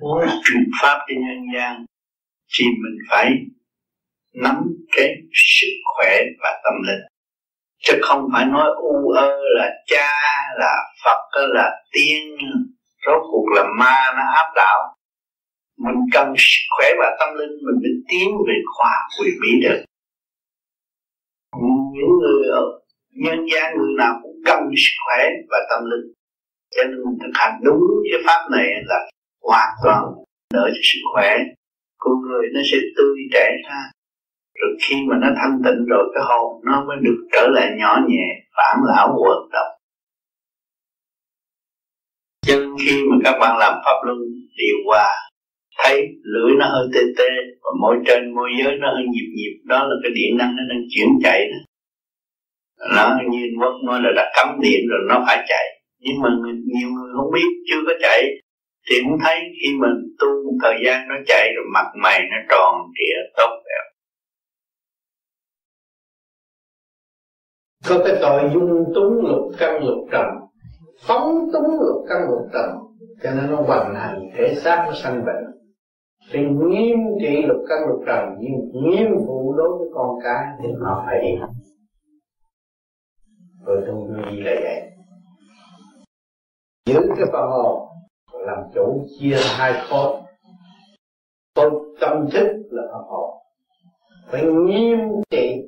[0.00, 1.84] Muốn truyền pháp cho nhân gian
[2.54, 3.30] thì mình phải
[4.34, 4.56] nắm
[4.96, 7.06] cái sức khỏe và tâm linh.
[7.78, 10.12] Chứ không phải nói, u ơ là cha,
[10.58, 10.74] là
[11.04, 12.36] phật, là tiên,
[13.06, 14.96] rốt cuộc là ma, nó áp đảo.
[15.78, 19.84] Mình cần sức khỏe và tâm linh, mình mới tiến về khoa quyền bí được
[21.94, 22.64] những người ở
[23.24, 25.20] nhân gian, người nào cũng cần sức khỏe
[25.50, 26.06] và tâm linh.
[26.74, 28.98] Cho nên mình thực hành đúng cái pháp này là
[29.42, 30.02] hoàn toàn
[30.54, 31.36] đỡ cho sức khỏe
[31.98, 32.44] con người.
[32.54, 33.80] Nó sẽ tươi trẻ ra.
[34.60, 37.98] Rồi khi mà nó thanh tịnh rồi, cái hồn nó mới được trở lại nhỏ
[38.08, 39.72] nhẹ phản lão hoạt động
[42.46, 44.18] cho nên khi mà các bạn làm pháp luân,
[44.56, 45.08] điều hòa,
[45.82, 47.28] thấy lưỡi nó hơi tê tê
[47.62, 50.62] và môi trên môi giới nó hơi nhịp nhịp, đó là cái điện năng nó
[50.68, 51.58] đang chuyển chạy đó
[52.90, 55.64] nó như quốc nói là đã cấm điện rồi nó phải chạy.
[56.00, 56.28] Nhưng mà
[56.74, 58.22] nhiều người không biết, chưa có chạy.
[58.90, 62.36] Thì cũng thấy khi mình tu một thời gian nó chạy rồi mặt mày nó
[62.50, 63.84] tròn trịa, tốt đẹp.
[67.88, 70.26] Có cái tội dung túng lục căn lục trần.
[71.06, 72.68] Phóng túng lục căn lục trần.
[73.22, 75.44] Cho nên nó hoành hành, thể xác nó sanh bệnh.
[76.32, 80.68] Thì nghiêm trị lục căn lục trần, nhưng nghiêm phụ đối với con cái thì
[80.80, 81.38] nó phải
[83.62, 84.92] im rồi tu duy là vậy
[86.86, 87.88] giữ cái phần hồn
[88.32, 90.20] làm chủ chia hai khối.
[91.56, 91.70] Khối
[92.00, 93.42] tâm thức là phần hồn
[94.26, 94.98] phải nghiêm
[95.30, 95.62] trị.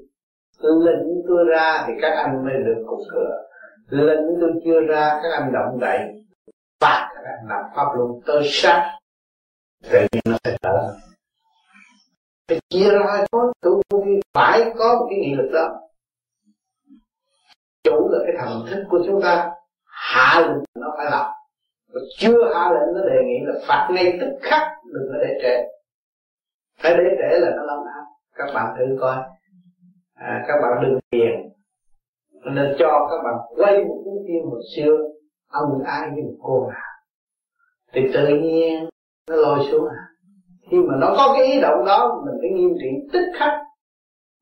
[0.59, 3.43] Lệnh tôi ra thì các anh mới được cục cửa.
[3.89, 5.99] Lệnh tôi chưa ra, các anh động đậy.
[6.81, 8.99] Phạt các anh làm pháp luôn tơ sát.
[9.91, 10.95] Tự nhiên nó sẽ trở
[12.49, 13.53] phải chia ra hai khối.
[13.63, 13.83] Tu
[14.35, 15.81] phải có một cái nghị lực đó
[17.85, 19.51] chủ là cái thần thức của chúng ta.
[19.85, 21.27] Hạ lệnh nó phải làm
[21.95, 24.63] và chưa hạ lệnh nó đề nghị là phạt ngay tức khắc
[24.93, 25.57] đừng có để trễ.
[26.83, 28.05] Phải để trễ là nó lâu áp
[28.35, 29.17] các bạn thử coi.
[30.15, 31.31] À, các bạn đừng tiền
[32.45, 34.97] nên cho các bạn quay một cuốn phim hồi xưa
[35.49, 36.81] ông ai với một cô nào.
[37.93, 38.89] Thì tự nhiên
[39.29, 40.05] nó lôi xuống à.
[40.71, 43.53] Khi mà nó có cái ý động đó mình phải nghiêm trị tức khắc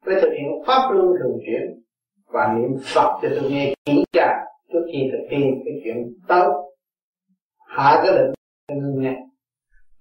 [0.06, 1.81] phải thực hiện pháp luân thường chuyển
[2.32, 6.72] và niệm phật cho tôi nghe kỹ càng trước khi thực hiện cái chuyện tốt
[7.66, 8.32] hạ cái định
[8.68, 9.16] cho ngưng nghe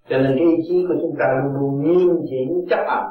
[0.10, 3.08] cho nên cái ý chí của chúng ta luôn luôn nghiêm chỉnh chấp hành.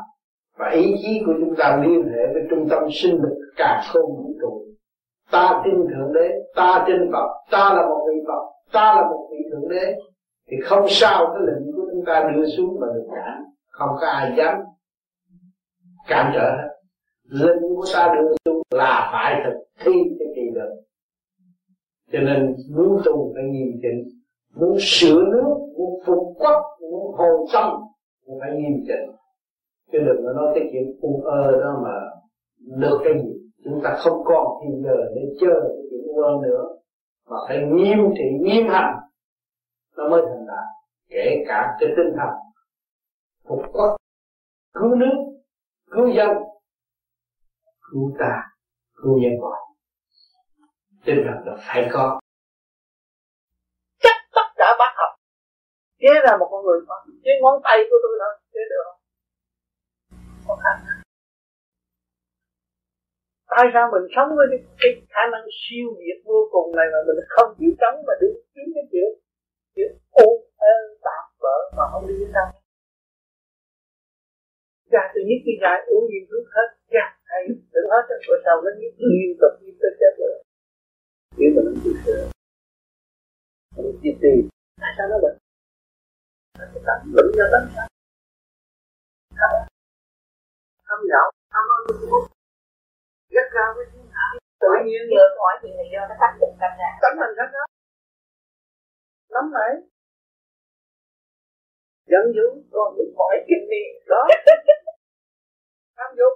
[0.58, 4.16] Và ý chí của chúng ta liên hệ với trung tâm sinh lực càng không
[4.16, 4.64] vũ trụ.
[5.30, 9.28] Ta tin thượng đế, ta tin phật, ta là một vị phật, ta là một
[9.30, 9.94] vị thượng đế.
[10.50, 14.06] Thì không sao, cái lệnh của chúng ta đưa xuống mà được cản không có
[14.06, 14.54] ai dám
[16.08, 16.69] cản trở hết
[17.30, 20.68] linh của ta được tu là phải thực thi cái kỳ luật.
[22.12, 24.08] Cho nên muốn tu phải nghiêm chỉnh,
[24.54, 27.80] muốn sửa nước, muốn phục quốc, muốn hồi tâm
[28.26, 29.16] cũng phải nghiêm chỉnh.
[29.92, 31.94] Chứ đừng có nói cái chuyện u ơ đó mà
[32.58, 33.30] được cái gì?
[33.64, 36.64] Chúng ta không còn thì giờ để chơi cái chuyện u ơ nữa,
[37.30, 38.94] mà phải nghiêm thì nghiêm hành
[39.96, 40.66] nó mới thành đạt
[41.08, 42.28] kể cả cái tinh thần
[43.48, 43.96] phục quốc,
[44.74, 45.16] cứu nước,
[45.90, 46.28] cứu dân
[47.90, 48.32] cứu ta
[49.02, 49.60] cứu nhân loại
[51.04, 52.20] tinh thần là phải có.
[54.02, 55.12] Chắc tất cả bác học.
[56.00, 58.86] Thế là một con người con chế ngón tay của tôi là thế được.
[60.10, 61.00] Không có khả năng.
[63.52, 64.46] Tại sao mình sống với
[64.80, 68.36] cái, khả năng siêu việt vô cùng này mà mình không chịu chống mà đứng
[68.54, 69.10] kiếm cái chuyện
[69.74, 70.34] chuyện ôn,
[70.72, 72.48] ơn tạm vỡ mà không đi đến đâu
[74.92, 77.42] Ra tôi nhất cái dài uống nhiều thuốc hết cha hay
[77.72, 80.44] đừng hết rồi sau nó nhất liên tục như tới chết rồi
[81.38, 82.30] nếu mà nó chịu sửa.
[83.76, 84.38] Mình chịu tìm
[84.80, 85.36] tại sao nó bệnh?
[86.58, 87.88] Cái tánh bệnh do tánh sao
[90.86, 91.82] tham nhạo tham ăn
[93.34, 94.26] rất cao với thiên hạ
[94.60, 97.50] tự nhiên giờ hỏi chuyện này do nó tác dụng tâm ra tánh mình khác
[97.56, 97.64] đó.
[99.28, 99.72] Lắm đấy
[102.10, 104.22] giận dữ còn bị hỏi kinh đi đó.
[105.96, 106.32] Tham dục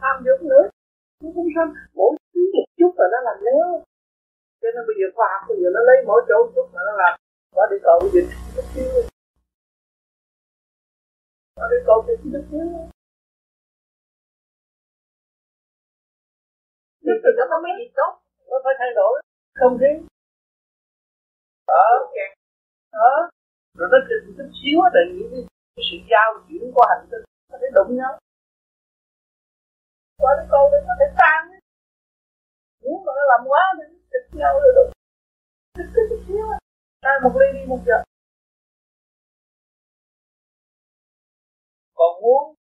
[0.00, 0.64] tham dục nữa.
[1.22, 3.58] Nó không sanh mỗi thứ một chút là nó làm nếu
[4.60, 6.82] cho nên bây giờ khoa học bây giờ nó lấy mỗi chỗ một chút là
[6.88, 7.14] nó làm.
[7.56, 8.20] Và đi cầu bây giờ
[8.56, 8.88] nó thiếu
[11.58, 12.88] nó đi cầu thì nó xíu
[17.08, 18.12] nhưng từ đó có mấy gì tốt.
[18.50, 19.22] Nó phải thay đổi.
[19.60, 19.92] Không khí.
[21.66, 22.30] Ở kẹt.
[22.90, 23.14] Ở
[23.78, 25.42] rồi nó chừng chút xíu là những cái
[25.88, 27.24] sự giao chuyển của hành tinh.
[27.50, 28.12] Nó sẽ đụng nhau.
[30.22, 31.40] Bởi vì cô đừng có thể tan
[32.82, 34.88] Nếu mà nó làm quá thì trực nhau rồi được.
[35.76, 36.44] Trực cái chút xíu
[37.00, 37.98] Ta một ly đi một giờ.
[41.98, 42.54] Còn muốn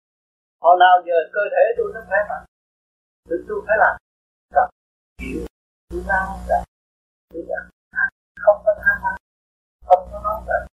[0.62, 2.44] họ nào giờ cơ thể tôi nó khỏe mạnh
[3.28, 3.96] Tự tôi phải làm.
[4.54, 4.68] Tập
[5.18, 5.46] chịu
[5.88, 6.58] Tôi lao ra
[7.30, 7.64] Tôi làm
[8.44, 9.16] Không có tham ăn
[9.86, 10.66] Không có nói là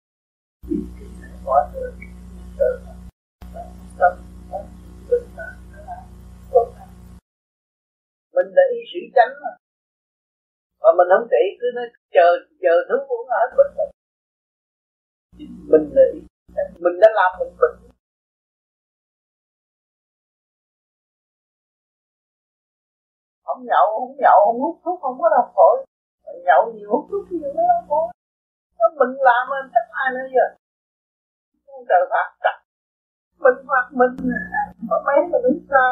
[0.69, 1.93] Vì cái này mọi người
[2.59, 2.81] Tự
[3.99, 4.32] Tâm
[8.35, 9.53] mình để ý sự tránh mà.
[10.83, 12.27] Mà mình không trị cứ nói chờ
[12.63, 13.93] chờ thứ uống hết bệnh mình.
[15.71, 16.21] Mình để ý
[16.85, 17.77] mình đã làm mình bệnh.
[23.45, 25.87] Không nhậu không nhậu, không hút thuốc, không có đau phổi.
[26.47, 28.07] Nhậu nhiều, hút thuốc nhiều, nó đau phổi.
[28.79, 30.47] Nó mình làm mình chắc ai nữa giờ?
[31.89, 32.57] Trời phạt chặt.
[33.39, 34.33] Mình phạt mình,
[34.89, 35.87] mà mấy mình đứng xa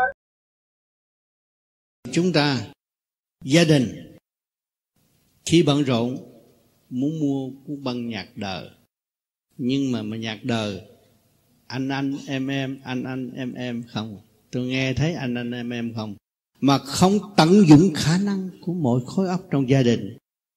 [2.12, 2.72] chúng ta,
[3.44, 4.16] gia đình,
[5.44, 6.16] khi bận rộn,
[6.90, 8.70] muốn mua cuốn băng nhạc đời.
[9.58, 10.80] Nhưng mà mà nhạc đời,
[11.66, 14.20] anh anh, em em, anh anh, em em không.
[14.50, 16.16] Tôi nghe thấy anh anh, em em không.
[16.60, 20.16] Mà không tận dụng khả năng của mỗi khối óc trong gia đình.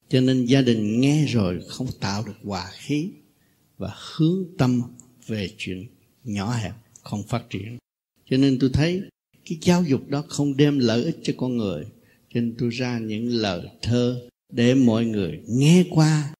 [0.09, 3.09] Cho nên gia đình nghe rồi không tạo được hòa khí
[3.77, 4.81] và hướng tâm
[5.27, 5.87] về chuyện
[6.23, 7.77] nhỏ hẹp, không phát triển.
[8.29, 9.01] Cho nên tôi thấy
[9.45, 11.83] cái giáo dục đó không đem lợi ích cho con người.
[12.33, 16.33] Cho nên tôi ra những lời thơ để mọi người nghe qua.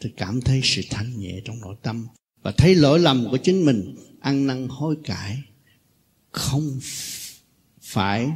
[0.00, 2.06] Tôi cảm thấy sự thanh nhẹ trong nội tâm.
[2.42, 5.38] Và thấy lỗi lầm của chính mình, ăn năn hối cải,
[6.30, 6.78] không
[7.82, 8.30] phải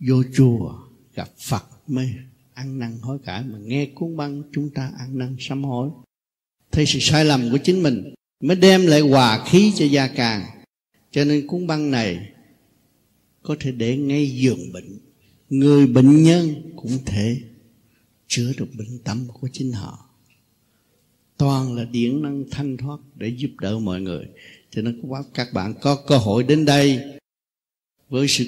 [0.00, 0.74] vô chùa
[1.14, 2.14] gặp Phật mới
[2.54, 5.90] ăn năn hối cải, mà nghe cuốn băng chúng ta ăn năn sám hối.
[6.72, 10.46] Thấy sự sai lầm của chính mình mới đem lại hòa khí cho gia càng.
[11.10, 12.32] Cho nên cuốn băng này
[13.50, 14.98] có thể để ngay giường bệnh.
[15.48, 17.40] Người bệnh nhân cũng thể
[18.28, 20.10] chữa được bệnh tâm của chính họ.
[21.36, 24.26] Toàn là điển năng thanh thoát để giúp đỡ mọi người.
[24.70, 25.02] Cho nên
[25.34, 27.00] các bạn có cơ hội đến đây
[28.08, 28.46] với sự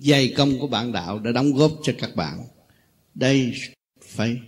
[0.00, 2.40] dày công của bạn đạo đã đóng góp cho các bạn.
[3.14, 3.52] Đây
[4.02, 4.40] phải,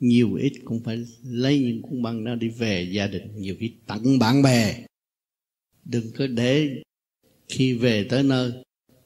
[0.00, 3.72] nhiều ít cũng phải lấy những cuốn băng đó đi về gia đình, nhiều ít
[3.86, 4.84] tặng bạn bè.
[5.84, 6.82] Đừng có để
[7.48, 8.52] khi về tới nơi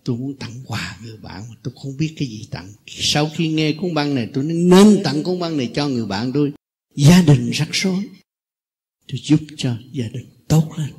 [0.05, 2.73] tôi muốn tặng quà người bạn mà tôi không biết cái gì tặng.
[2.87, 6.33] Sau khi nghe cuốn băng này, tôi nên tặng cuốn băng này cho người bạn
[6.33, 6.53] tôi.
[6.95, 8.09] Gia đình rắc rối.
[9.09, 10.91] Tôi giúp cho gia đình tốt lên.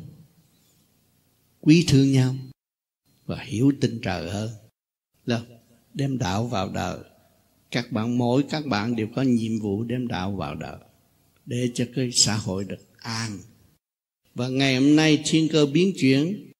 [1.61, 2.35] Quý thương nhau
[3.25, 4.49] và hiểu tin trời hơn.
[5.25, 5.41] Là
[5.93, 6.99] đem đạo vào đời.
[7.71, 10.77] Các bạn, mỗi các bạn đều có nhiệm vụ đem đạo vào đời
[11.45, 13.39] để cho cái xã hội được an.
[14.35, 16.51] Và ngày hôm nay thiên cơ biến chuyển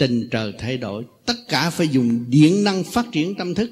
[0.00, 3.70] tình trời thay đổi, tất cả phải dùng điện năng phát triển tâm thức,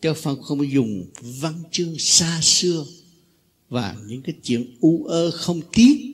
[0.00, 1.04] chứ không không dùng
[1.40, 2.84] văn chương xa xưa
[3.68, 6.12] và những cái chuyện u ơ không tiếc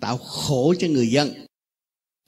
[0.00, 1.46] tạo khổ cho người dân.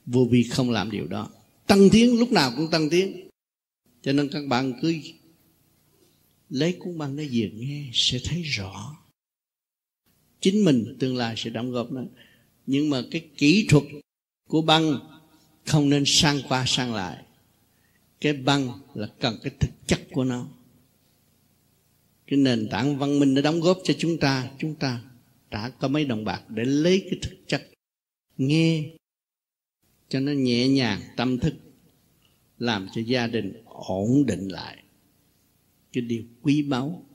[0.07, 1.31] Vô vi không làm điều đó.
[1.67, 3.29] Tăng tiến, lúc nào cũng tăng tiến.
[4.03, 4.95] Cho nên các bạn cứ
[6.49, 8.97] lấy cuốn băng đó về nghe, sẽ thấy rõ.
[10.41, 12.03] Chính mình tương lai sẽ đóng góp nó.
[12.67, 13.85] Nhưng mà cái kỹ thuật
[14.49, 15.12] của băng
[15.67, 17.25] không nên sang qua sang lại.
[18.21, 20.47] Cái băng là cần cái thực chất của nó.
[22.27, 25.01] Cái nền tảng văn minh đã đóng góp cho chúng ta chúng ta
[25.51, 27.69] trả có mấy đồng bạc để lấy cái thực chất.
[28.37, 28.85] Nghe
[30.09, 31.55] cho nó nhẹ nhàng, tâm thức,
[32.59, 34.83] làm cho gia đình ổn định lại.
[35.93, 37.07] Cái điều quý báu,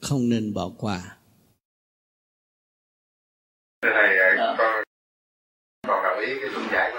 [0.00, 1.16] không nên bỏ qua.
[3.82, 4.84] Thầy à, con
[5.88, 6.92] còn đồng ý cái giải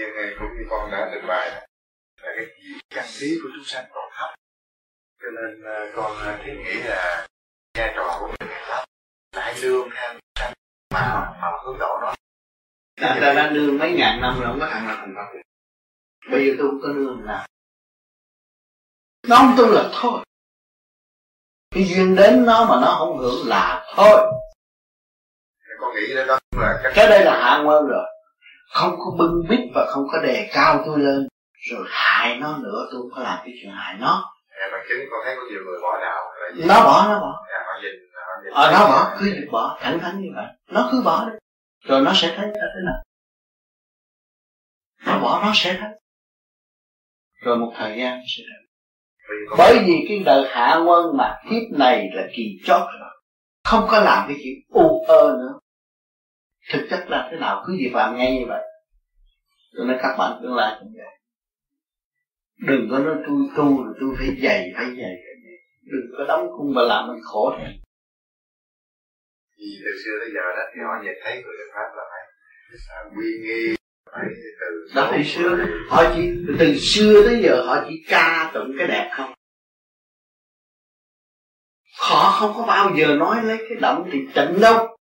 [0.00, 1.50] nhiên cũng như con đã trình bày.
[2.22, 2.78] Là cái gì?
[2.90, 4.34] Căn khí của chúng sanh còn thấp.
[5.22, 7.26] Cho nên à, con à, thiết nghĩ là
[7.78, 8.84] vai trò của mình thấp.
[9.36, 10.52] Lại lương theo sanh
[10.94, 12.14] mà mà hướng độ nó
[13.00, 15.38] ta ta đã nương mấy ngàn năm rồi không có thằng nào thành Phật.
[16.30, 17.46] Bây giờ tôi không có nương nào.
[19.28, 20.24] Nó không tu là thôi.
[21.70, 24.32] Cái duyên đến nó mà nó không hưởng là thôi.
[25.80, 26.24] Con nghĩ đó
[26.56, 28.06] là cái, cái đây là hạ nguyên rồi
[28.70, 31.28] không có bưng bít và không có đề cao tôi lên.
[31.70, 34.32] Rồi hại nó nữa tôi không có làm cái chuyện hại nó.
[34.48, 37.46] À, bằng chứng con thấy có nhiều người bỏ đạo nó bỏ nó bỏ.
[37.66, 38.52] Họ nhìn, họ nhìn.
[38.52, 40.46] Ờ, nó bỏ cứ việc bỏ thẳng thắn như vậy.
[40.70, 41.36] Nó cứ bỏ đi.
[41.84, 43.02] Rồi nó sẽ thấy là thế nào?
[45.06, 45.90] Nó bỏ nó sẽ thấy.
[47.42, 48.66] Rồi một thời gian sẽ thấy.
[49.58, 53.10] Bởi vì cái đời hạ quân mà kiếp này là kỳ chót rồi.
[53.64, 55.59] Không có làm cái chuyện u ơ nữa
[56.72, 58.62] thực chất là thế nào cứ gì phạm ngay như vậy.
[59.76, 61.18] Cho nên các bạn tương lai cũng vậy.
[62.66, 65.16] Đừng có nói tôi tu rồi tôi phải dày phải dày
[65.92, 67.70] đừng có đóng khung và làm mình khổ thêm
[69.58, 73.04] vì từ xưa tới giờ đó thì họ nhìn thấy người Đức Pháp là phải
[73.16, 73.74] quy nghi
[74.94, 75.56] đó từ xưa.
[75.56, 75.64] đó.
[75.88, 79.32] họ chỉ từ xưa tới giờ họ chỉ ca tụng cái đẹp không?
[81.98, 84.96] Họ không có bao giờ nói lấy cái động thì tịnh đâu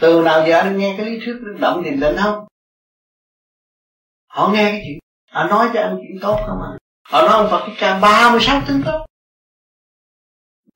[0.00, 2.46] từ nào giờ anh nghe cái lý thuyết động thiền định không?
[4.26, 4.98] Họ nghe cái chuyện
[5.30, 8.30] họ nói cho anh chuyện tốt không à họ nói ông Phật cái ca ba
[8.30, 9.06] mươi sáu tướng tốt.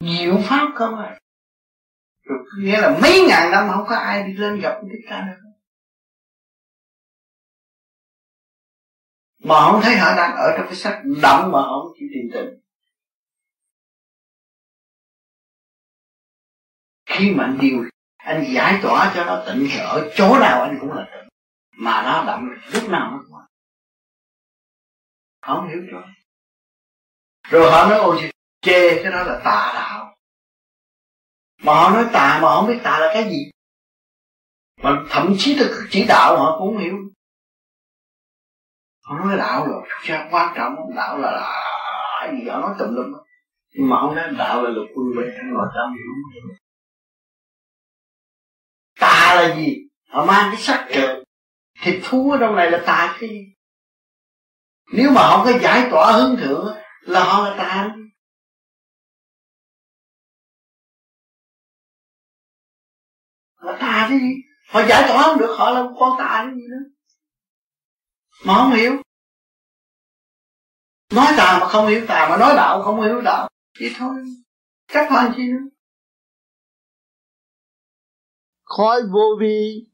[0.00, 1.18] Diệu pháp không à
[2.24, 5.50] rồi nghĩa là mấy ngàn năm không có ai đi lên gặp cái ca được.
[9.38, 12.30] Mà không thấy họ đang ở trong cái sắc động mà họ không chịu tìm
[12.32, 12.60] tình
[17.06, 17.84] khi mà anh điều
[18.24, 21.28] anh giải tỏa cho nó tịnh thì ở chỗ nào anh cũng là tịnh
[21.78, 23.38] mà nó động lúc nào nó cũng
[25.42, 26.02] không hiểu cho
[27.50, 28.30] rồi họ nói ôi
[28.60, 30.16] chê cái đó là tà đạo
[31.62, 33.50] mà họ nói tà mà không biết tà là cái gì
[34.82, 36.96] mà thậm chí là chỉ đạo họ cũng không hiểu
[39.04, 43.12] họ nói đạo là sao quan trọng đạo là, là gì họ nói tùm lum
[43.72, 45.96] nhưng mà không nói đạo là lục quân bình nội tâm
[49.36, 49.76] tà là gì?
[50.08, 51.24] Họ mang cái sắc trời.
[51.82, 53.54] Thịt thú ở trong này là tà cái gì
[54.92, 57.94] nếu mà họ có giải tỏa hướng thượng là họ là tà
[63.54, 64.34] họ tà cái gì?
[64.68, 66.90] Họ giải tỏa không được, họ là con tà cái gì nữa.
[68.44, 69.02] Mà không hiểu.
[71.12, 73.48] Nói tà mà không hiểu tà mà nói đạo không hiểu đạo
[73.78, 74.14] thì thôi.
[74.88, 75.73] Chắc hơn chi nữa
[78.76, 79.86] khói vô vi.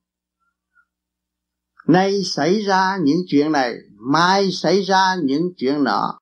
[1.88, 3.74] Nay xảy ra những chuyện này,
[4.12, 6.18] mai xảy ra những chuyện nọ.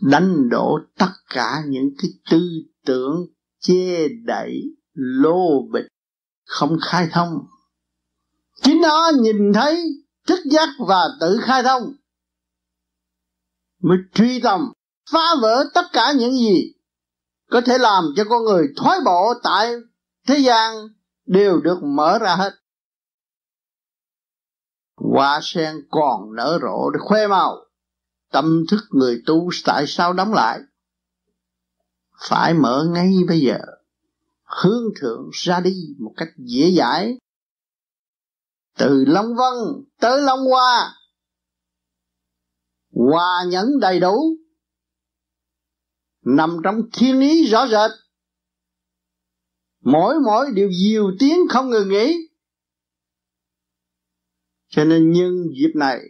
[0.00, 2.40] Đánh đổ tất cả những cái tư
[2.84, 3.26] tưởng
[3.60, 4.62] chê đẩy
[4.94, 5.86] lô bịch,
[6.46, 7.46] không khai thông.
[8.62, 9.84] Chính nó nhìn thấy
[10.26, 11.82] thức giác và tự khai thông,
[13.82, 14.72] mới truy tầm,
[15.12, 16.72] phá vỡ tất cả những gì
[17.50, 19.74] có thể làm cho con người thoái bộ tại
[20.26, 20.88] thế gian
[21.26, 22.52] đều được mở ra hết.
[24.96, 27.66] Hoa sen còn nở rộ để khoe màu.
[28.30, 30.60] Tâm thức người tu tại sao đóng lại?
[32.28, 33.58] Phải mở ngay bây giờ.
[34.44, 37.18] Hướng thượng ra đi một cách dễ dãi.
[38.78, 40.94] Từ Long Vân tới Long Hoa.
[42.92, 44.36] Hòa nhẫn đầy đủ.
[46.24, 47.90] Nằm trong thiên ý rõ rệt
[49.82, 52.28] mỗi mỗi điều diều tiếng không ngừng nghỉ
[54.68, 56.00] cho nên nhân dịp này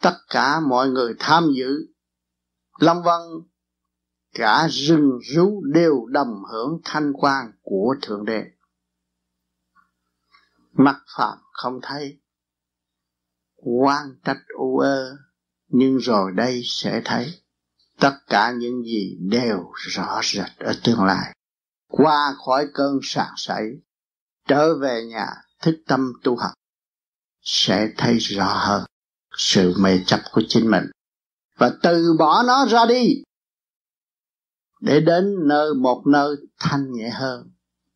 [0.00, 1.88] tất cả mọi người tham dự
[2.78, 3.20] Long Vân
[4.34, 8.44] cả rừng rú đều đồng hưởng thanh quan của Thượng Đế.
[10.72, 12.20] Mắt phạm không thấy,
[13.56, 15.16] quan trách u ơ,
[15.68, 17.42] nhưng rồi đây sẽ thấy
[18.00, 21.34] tất cả những gì đều rõ rệt ở tương lai.
[21.88, 23.64] Qua khỏi cơn sạc sảy,
[24.48, 25.26] trở về nhà
[25.62, 26.52] thức tâm tu học,
[27.42, 28.84] sẽ thấy rõ hơn
[29.36, 30.84] sự mê chấp của chính mình
[31.56, 33.22] và từ bỏ nó ra đi
[34.80, 37.50] để đến nơi một nơi thanh nhẹ hơn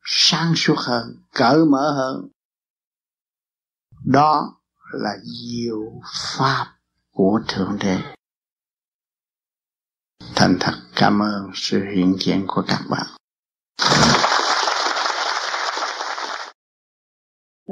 [0.04, 2.28] sáng suốt hơn cởi mở hơn.
[4.04, 4.60] Đó
[4.92, 6.00] là diệu
[6.38, 6.74] pháp
[7.10, 7.98] của thượng đế.
[10.34, 13.06] Thành thật cảm ơn sự hiện diện của các bạn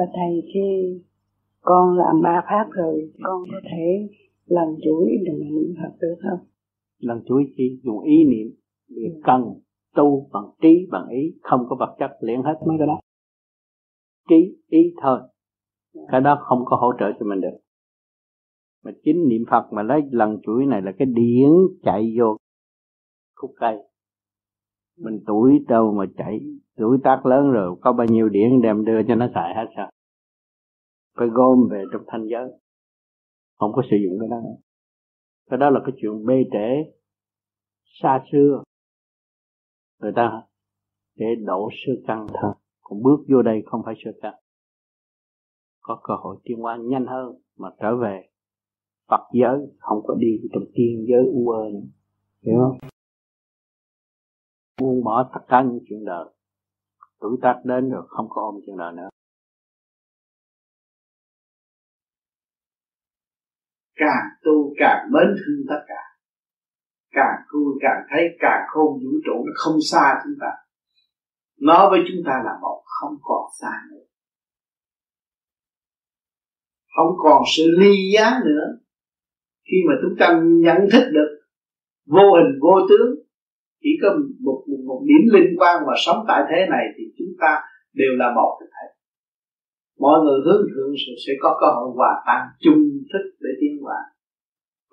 [0.00, 1.00] là thầy khi
[1.60, 4.08] con làm ba pháp rồi con có thể
[4.46, 6.46] lần chuỗi đừng niệm phật được không?
[6.98, 8.54] Lần chuỗi chỉ dùng ý niệm
[8.88, 9.20] việc ừ.
[9.24, 9.42] cần
[9.94, 13.00] tu bằng trí bằng ý không có vật chất luyện hết mấy cái đó.
[14.28, 15.20] Trí ý thôi.
[16.08, 17.58] Cái đó không có hỗ trợ cho mình được.
[18.84, 21.50] Mà chính niệm phật mà lấy lần chuỗi này là cái điển
[21.82, 22.36] chạy vô
[23.36, 23.76] khúc cây
[25.00, 26.40] mình tuổi đâu mà chạy
[26.76, 29.90] tuổi tác lớn rồi, có bao nhiêu điển đem đưa cho nó xài hết sao?
[31.16, 32.50] Phải gom về trong thanh giới.
[33.58, 34.36] Không có sử dụng cái đó.
[35.50, 36.92] Cái đó là cái chuyện bê trễ,
[38.02, 38.62] xa xưa.
[40.00, 40.42] Người ta
[41.16, 42.26] để đổ sơ căn.
[42.42, 44.34] Thôi còn bước vô đây không phải sơ căn.
[45.80, 48.26] Có cơ hội tiến hóa nhanh hơn mà trở về
[49.08, 51.80] Phật giới, không có đi trong tiên giới u ơ nữa.
[52.42, 52.89] Hiểu không?
[54.80, 56.24] Buông bỏ tất cả những chuyện đời.
[57.20, 59.08] Tuổi tác đến rồi không có ôm chuyện đời nữa.
[63.96, 66.02] Càng tu càng mến thương tất cả.
[67.10, 70.50] Càng tu càng thấy càng khôn vũ trụ nó không xa chúng ta.
[71.60, 74.04] Nó với chúng ta là một, không còn xa nữa.
[76.96, 78.78] Không còn sự ly giá nữa.
[79.64, 81.40] Khi mà chúng ta nhận thức được
[82.06, 83.29] vô hình vô tướng
[83.82, 84.08] chỉ có
[84.46, 87.52] một, một, một điểm linh quan mà sống tại thế này thì chúng ta
[88.00, 88.86] đều là một thể
[90.04, 90.92] mọi người hướng thượng
[91.26, 92.82] sẽ có cơ hội hòa tan chung
[93.12, 93.98] thức để tiến hóa.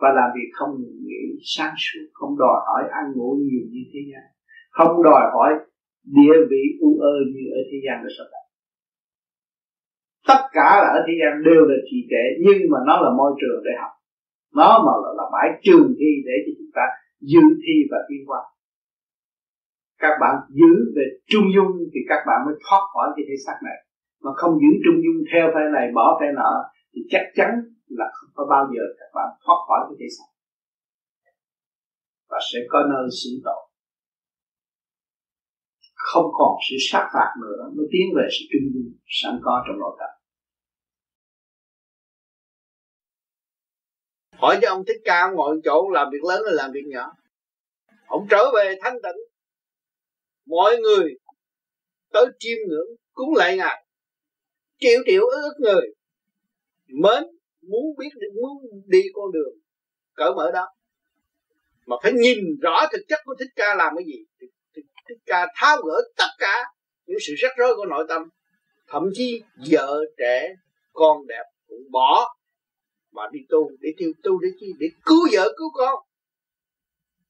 [0.01, 0.71] Và làm việc không
[1.07, 1.21] nghĩ
[1.55, 4.25] sáng suốt không đòi hỏi ăn ngủ nhiều như thế gian.
[4.77, 5.51] Không đòi hỏi
[6.17, 8.27] địa vị u ơ như ở thế gian là sao
[10.29, 13.31] tất cả là ở thế gian đều là trì trệ nhưng mà nó là môi
[13.39, 13.93] trường để học.
[14.59, 16.85] Nó mà là, là bãi trường thi để cho chúng ta
[17.31, 18.41] dự thi và tiến hóa
[20.03, 23.57] các bạn giữ về trung dung thì các bạn mới thoát khỏi cái thể xác
[23.67, 23.77] này.
[24.23, 26.51] Mà không giữ trung dung theo phe này, bỏ phe nọ,
[26.91, 27.49] thì chắc chắn
[27.87, 30.29] là không có bao giờ các bạn thoát khỏi cái thể xác.
[32.29, 33.61] Và sẽ có nơi xử tội.
[35.93, 39.79] Không còn sự sát phạt nữa, mới tiến về sự trung dung sẵn có trong
[39.79, 40.09] nội tâm.
[44.39, 47.13] Hỏi cho ông thích ca ông ngồi chỗ làm việc lớn hay làm việc nhỏ?
[48.07, 49.26] Ông trở về thanh tịnh
[50.47, 51.13] mọi người
[52.11, 53.85] tới chiêm ngưỡng cúng lại ngài.
[54.79, 55.87] Triệu triệu ước người
[56.87, 57.23] mến
[57.61, 59.53] muốn biết muốn đi con đường
[60.13, 60.67] cởi mở đó.
[61.85, 64.47] Mà phải nhìn rõ thực chất của thích ca làm cái gì.
[65.09, 66.63] Thích ca tháo gỡ tất cả
[67.05, 68.21] những sự rắc rối của nội tâm.
[68.87, 69.41] Thậm chí
[69.71, 70.53] vợ trẻ,
[70.93, 72.37] con đẹp cũng bỏ
[73.11, 76.03] mà đi tu để tiêu tu để chi, để cứu vợ, cứu con.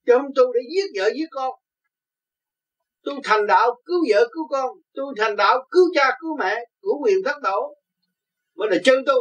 [0.06, 1.56] Chứ không tu để giết vợ, giết con
[3.08, 7.00] tu thành đạo cứu vợ cứu con, tu thành đạo cứu cha cứu mẹ, của
[7.04, 7.76] quyền thất tổ.
[8.56, 9.14] Mới là chân tu.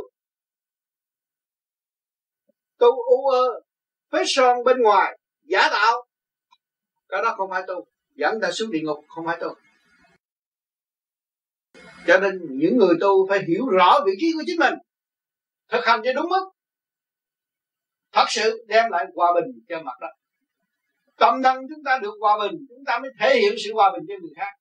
[2.78, 3.60] Tu u ơ
[4.12, 6.06] phết son bên ngoài, giả tạo.
[7.08, 7.86] Cái đó không phải tu.
[8.14, 9.54] Dẫn ta xuống địa ngục, không phải tu.
[12.06, 14.74] Cho nên những người tu phải hiểu rõ vị trí của chính mình.
[15.68, 16.50] Thực hành cho đúng mức.
[18.12, 20.10] Thật sự đem lại hòa bình cho mặt đất
[21.16, 24.02] tâm năng chúng ta được hòa bình, chúng ta mới thể hiện sự hòa bình
[24.09, 24.52] cho người khác.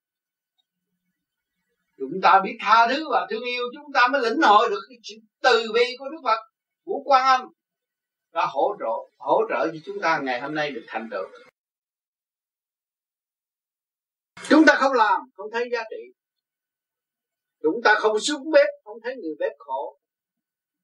[1.97, 4.97] Chúng ta biết tha thứ và thương yêu, chúng ta mới lĩnh hội được cái
[5.03, 6.39] sự từ bi của Đức Phật,
[6.85, 7.41] của Quan Âm
[8.33, 11.25] đã hỗ trợ hỗ trợ cho chúng ta ngày hôm nay được thành tựu.
[14.49, 16.13] Chúng ta không làm, không thấy giá trị.
[17.61, 19.99] Chúng ta không xuống bếp, không thấy người bếp khổ.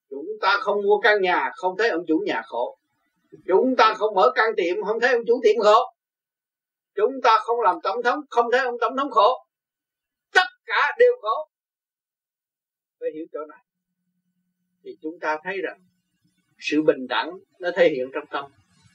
[0.10, 2.78] Chúng ta không mua căn nhà, không thấy ông chủ nhà khổ
[3.48, 5.94] chúng ta không mở căn tiệm không thấy ông chủ tiệm khổ.
[6.96, 9.46] Chúng ta không làm tổng thống, không thấy ông tổng thống khổ.
[10.34, 11.50] Tất cả đều khổ.
[13.00, 13.66] Phải hiểu chỗ này.
[14.84, 15.80] Thì chúng ta thấy rằng,
[16.60, 18.46] sự bình đẳng nó thể hiện trong tâm.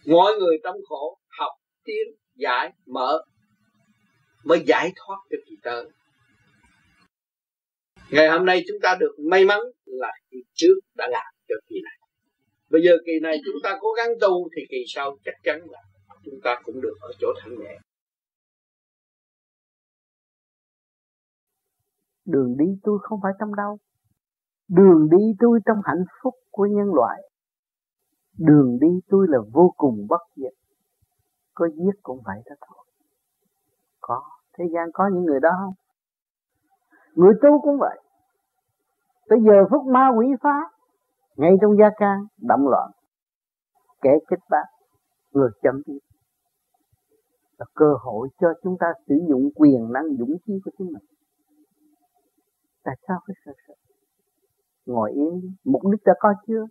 [0.06, 1.52] Mọi người trong khổ học,
[1.84, 3.24] tiến, giải, mở,
[4.44, 5.84] mới giải thoát cho kỳ tơ.
[8.10, 11.76] Ngày hôm nay chúng ta được may mắn là kỳ trước đã làm cho kỳ
[11.84, 11.95] này
[12.70, 15.82] bây giờ kỳ này chúng ta cố gắng tu thì kỳ sau chắc chắn là
[16.24, 17.78] chúng ta cũng được ở chỗ thanh nhẹ
[22.24, 23.78] đường đi tôi không phải trong đâu
[24.68, 27.22] đường đi tôi trong hạnh phúc của nhân loại.
[28.38, 30.52] Đường đi tôi là vô cùng bất diệt.
[31.54, 32.84] Có giết cũng vậy đó thôi.
[34.00, 34.22] Có.
[34.58, 35.74] Thế gian có những người đó không?
[37.14, 38.02] Người tu cũng vậy.
[39.28, 40.56] Tới giờ phút ma quỷ phá
[41.36, 42.90] ngay trong gia can động loạn.
[44.02, 44.64] Kẻ kích bác,
[45.32, 45.98] người chấm đi
[47.58, 51.04] là cơ hội cho chúng ta sử dụng quyền năng dũng khí của chính mình.
[52.84, 53.74] Tại sao phải sợ sợ?
[54.86, 55.48] Ngồi yên đi.
[55.64, 56.64] Mục đích đã có chưa?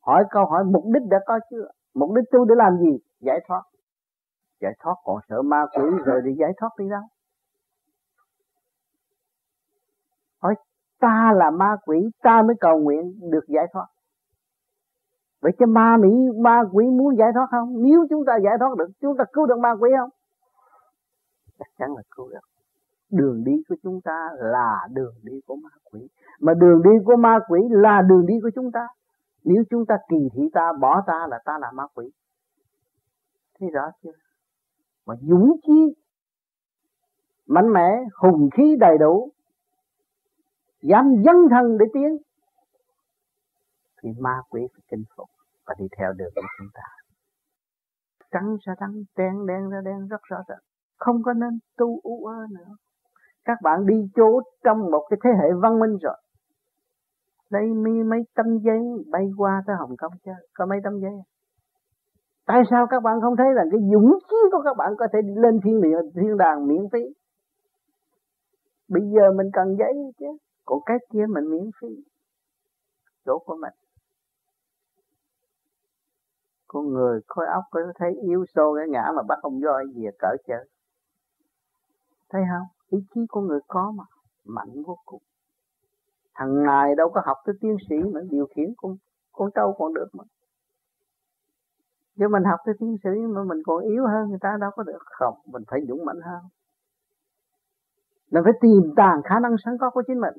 [0.00, 1.70] Hỏi câu hỏi mục đích đã có chưa?
[1.94, 2.98] Mục đích tu để làm gì?
[3.20, 3.62] Giải thoát.
[4.60, 7.02] Giải thoát còn sợ ma quỷ rồi thì giải thoát đi đâu?
[10.42, 10.54] Hỏi
[11.00, 13.86] ta là ma quỷ, ta mới cầu nguyện được giải thoát
[15.40, 16.08] vậy cho ma mỹ
[16.38, 17.82] ma quỷ muốn giải thoát không?
[17.82, 20.10] Nếu chúng ta giải thoát được, chúng ta cứu được ma quỷ không?
[21.58, 22.40] Chắc chắn là cứu được.
[23.10, 26.08] Đường đi của chúng ta là đường đi của ma quỷ.
[26.40, 28.88] Mà đường đi của ma quỷ là đường đi của chúng ta.
[29.44, 32.10] Nếu chúng ta kỳ thị ta, bỏ ta là ta là ma quỷ.
[33.58, 34.12] Thấy rõ chưa?
[35.06, 35.94] Mà dũng chi
[37.46, 39.30] mạnh mẽ, hùng khí đầy đủ,
[40.82, 42.16] dám dấn thân để tiến
[44.02, 45.28] thì ma quỷ phải kinh phục
[45.66, 46.82] và đi theo đường của chúng ta.
[48.30, 50.58] Trắng ra trắng, đen đen ra đen, rất rõ ràng.
[50.96, 52.74] Không có nên tu u ơ nữa.
[53.44, 56.16] Các bạn đi chỗ trong một cái thế hệ văn minh rồi.
[57.48, 61.12] Lấy mi, mấy tấm giấy bay qua tới Hồng Kông chứ, có mấy tấm giấy
[61.12, 61.26] à?
[62.46, 65.18] tại sao các bạn không thấy là cái dũng khí của các bạn có thể
[65.22, 67.00] lên thiên địa, thiên đàng miễn phí?
[68.88, 70.26] Bây giờ mình cần giấy chứ,
[70.64, 71.88] còn cái kia mình miễn phí.
[73.24, 73.79] Chỗ của mình
[76.72, 80.06] con người khối óc có thấy yếu xô cái ngã mà bắt ông voi gì
[80.18, 80.68] cỡ chơi
[82.28, 82.66] thấy không?
[82.88, 84.04] Ý chí con người có mà,
[84.44, 85.22] mạnh vô cùng.
[86.34, 88.96] Thằng ngài đâu có học tới tiến sĩ mà điều khiển con
[89.32, 90.24] con trâu còn được mà.
[92.18, 94.82] Chứ mình học tới tiến sĩ mà mình còn yếu hơn người ta đâu có
[94.82, 94.98] được.
[95.04, 96.42] Không, mình phải dũng mạnh hơn.
[98.30, 100.34] Mình phải tìm tàng khả năng sẵn có của chính mình.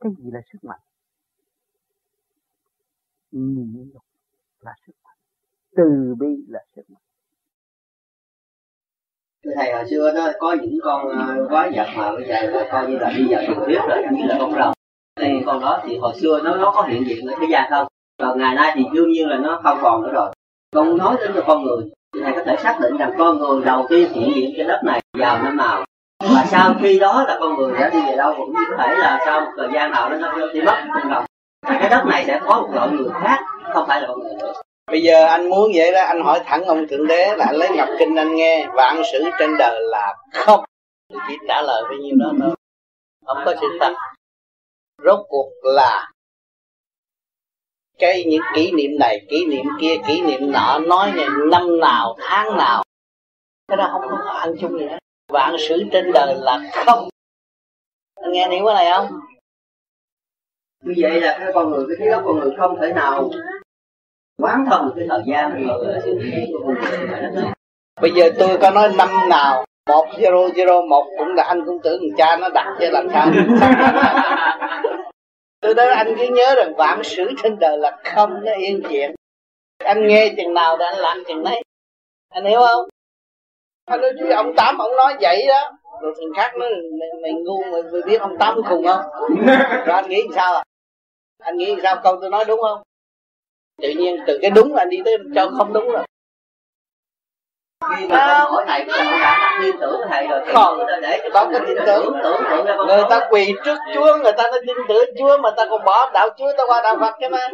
[0.00, 0.80] Cái gì là sức mạnh?
[3.30, 4.02] Nhịn nhục
[4.60, 5.16] là sức mạnh.
[5.76, 7.02] Từ bi là sức mạnh.
[9.44, 12.68] Thưa thầy hồi xưa đó có những con uh, quái vật mà bây giờ là
[12.72, 14.72] coi như là đi vào truyền tiếp rồi như là con rồng.
[15.20, 17.86] Thì con đó thì hồi xưa nó nó có hiện diện ở thế gian không?
[18.18, 20.34] Còn ngày nay thì đương nhiên là nó không còn nữa rồi.
[20.74, 23.64] Con nói đến cho con người thì thầy có thể xác định rằng con người
[23.64, 25.84] đầu tiên hiện diện trên đất này vào năm nào.
[26.20, 29.22] Và sau khi đó là con người đã đi về đâu cũng có thể là
[29.26, 31.24] sau một thời gian nào đó nó đi mất con rồng
[31.80, 33.38] cái đất này sẽ có một loại người khác,
[33.74, 34.52] không phải loại người nữa
[34.88, 37.68] bây giờ anh muốn vậy đó, anh hỏi thẳng ông thượng đế là anh lấy
[37.76, 40.64] ngọc kinh anh nghe vạn sự trên đời là không.
[41.28, 42.54] Chỉ trả lời bấy nhiêu đó thôi.
[43.26, 43.94] Không có sự thật.
[45.04, 46.10] Rốt cuộc là
[47.98, 52.16] cái những kỷ niệm này, kỷ niệm kia, kỷ niệm nọ, nói này năm nào,
[52.20, 52.84] tháng nào,
[53.68, 54.98] cái đó không có ăn chung gì hết
[55.32, 57.08] vạn sự trên đời là không.
[58.14, 59.20] Anh nghe hiểu cái này không?
[60.84, 63.30] Như vậy là cái con người cái trí óc con người không thể nào
[64.42, 65.66] quán thông cái thời gian
[68.00, 71.78] bây giờ tôi có nói năm nào một zero zero một cũng là anh cũng
[71.82, 73.30] tưởng cha nó đặt cho làm sao.
[75.60, 79.14] Tôi nói anh cứ nhớ rằng vạn sự trên đời là không nó yên chuyện.
[79.84, 81.62] Anh nghe chừng nào thì anh làm chừng đấy
[82.28, 82.88] anh hiểu không?
[83.84, 85.78] Anh nói chứ ông tám ông nói vậy đó.
[86.02, 89.00] Rồi thằng khác nói mày, mày ngu mày, mày biết ông tám khùng không?
[89.86, 90.62] Rồi anh nghĩ sao à
[91.38, 92.82] anh nghĩ sao câu tôi nói đúng không?
[93.82, 96.04] Tự nhiên từ cái đúng là anh đi tới cho không đúng rồi.
[97.96, 101.60] Khi mà hỏi thầy có đã tin tưởng thầy rồi còn để cho có cái
[101.66, 102.42] tin tưởng tưởng.
[102.50, 105.66] tượng ra người ta quỳ trước chúa người ta nói tin tưởng chúa mà ta
[105.70, 107.38] còn bỏ đạo chúa ta qua đạo phật chứ mà.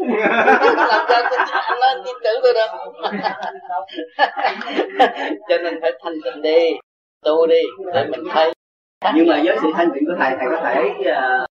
[0.76, 2.66] Làm sao tôi anh nói tin tưởng tôi được?
[5.48, 6.70] Cho nên phải thanh tịnh đi.
[7.24, 7.60] Tu đi
[7.94, 8.52] để mình thấy.
[9.14, 11.53] Nhưng mà với sự thanh tịnh của thầy thầy có thể uh,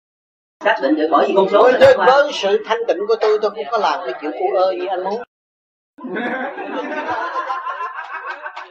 [0.65, 3.51] xác định được bởi vì con số với, với sự thanh tịnh của tôi tôi
[3.51, 5.23] không có làm cái kiểu u ơ như anh muốn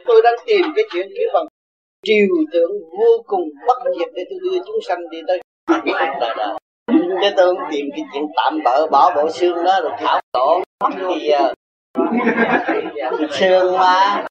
[0.06, 1.46] tôi đang tìm cái chuyện kiểu bằng
[2.02, 5.40] triều tượng vô cùng bất diệt để tôi đưa chúng sanh đi tới.
[6.20, 6.54] Đời đời
[7.22, 10.62] chứ tôi không tìm cái chuyện tạm bỡ bỏ bộ xương đó rồi thảo tổ.
[10.80, 11.52] Mất gì giờ
[13.30, 14.24] xương mà.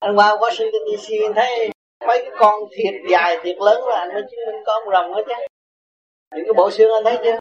[0.00, 1.70] Anh qua Washington DC thấy
[2.06, 5.14] mấy cái con thiệt dài thiệt lớn là anh mới chứng minh có ông rồng
[5.14, 5.34] hết chứ
[6.36, 7.38] những cái bộ xương anh thấy chưa?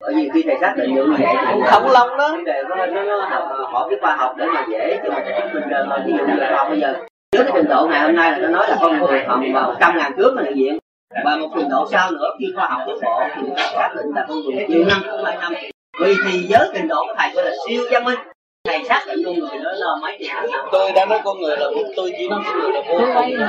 [0.00, 2.28] Bởi vì khi thầy xác định được như vậy thì khổng lồ đó.
[2.32, 5.24] vấn đề nó, nó, nó học hỏi cái khoa học để mà dễ cho mình
[5.26, 5.98] chứng minh ra thôi.
[6.06, 6.92] Ví dụ như là học bây giờ
[7.36, 9.74] với cái trình độ ngày hôm nay là nó nói là con người khoảng vào
[9.80, 10.78] trăm ngàn trước là hiện diện.
[11.24, 13.92] Và một trình độ sau nữa khi khoa học tiến bộ thì người ta xác
[13.96, 15.52] định là con người nhiều năm không hai năm.
[16.00, 18.18] Vì thì với trình độ của thầy gọi là siêu văn minh.
[18.64, 20.66] Thầy xác định con người đó là mấy triệu năm.
[20.72, 21.66] Tôi đã nói con người là
[21.96, 22.98] tôi chỉ nói con người là vô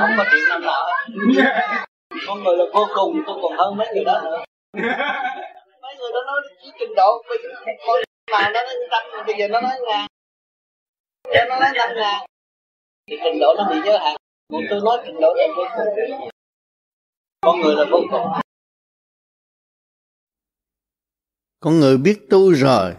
[0.00, 0.86] không có triệu năm nào
[2.26, 4.44] con người là vô cùng tôi còn hơn mấy người đó nữa.
[5.82, 7.48] Mấy người đó nói chỉ trình độ bây giờ
[8.32, 10.06] mà nó nói trăm bây giờ nó nói ngàn
[11.34, 12.26] giờ nó nói năm ngàn
[13.10, 14.16] thì trình độ nó bị giới hạn.
[14.52, 16.28] Còn tôi nói trình độ là vô cùng.
[17.40, 18.26] Con người là vô cùng.
[21.60, 22.94] Con người biết tu rồi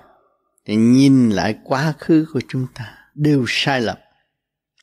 [0.66, 3.98] thì nhìn lại quá khứ của chúng ta đều sai lầm.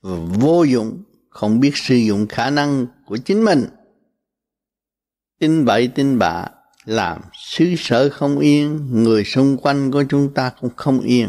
[0.02, 3.66] Và vô dụng không biết sử dụng khả năng của chính mình
[5.42, 6.46] tin bậy tin bạ
[6.84, 11.28] làm xứ sở không yên, người xung quanh của chúng ta cũng không yên.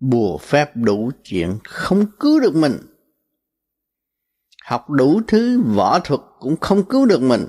[0.00, 2.72] Bùa phép đủ chuyện không cứu được mình.
[4.64, 7.46] Học đủ thứ võ thuật cũng không cứu được mình.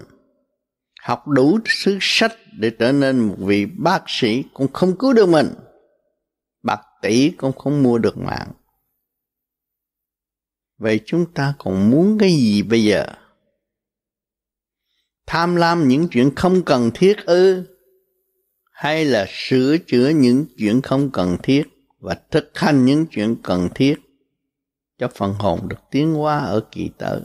[1.02, 5.30] Học đủ thứ sách để trở nên một vị bác sĩ cũng không cứu được
[5.30, 5.48] mình.
[6.64, 8.52] Bạc tỷ cũng không mua được mạng.
[10.78, 13.06] Vậy chúng ta còn muốn cái gì bây giờ?
[15.34, 17.64] Tham lam những chuyện không cần thiết ư?
[18.72, 21.64] Hay là sửa chữa những chuyện không cần thiết
[22.00, 23.96] và thực hành những chuyện cần thiết
[24.98, 27.20] cho phần hồn được tiến hóa ở kỳ tới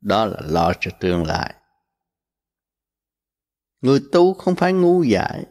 [0.00, 1.54] đó là lo cho tương lai.
[3.80, 5.44] Người tu không phải ngu dại.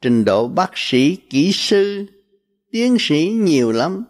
[0.00, 2.06] Trình độ bác sĩ, kỹ sư,
[2.72, 4.04] tiến sĩ nhiều lắm.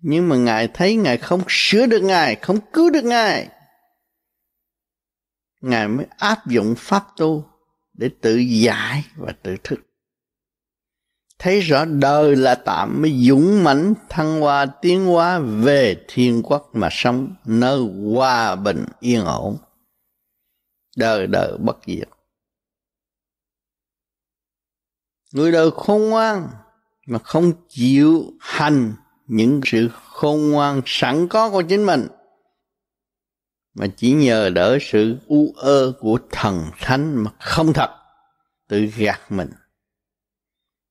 [0.00, 3.48] Nhưng mà ngài thấy ngài không sửa được ngài, không cứu được ngài
[5.60, 7.44] ngài mới áp dụng pháp tu
[7.92, 9.80] để tự giải và tự thức.
[11.38, 16.70] Thấy rõ đời là tạm mới dũng mãnh, thăng hoa tiến hóa, về thiên quốc
[16.72, 17.80] mà sống, nơi
[18.14, 19.58] hòa bình, yên ổn.
[20.96, 22.08] Đời đời bất diệt.
[25.32, 26.48] Người đời khôn ngoan
[27.06, 28.94] mà không chịu hành
[29.26, 32.08] những sự khôn ngoan sẵn có của chính mình
[33.74, 37.90] mà chỉ nhờ đỡ sự u ơ của thần thánh mà không thật,
[38.68, 39.50] tự gạt mình.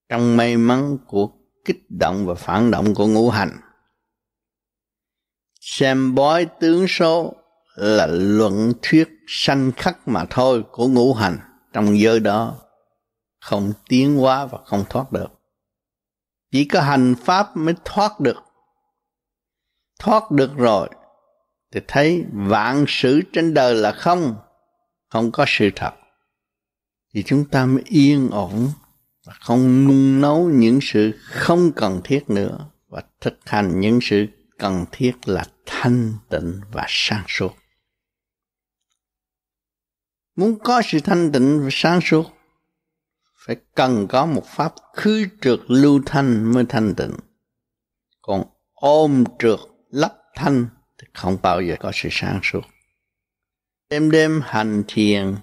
[0.09, 1.29] Trong may mắn của
[1.65, 3.59] kích động và phản động của ngũ hành,
[5.61, 7.33] xem bói tướng số
[7.75, 11.39] là luận thuyết sanh khắc mà thôi của ngũ hành
[11.73, 12.55] trong giới đó,
[13.39, 15.27] không tiến hóa và không thoát được.
[16.51, 18.37] Chỉ có hành pháp mới thoát được.
[19.99, 20.89] Thoát được rồi
[21.71, 24.35] thì thấy vạn sự trên đời là không
[25.09, 25.91] không có sự thật.
[27.13, 28.69] Thì chúng ta mới yên ổn
[29.25, 34.25] và không nung nấu những sự không cần thiết nữa và thực hành những sự
[34.57, 37.55] cần thiết là thanh tịnh và sáng suốt.
[40.35, 42.25] Muốn có sự thanh tịnh và sáng suốt,
[43.45, 47.11] phải cần có một pháp khứ trượt lưu thanh mới thanh tịnh.
[48.21, 48.43] Còn
[48.73, 49.59] ôm trượt
[49.89, 50.67] lấp thanh
[51.01, 52.61] thì không bao giờ có sự sáng suốt.
[53.89, 55.35] Đêm đêm hành thiền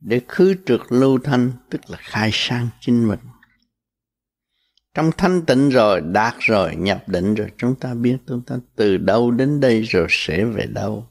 [0.00, 3.18] để khứ trượt lưu thanh, tức là khai sang chính mình.
[4.94, 8.96] Trong thanh tịnh rồi, đạt rồi, nhập định rồi, chúng ta biết chúng ta từ
[8.96, 11.06] đâu đến đây rồi sẽ về đâu.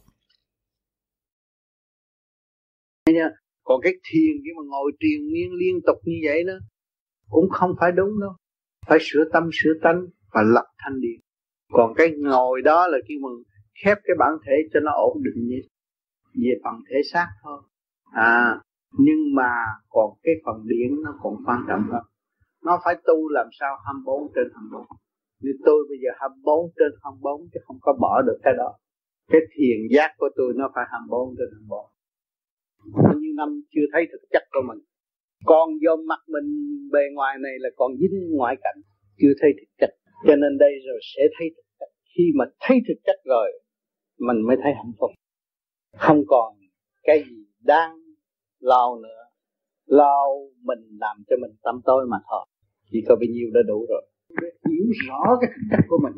[3.64, 6.54] Còn cái thiền khi mà ngồi triền miên liên tục như vậy đó,
[7.30, 8.36] cũng không phải đúng đâu.
[8.88, 10.02] Phải sửa tâm, sửa tánh
[10.34, 11.20] và lập thanh điện
[11.72, 13.30] còn cái ngồi đó là khi mà
[13.84, 15.62] khép cái bản thể cho nó ổn định như
[16.34, 17.62] về phần thể xác thôi.
[18.12, 18.60] À
[18.98, 19.52] nhưng mà
[19.90, 22.04] còn cái phần điển nó còn quan trọng hơn.
[22.66, 24.86] Nó phải tu làm sao 24 trên 24
[25.44, 28.70] như tôi bây giờ 24 trên 24 chứ không có bỏ được cái đó.
[29.32, 31.86] Cái thiền giác của tôi nó phải 24 trên 24
[33.04, 34.80] bao nhiêu năm chưa thấy thực chất của mình.
[35.46, 36.48] Còn do mặt mình
[36.92, 38.80] bề ngoài này là còn dính ngoại cảnh.
[39.20, 39.92] Chưa thấy thực chất.
[40.28, 41.90] Cho nên đây rồi sẽ thấy thực chất.
[42.14, 43.48] Khi mà thấy thực chất rồi
[44.20, 45.12] mình mới thấy hạnh phúc.
[45.98, 46.54] Không còn
[47.04, 48.00] cái gì đang
[48.60, 49.24] lo nữa.
[49.86, 50.26] Lo
[50.64, 52.46] mình làm cho mình tâm tối mà thôi.
[52.92, 54.06] Chỉ có bao nhiêu đã đủ rồi.
[54.70, 56.14] Hiểu rõ cái thực chất của mình.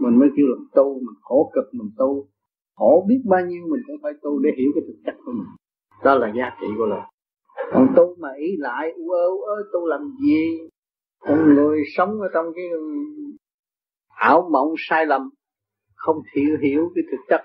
[0.00, 2.28] Mình mới kêu là tu mình khổ cực mình tu.
[2.76, 5.48] Khổ biết bao nhiêu mình cũng phải tu để hiểu cái thực chất của mình.
[6.04, 7.00] Đó là giá trị của lời.
[7.72, 10.68] Còn tu mà ý lại u ơ u ơ tu làm gì?
[11.20, 12.64] Con người sống ở trong cái
[14.08, 15.30] ảo mộng sai lầm
[15.98, 17.42] không hiểu hiểu cái thực chất.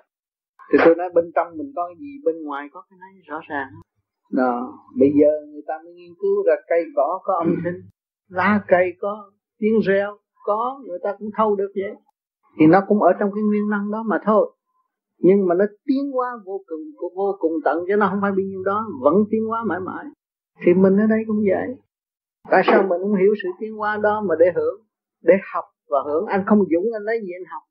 [0.71, 3.39] Thì tôi nói bên trong mình có cái gì, bên ngoài có cái này rõ
[3.49, 3.69] ràng.
[4.31, 7.81] Đó, bây giờ người ta mới nghiên cứu ra cây cỏ có âm thanh,
[8.29, 11.95] lá cây có tiếng reo, có, người ta cũng thâu được vậy.
[12.59, 14.51] Thì nó cũng ở trong cái nguyên năng đó mà thôi.
[15.19, 16.79] Nhưng mà nó tiến hóa vô cùng
[17.15, 20.05] vô cùng tận, chứ nó không phải bao nhiêu đó, vẫn tiến hóa mãi mãi.
[20.65, 21.77] Thì mình ở đây cũng vậy.
[22.51, 24.81] Tại sao mình không hiểu sự tiến hóa đó mà để hưởng,
[25.21, 26.25] để học và hưởng?
[26.25, 27.63] Anh không dũng, anh lấy gì anh học?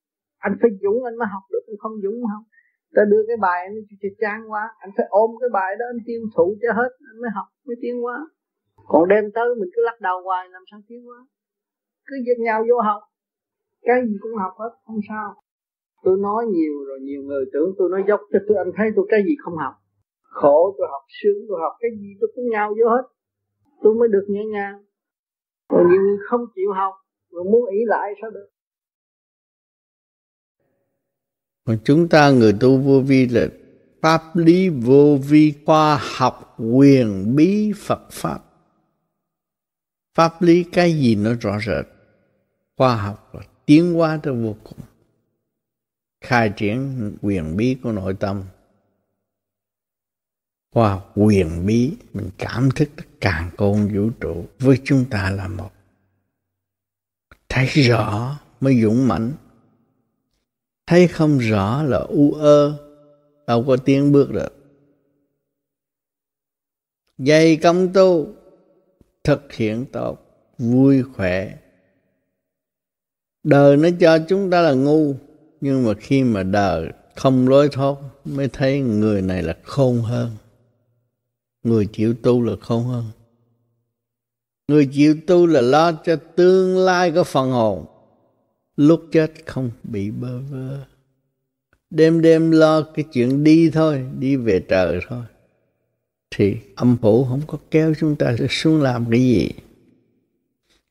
[0.46, 2.44] Anh phải dũng anh mới học được, anh không dũng không.
[2.94, 4.64] Ta đưa cái bài anh cho trang quá.
[4.84, 7.76] Anh phải ôm cái bài đó, anh tiêu thụ cho hết, anh mới học mới
[7.82, 8.16] tiến quá
[8.90, 11.18] còn đem tới mình cứ lắc đầu hoài, làm sao tiến quá
[12.06, 13.02] cứ giật nhau vô học.
[13.82, 15.34] Cái gì cũng học hết, không sao.
[16.04, 19.06] Tôi nói nhiều rồi, nhiều người tưởng tôi nói dốc, cho tôi anh thấy tôi
[19.08, 19.74] cái gì không học.
[20.22, 23.04] Khổ, tôi học sướng, tôi học cái gì tôi cũng nhau vô hết.
[23.82, 24.84] Tôi mới được nhẹ nhàng.
[25.68, 26.94] Còn nhiều người không chịu học,
[27.30, 28.48] rồi muốn ý lại sao được?
[31.64, 33.46] Còn chúng ta, người tu vô vi, là
[34.02, 38.44] pháp lý vô vi, khoa học, quyền bí, Phật pháp.
[40.14, 41.86] Pháp lý cái gì nó rõ rệt.
[42.76, 44.78] Khoa học là tiến hóa tới vô cùng.
[46.20, 48.42] Khai triển quyền bí của nội tâm.
[50.70, 55.48] Qua quyền bí, mình cảm thức tất cả côn vũ trụ với chúng ta là
[55.48, 55.70] một.
[57.48, 59.32] Thấy rõ mới dũng mãnh
[60.86, 62.74] thấy không rõ là u ơ,
[63.46, 64.56] đâu có tiến bước được.
[67.18, 68.26] Dày công tu,
[69.24, 70.18] thực hiện tốt,
[70.58, 71.58] vui khỏe.
[73.42, 75.14] Đời nó cho chúng ta là ngu,
[75.60, 77.94] nhưng mà khi mà đời không lối thoát,
[78.24, 80.30] mới thấy người này là khôn hơn.
[81.62, 83.04] Người chịu tu là khôn hơn.
[84.68, 87.86] Người chịu tu là lo cho tương lai của phần hồn
[88.76, 90.84] lúc chết không bị bơ vơ.
[91.90, 95.24] Đêm đêm lo cái chuyện đi thôi, đi về trời thôi.
[96.30, 99.50] Thì âm phủ không có kéo chúng ta xuống làm cái gì.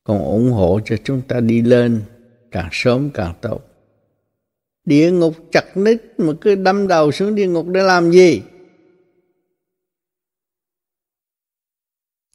[0.04, 2.02] Còn ủng hộ cho chúng ta đi lên,
[2.50, 3.60] càng sớm càng tốt.
[4.84, 8.42] Địa ngục chặt nít mà cứ đâm đầu xuống địa ngục để làm gì?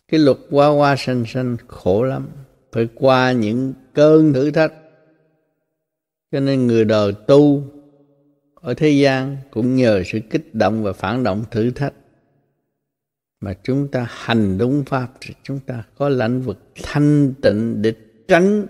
[0.07, 2.30] Cái luật qua qua sanh sanh khổ lắm.
[2.72, 4.74] Phải qua những cơn thử thách
[6.32, 7.64] cho nên người đời tu
[8.56, 11.94] ở thế gian cũng nhờ sự kích động và phản động thử thách.
[13.40, 17.94] Mà chúng ta hành đúng pháp thì chúng ta có lãnh vực thanh tịnh để
[18.28, 18.66] tránh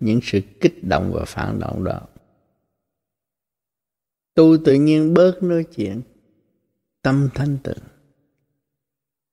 [0.00, 2.00] những sự kích động và phản động đó.
[4.34, 6.02] Tu tự nhiên bớt nói chuyện,
[7.02, 7.82] tâm thanh tịnh.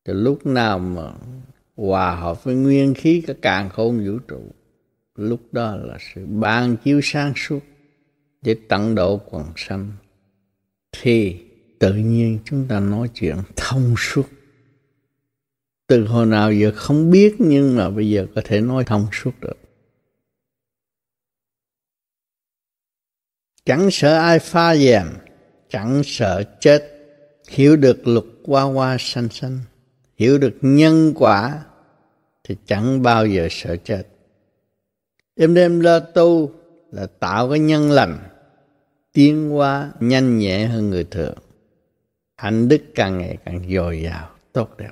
[0.04, 1.14] Từ lúc nào mà
[1.76, 4.42] hòa hợp với nguyên khí, cả càng khôn vũ trụ
[5.22, 7.60] lúc đó là sự ban chiếu sáng suốt
[8.42, 9.92] để tận độ quần sanh.
[10.92, 11.44] Thì
[11.80, 14.26] tự nhiên chúng ta nói chuyện thông suốt.
[15.88, 19.32] Từ hồi nào giờ không biết nhưng mà bây giờ có thể nói thông suốt
[19.42, 19.58] được.
[23.66, 25.08] Chẳng sợ ai pha dèm,
[25.70, 26.84] chẳng sợ chết,
[27.50, 29.60] hiểu được luật qua qua sanh sanh,
[30.18, 31.66] hiểu được nhân quả,
[32.44, 34.04] thì chẳng bao giờ sợ chết
[35.42, 36.52] đêm đêm lo tu
[36.92, 38.18] là tạo cái nhân lành,
[39.14, 41.34] tiến hóa nhanh nhẹ hơn người thường.
[42.38, 44.92] Hạnh đức càng ngày càng dồi dào, tốt đẹp.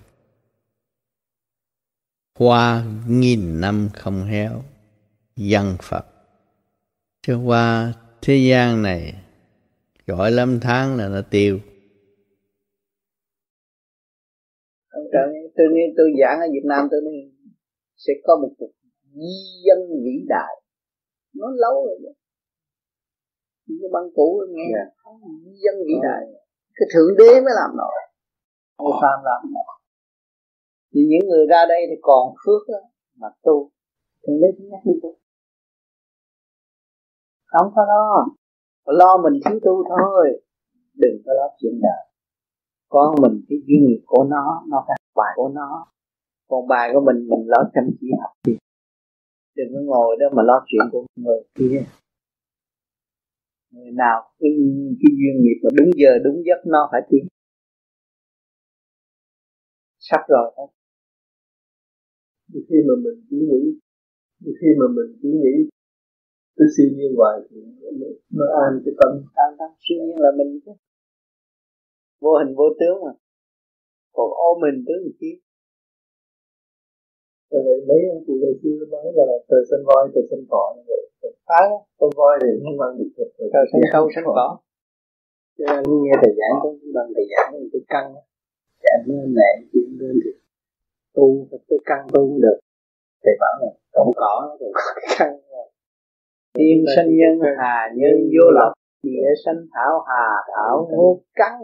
[2.39, 4.63] Hoa nghìn năm không héo,
[5.35, 6.05] dân phật.
[7.21, 9.13] Chứ qua thế gian này
[10.07, 11.59] gọi lâm tháng là nó tiêu.
[15.55, 17.31] Tôi nghĩ tôi giảng ở Việt Nam tôi nghĩ
[17.97, 18.71] sẽ có một cuộc
[19.13, 20.61] di dân vĩ đại.
[21.33, 22.11] Nó lâu rồi đó.
[23.67, 24.87] Cái băng cũ nghe yeah.
[25.05, 25.11] Dạ.
[25.43, 26.21] di dân vĩ đại.
[26.75, 27.93] Cái thượng đế mới làm nổi
[28.75, 29.75] ông phàm làm nổi
[30.93, 32.79] thì những người ra đây thì còn phước đó,
[33.19, 33.69] mà tu.
[34.27, 35.09] Thượng đế nhắc đi tu.
[37.45, 38.25] Không có lo.
[38.85, 40.41] Lo mình thiếu tu thôi.
[40.93, 42.05] Đừng có lo chuyện đời.
[42.89, 45.85] Con mình cái duyên nghiệp của nó nó phải bài của nó.
[46.47, 48.57] Còn bài của mình mình lo chăm chỉ học đi
[49.59, 51.79] đừng có ngồi đó mà lo chuyện của người kia.
[53.71, 54.51] Người nào cái,
[54.99, 57.23] cái duyên nghiệp mà đúng giờ đúng giấc nó phải tiến.
[59.99, 60.65] Sắp rồi đó.
[62.53, 63.61] Khi mà mình chỉ nghĩ
[64.59, 65.55] khi mà mình chỉ nghĩ
[66.57, 67.57] cái siêu nhiên hoài thì
[68.37, 69.11] nó an cái tâm.
[69.45, 70.71] An tâm siêu nhiên là mình chứ.
[72.21, 73.11] Vô hình vô tướng mà.
[74.15, 75.31] Còn ôm mình tướng gì
[77.49, 80.63] chứ rồi mấy ông cụ ngày xưa nói là trời sinh voi trời sinh cỏ
[80.87, 81.01] vậy.
[81.47, 81.61] Phá
[81.99, 83.09] con voi thì không bằng được
[83.53, 84.57] trời sinh sâu sinh cỏ.
[85.57, 88.09] Cho nên nghe thầy giảng có bằng thầy giảng thì tôi căng
[88.83, 90.31] chạy nó nè chuyện lên thì
[91.15, 92.59] tu tôi căng tu không được.
[93.23, 95.35] Thầy bảo là cọng cỏ cũng có cái căng
[96.55, 98.71] thiên sinh nhân hà nhân vô lộc
[99.03, 101.59] địa sinh thảo hà thảo ngô căng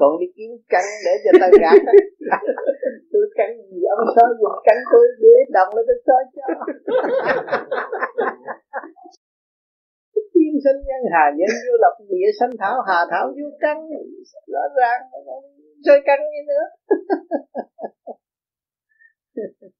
[0.00, 1.78] còn đi kiếm cắn để cho ta gạt
[3.12, 6.46] tôi cắn gì ông sơ dùng cắn tôi để đồng lên tôi sơ cho.
[10.34, 13.76] Thiên sinh nhân hà nhân vô lập địa sanh thảo hà thảo vô cắn
[14.52, 15.00] rõ ràng
[15.84, 16.64] chơi cắn như nữa.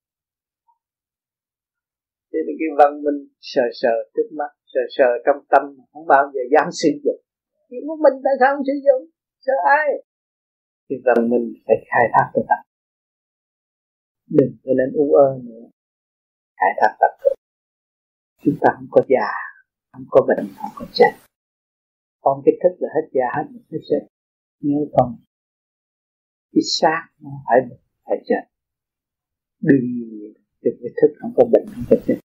[2.32, 5.62] Cho nên cái văn minh sờ sờ trước mắt sờ sờ trong tâm
[5.92, 7.20] không bao giờ dám sử dụng.
[7.70, 9.02] Chỉ một mình tại sao không sử dụng
[9.46, 9.88] cho ai
[10.90, 12.74] thì rằng mình phải khai thác cái tập
[14.38, 15.64] đừng có nên u ơ nữa.
[16.56, 17.34] Khai thác tập
[18.42, 19.28] chúng ta không có già,
[19.92, 21.12] không có bệnh, không có chết.
[22.20, 24.06] Còn cái thức là hết già, hết hết chết.
[24.60, 25.16] Nhớ không
[26.52, 28.42] cái xác nó phải bệnh, phải chết.
[29.60, 29.86] Đừng
[30.62, 32.18] đừng cái thức không có bệnh, không có chết.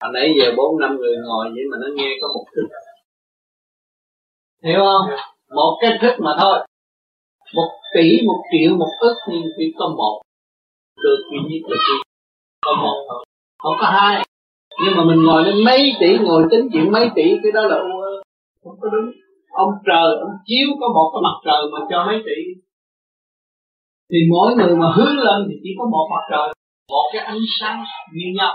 [0.00, 2.68] Hồi nãy giờ bốn năm người ngồi vậy mà nó nghe có một thức
[4.64, 5.16] hiểu không?
[5.54, 6.66] Một cái thức mà thôi.
[7.54, 10.22] Một tỷ một triệu một ức nhưng chỉ có một.
[11.02, 11.94] Được duy nhất là chỉ
[12.66, 13.24] có một thôi.
[13.58, 14.24] Không có hai.
[14.84, 17.76] Nhưng mà mình ngồi lên mấy tỷ ngồi tính chuyện mấy tỷ cái đó là
[18.64, 19.10] không có đúng.
[19.50, 22.60] Ông trời ông chiếu có một cái mặt trời mà cho mấy tỷ.
[24.10, 26.54] Thì mỗi người mà hướng lên thì chỉ có một mặt trời.
[26.88, 28.54] Một cái ánh sáng như nhau.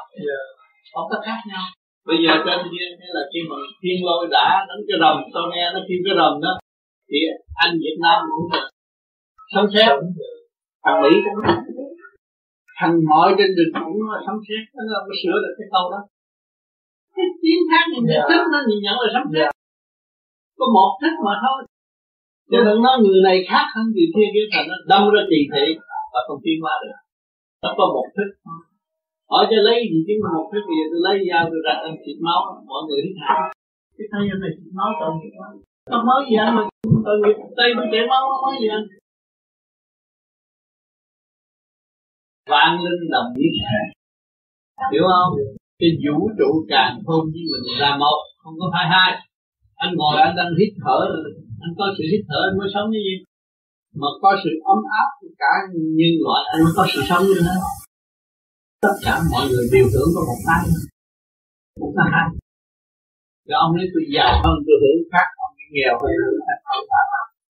[0.94, 1.64] Không có khác nhau
[2.08, 5.66] bây giờ trên thiên là khi mà thiên lôi đã đánh cái rầm sau nghe
[5.74, 6.54] nó kêu cái rầm đó
[7.10, 7.20] thì
[7.64, 8.62] anh Việt Nam cũng là
[9.54, 9.92] sắm xếp
[10.84, 11.40] thằng Mỹ cũng
[12.80, 16.02] thằng mọi trên đường cũng sắm xếp nó là mới sửa được cái câu đó.
[17.16, 19.50] Cái tiếng khác nhìn nhận thức nó nhìn nhận là sắm xếp
[20.60, 21.60] có một thức mà thôi.
[22.52, 25.40] Cho nên nói người này khác hơn người kia kia thành nó đâm ra trì
[25.52, 25.66] thị
[26.14, 26.98] và không tiến qua được.
[27.64, 28.30] Nó có một thức
[29.32, 31.94] hỏi cho lấy gì chứ mà một cái gì, tôi lấy dao tôi ra ăn
[32.04, 32.40] thịt máu,
[32.72, 33.38] mọi người hít thả
[33.98, 35.48] cái tay anh này thịt máu tội nghiệp quá
[35.92, 36.64] không máu gì anh mà
[37.06, 38.86] tội nghiệp tay tôi chảy máu không máu gì anh?
[42.52, 43.82] Vạn linh đồng biết thể
[44.92, 45.32] hiểu không?
[45.80, 49.12] Cái vũ trụ càng không với mình là một, không có hai hai.
[49.84, 51.00] Anh ngồi anh đang hít thở,
[51.64, 53.16] anh có sự hít thở, anh mới sống như gì
[54.02, 55.54] mà có sự ấm áp của cả
[55.98, 57.56] nhân loại, anh mới có sự sống như thế
[58.86, 60.64] tất cả mọi người đều hưởng có một cái
[61.82, 62.28] một cái hai
[63.48, 66.12] rồi ông nói tôi giàu hơn tôi hưởng khác ông nghèo hơn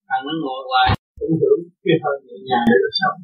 [0.07, 0.89] thằng nó ngồi hoài
[1.19, 3.17] cũng hưởng cái hơn người nhà để nó sống.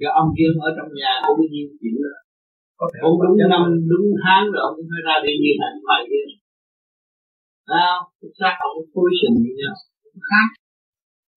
[0.00, 2.14] Rồi ông kia ở trong nhà cũng nhiều chuyện đó
[3.02, 8.02] cũng đúng năm đúng tháng rồi ông phải ra đi như hạnh mày kia không?
[8.18, 9.74] Cái xác ông phối sinh với nhau.
[10.30, 10.48] Khác.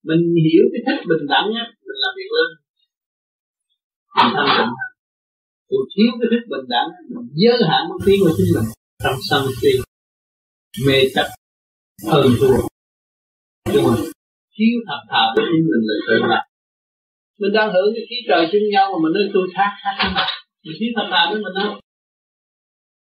[0.08, 2.50] Mình hiểu cái thích bình đẳng á mình làm việc lớn
[4.16, 4.91] mình thanh tịnh
[5.72, 8.68] còn thiếu cái thức bình đẳng mình giới hạn mức tiến của chính mình.
[9.04, 9.74] Tâm sân si,
[10.88, 11.28] mê chấp,
[12.12, 12.58] hơn thua.
[13.74, 13.94] Nhưng mà
[14.56, 16.44] thiếu thật thà với chính mình là tự lập.
[17.42, 20.28] Mình đang hưởng cái khí trời chung nhau mà mình nói tôi khác khác mình.
[20.80, 21.80] Thiếu thật thà với mình không?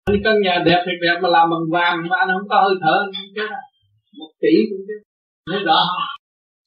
[0.10, 2.76] Anh căn nhà đẹp thì đẹp mà làm bằng vàng mà anh không có hơi
[2.84, 3.62] thở, anh không chết à
[4.20, 5.00] một tỷ cũng chết
[5.52, 5.80] thấy rõ.
[5.90, 6.10] Không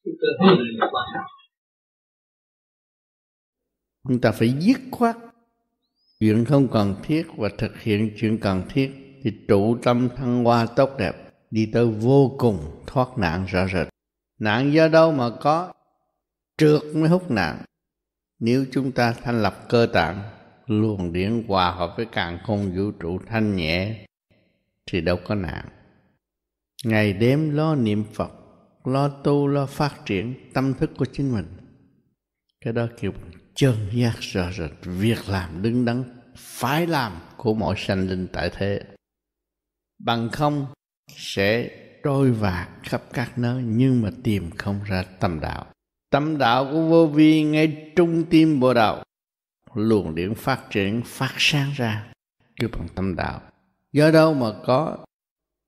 [0.05, 1.31] cái cơ hội này là quan trọng.
[4.09, 5.17] Chúng ta phải dứt khoát
[6.21, 10.67] chuyện không cần thiết và thực hiện chuyện cần thiết thì trụ tâm thăng hoa
[10.67, 11.13] tốt đẹp,
[11.51, 13.89] đi tới vô cùng thoát nạn rõ rệt.
[14.39, 15.73] Nạn do đâu mà có?
[16.59, 17.65] Trượt mới hút nạn.
[18.39, 20.23] Nếu chúng ta thanh lập cơ tạng,
[20.67, 24.07] luồng điển hòa hợp với càng không vũ trụ thanh nhẹ,
[24.91, 25.69] thì đâu có nạn.
[26.85, 28.31] Ngày đêm lo niệm phật,
[28.85, 31.47] lo tu, lo phát triển tâm thức của chính mình.
[32.61, 33.13] Cái đó kêu
[33.61, 36.05] chân giác rõ rệt việc làm đứng đắn,
[36.37, 38.83] phải làm của mọi sanh linh tại thế.
[39.99, 40.67] Bằng không,
[41.17, 41.71] sẽ
[42.05, 45.67] trôi vạt khắp các nơi, nhưng mà tìm không ra tâm đạo.
[46.11, 49.03] Tâm đạo của vô vi ngay trung tim bộ đạo
[49.75, 52.13] luồng điển phát triển, phát sáng ra
[52.61, 53.41] cứ bằng tâm đạo.
[53.93, 54.99] Do đâu mà có,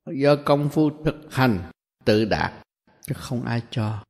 [0.07, 1.59] do công phu thực hành
[2.05, 2.53] tự đạt,
[3.07, 4.05] chứ không ai cho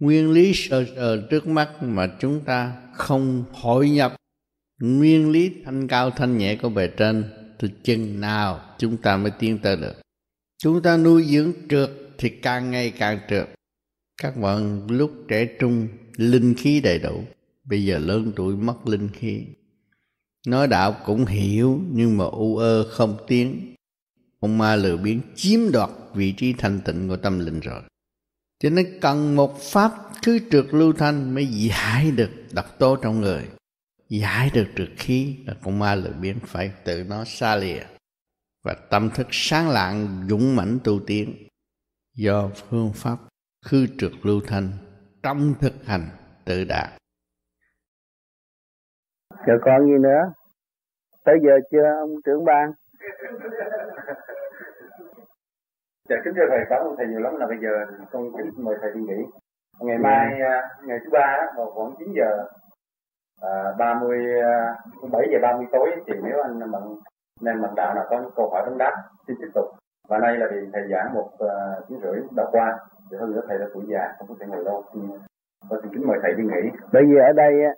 [0.00, 4.16] nguyên lý sơ sờ trước mắt mà chúng ta không hội nhập.
[4.80, 7.24] Nguyên lý thanh cao thanh nhẹ của bề trên,
[7.58, 9.94] từ chừng nào chúng ta mới tiến tới được.
[10.62, 13.48] Chúng ta nuôi dưỡng trượt thì càng ngày càng trượt.
[14.22, 17.24] Các bạn lúc trẻ trung, linh khí đầy đủ.
[17.64, 19.44] Bây giờ lớn tuổi mất linh khí.
[20.46, 23.74] Nói đạo cũng hiểu, nhưng mà u ơ không tiến.
[24.40, 27.82] Ông ma lừa biến chiếm đoạt vị trí thanh tịnh của tâm linh rồi
[28.60, 29.90] cho nên cần một pháp
[30.22, 33.48] cứ trượt lưu thanh mới giải được độc tố trong người
[34.08, 37.82] giải được trượt khí là con ma lừa biến phải tự nó xa lìa
[38.64, 41.48] và tâm thức sáng lạng dũng mãnh tu tiến
[42.14, 43.18] do phương pháp
[43.66, 44.68] khư trượt lưu thanh
[45.22, 46.08] trong thực hành
[46.44, 46.90] tự đạt
[49.46, 50.32] Giờ còn gì nữa?
[51.24, 52.72] Tới giờ chưa ông trưởng ban?
[56.10, 57.70] Dạ kính thưa thầy, cảm ơn thầy nhiều lắm là bây giờ
[58.10, 59.24] con kính mời thầy đi nghỉ.
[59.80, 60.68] Ngày mai dạ.
[60.84, 62.46] ngày thứ ba vào khoảng 9 giờ
[63.42, 64.18] à, 30
[65.12, 66.94] 7 giờ 30 tối thì nếu anh bằng
[67.40, 68.92] nên bằng đạo nào có những câu hỏi vấn đáp
[69.26, 69.64] xin tiếp tục.
[70.08, 71.30] Và nay là vì thầy giảng một
[71.88, 72.78] tiếng rưỡi đã qua,
[73.10, 74.84] thì hơn nữa thầy đã tuổi già không có thể ngồi lâu.
[75.68, 76.70] Con xin kính mời thầy đi nghỉ.
[76.92, 77.72] Bởi vì ở đây á,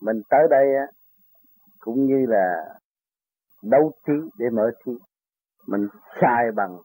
[0.00, 0.86] mình tới đây á,
[1.80, 2.64] cũng như là
[3.62, 4.92] đấu trí để mở trí
[5.66, 5.88] mình
[6.20, 6.76] xài bằng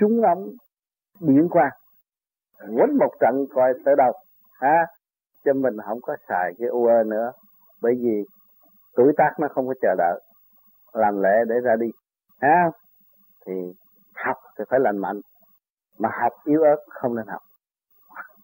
[0.00, 0.48] súng ống
[1.20, 1.72] biển quang
[2.60, 4.12] quấn một trận coi tới đâu.
[4.60, 4.86] Ha
[5.44, 7.32] cho mình không có xài cái UR nữa,
[7.82, 8.24] bởi vì
[8.96, 10.20] tuổi tác nó không có chờ đợi,
[10.92, 11.86] làm lễ để ra đi.
[12.40, 12.70] Ha
[13.46, 13.52] thì
[14.14, 15.20] học thì phải lành mạnh,
[15.98, 17.40] mà học yếu ớt không nên học.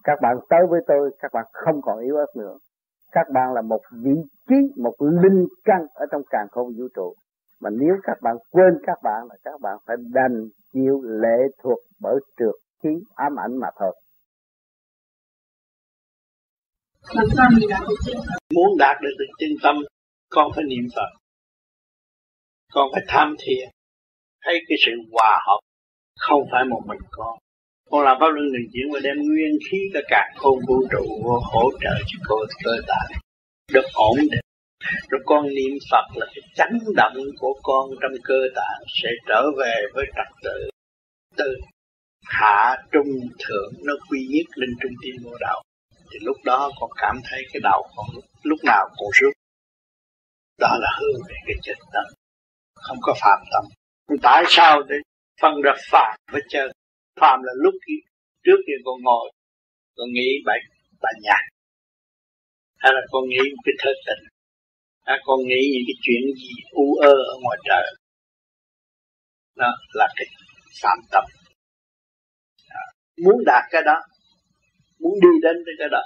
[0.05, 2.57] Các bạn tới với tôi, các bạn không còn yếu ớt nữa.
[3.13, 4.15] Các bạn là một vị
[4.49, 7.15] trí, một linh căn ở trong càng không vũ trụ.
[7.61, 11.79] Mà nếu các bạn quên các bạn là các bạn phải đành chịu lệ thuộc
[11.99, 13.95] bởi trượt khí ám ảnh mà thôi.
[18.55, 19.77] Muốn đạt được được chân tâm,
[20.31, 21.11] con phải niệm phật.
[22.73, 23.69] Con phải tham thiền.
[24.45, 25.61] Thấy cái sự hòa hợp,
[26.19, 27.39] không phải một mình con.
[27.91, 31.05] Con làm pháp luân đường chuyển và đem nguyên khí cả cả không vũ trụ
[31.53, 33.19] hỗ trợ cho cô cơ tại
[33.73, 34.44] được ổn định
[35.11, 39.43] rồi con niệm Phật là cái chấn động của con trong cơ tạng sẽ trở
[39.59, 40.71] về với trật tự.
[41.37, 41.57] Từ
[42.25, 43.09] hạ trung
[43.39, 45.63] thượng nó quy nhất lên trung tim vô đạo.
[46.13, 48.07] Thì lúc đó con cảm thấy cái đầu con
[48.43, 49.33] lúc, nào cũng sướng.
[50.59, 52.05] Đó là hướng về cái chân tâm.
[52.75, 53.65] Không có phạm tâm.
[54.23, 54.97] Tại sao để
[55.41, 56.71] phân ra phạm với chân.
[57.21, 57.75] Phạm là lúc
[58.45, 59.31] trước kia con ngồi
[59.97, 60.59] con nghĩ bài
[61.03, 61.43] bài nhạc
[62.77, 64.34] hay là con nghĩ một cái thơ tình
[65.05, 67.85] hay con nghĩ những cái chuyện gì u ơ ở ngoài trời.
[69.57, 70.27] Đó là cái
[70.83, 71.25] phạm tâm.
[72.69, 72.85] À,
[73.25, 73.97] muốn đạt cái đó
[75.01, 76.03] muốn đi đến cái đó.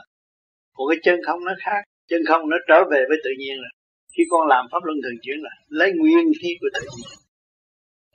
[0.75, 1.81] Còn cái chân không nó khác.
[2.11, 3.73] Chân không nó trở về với tự nhiên rồi.
[4.15, 7.11] Khi con làm pháp luân thường chuyển là lấy nguyên khí của tự nhiên.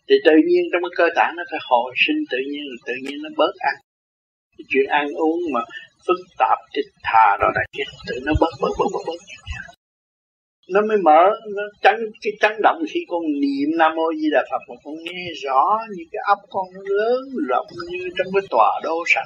[0.07, 2.93] Thì tự nhiên trong cái cơ tạng nó phải hồi sinh tự nhiên rồi tự
[3.03, 3.76] nhiên nó bớt ăn.
[4.57, 5.61] Cái chuyện ăn uống mà
[6.05, 9.19] phức tạp thì thà đó là cái tự nó bớt bớt bớt bớt bớt
[10.69, 11.22] nó mới mở,
[11.56, 14.61] nó chấn cái chấn động khi con niệm nam mô di đà phật.
[14.69, 15.64] Mà con nghe rõ
[15.95, 19.26] như cái ấp con nó lớn rộng như trong cái tòa đô sẵn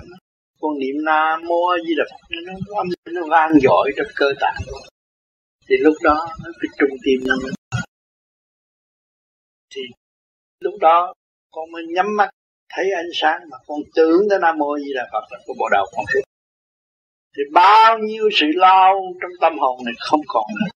[0.61, 4.61] con niệm nam mô di đà phật, nó âm, nó vang dội trong cơ tạng.
[5.69, 7.51] Thì lúc đó, nó cái trung tim nó mới
[9.75, 9.81] thì
[10.59, 11.13] lúc đó,
[11.51, 12.29] con mới nhắm mắt,
[12.69, 15.69] thấy ánh sáng mà con tưởng tới nam mô di đà phật là cái bộ
[15.71, 16.05] đầu con
[17.37, 20.69] thì bao nhiêu sự lao trong tâm hồn này không còn nữa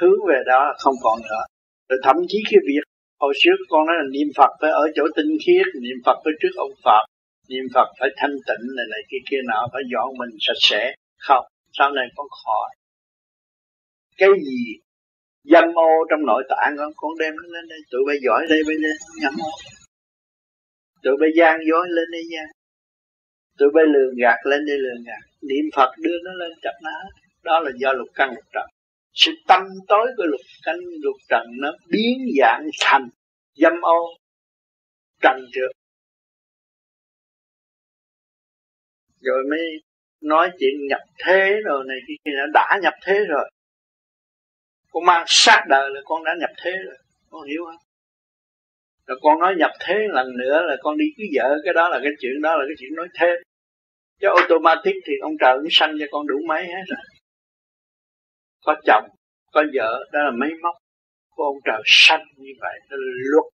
[0.00, 1.44] hướng về đó không còn nữa.
[1.88, 2.84] Rồi thậm chí cái việc
[3.20, 6.34] hồi trước con nói là niệm Phật phải ở chỗ tinh khiết, niệm Phật phải
[6.40, 7.04] trước ông Phật,
[7.48, 10.94] niệm Phật phải thanh tịnh này này kia kia nọ, phải dọn mình sạch sẽ.
[11.26, 11.44] Không,
[11.78, 12.68] sau này con khỏi.
[14.16, 14.60] Cái gì?
[15.52, 18.60] Dâm ô trong nội tạng con con đem nó lên đây, tụi bay giỏi đây
[18.66, 18.90] bây giờ
[19.22, 19.50] nhắm ô.
[21.02, 22.46] Tụi bay gian dối lên đây gian
[23.60, 25.22] tụi bay lường gạt lên đây, lường gạt.
[25.48, 26.90] Niệm phật đưa nó lên chặt nó
[27.44, 28.68] đó là do lục căn lục trần
[29.12, 33.08] sự tâm tối của lục căn lục trần nó biến dạng thành
[33.54, 34.06] dâm ô,
[35.22, 35.70] trần trượt.
[39.20, 39.82] Rồi mới
[40.20, 43.50] nói chuyện nhập thế rồi này kia kia đã nhập thế rồi.
[44.92, 46.96] Con mang sát đời là con đã nhập thế rồi,
[47.30, 47.80] con hiểu không?
[49.06, 52.00] Rồi con nói nhập thế lần nữa là con đi cưới vợ, cái đó là
[52.02, 53.36] cái chuyện, đó là cái chuyện nói thêm.
[54.20, 57.04] Chứ automatic thì ông trời cũng sanh cho con đủ mấy hết rồi
[58.64, 59.04] có chồng,
[59.52, 60.74] có vợ, đó là mấy móc
[61.30, 63.52] của ông trời sanh như vậy đó là luật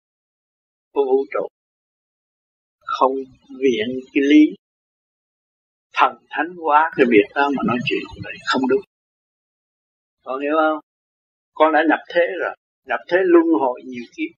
[0.93, 1.47] của vũ trụ.
[2.79, 3.11] Không
[3.61, 4.55] viện cái lý
[5.93, 8.81] thần thánh quá cái việc đó mà nói chuyện vậy, không đúng.
[10.23, 10.79] Con hiểu không?
[11.53, 12.55] Con đã nhập thế rồi,
[12.85, 14.31] nhập thế luân hồi nhiều kiếp.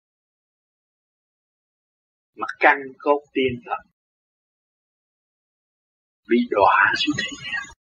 [2.36, 3.80] Mà căn cốt tiên thần
[6.30, 7.77] bị đọa xuống thế gian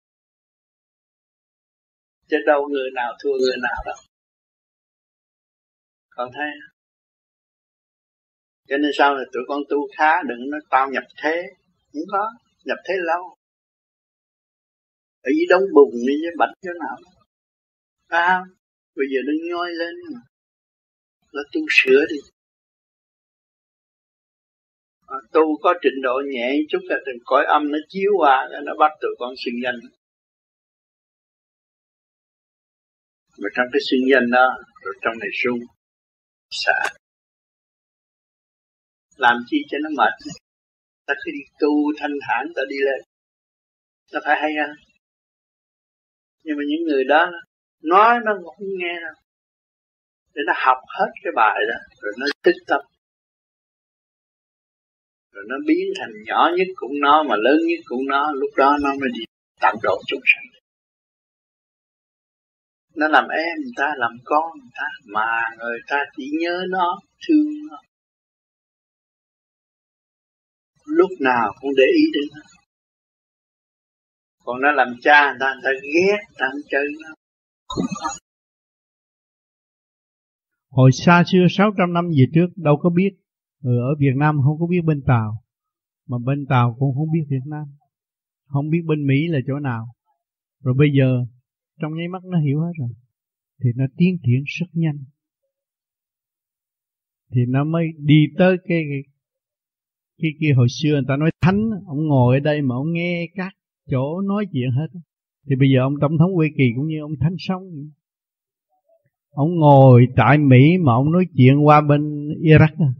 [2.28, 3.96] chứ đâu người nào thua người nào đâu.
[6.10, 6.50] Còn thấy
[8.68, 11.42] cho nên sau này tụi con tu khá đừng nói tao nhập thế?
[11.92, 12.32] Không có
[12.64, 13.36] nhập thế lâu.
[15.22, 16.96] Ở dưới đống bùn đi với bạch chỗ nào.
[18.08, 18.40] À,
[18.96, 20.20] bây giờ nó nhoi lên mà.
[21.32, 22.16] Nó tu sửa đi.
[25.06, 28.72] À, tu có trình độ nhẹ chút là từng cõi âm nó chiếu qua nó
[28.78, 29.80] bắt tụi con sinh danh.
[33.38, 34.46] Mà trong cái xuyên danh đó,
[34.82, 35.60] rồi trong này sung
[36.50, 36.78] xả.
[39.16, 40.12] Làm chi cho nó mệt?
[41.06, 43.00] Ta cứ đi tu thanh thản, ta đi lên.
[44.12, 44.76] Ta phải hay hơn.
[46.44, 47.30] Nhưng mà những người đó,
[47.82, 49.14] nói nó không nghe đâu.
[50.34, 52.80] Để nó học hết cái bài đó, rồi nó tích tâm.
[55.32, 58.76] Rồi nó biến thành nhỏ nhất cũng nó, mà lớn nhất cũng nó, lúc đó
[58.82, 59.24] nó mới đi
[59.60, 60.44] tạm độ chúng sanh
[62.96, 67.00] nó làm em, người ta làm con, người ta mà người ta chỉ nhớ nó,
[67.28, 67.76] thương nó.
[70.86, 72.42] Lúc nào cũng để ý đến nó.
[74.44, 77.14] Còn nó làm cha, người ta người ta ghét, người ta không chơi nó.
[80.70, 83.10] Hồi xa xưa 600 năm về trước, đâu có biết.
[83.60, 85.42] Người Ở Việt Nam không có biết bên Tàu.
[86.08, 87.64] Mà bên Tàu cũng không biết Việt Nam.
[88.46, 89.86] Không biết bên Mỹ là chỗ nào.
[90.64, 91.24] Rồi bây giờ
[91.80, 92.88] trong nháy mắt nó hiểu hết rồi.
[93.62, 94.98] Thì nó tiến triển rất nhanh.
[97.32, 99.02] Thì nó mới đi tới cái cái,
[100.18, 103.26] cái kia hồi xưa người ta nói thánh Ông ngồi ở đây mà ông nghe
[103.34, 103.52] các
[103.90, 105.00] chỗ nói chuyện hết.
[105.48, 107.62] Thì bây giờ ông tổng thống Huy Kỳ cũng như ông Thánh Sống
[109.36, 112.92] ông ngồi tại Mỹ mà ông nói chuyện qua bên Iraq à.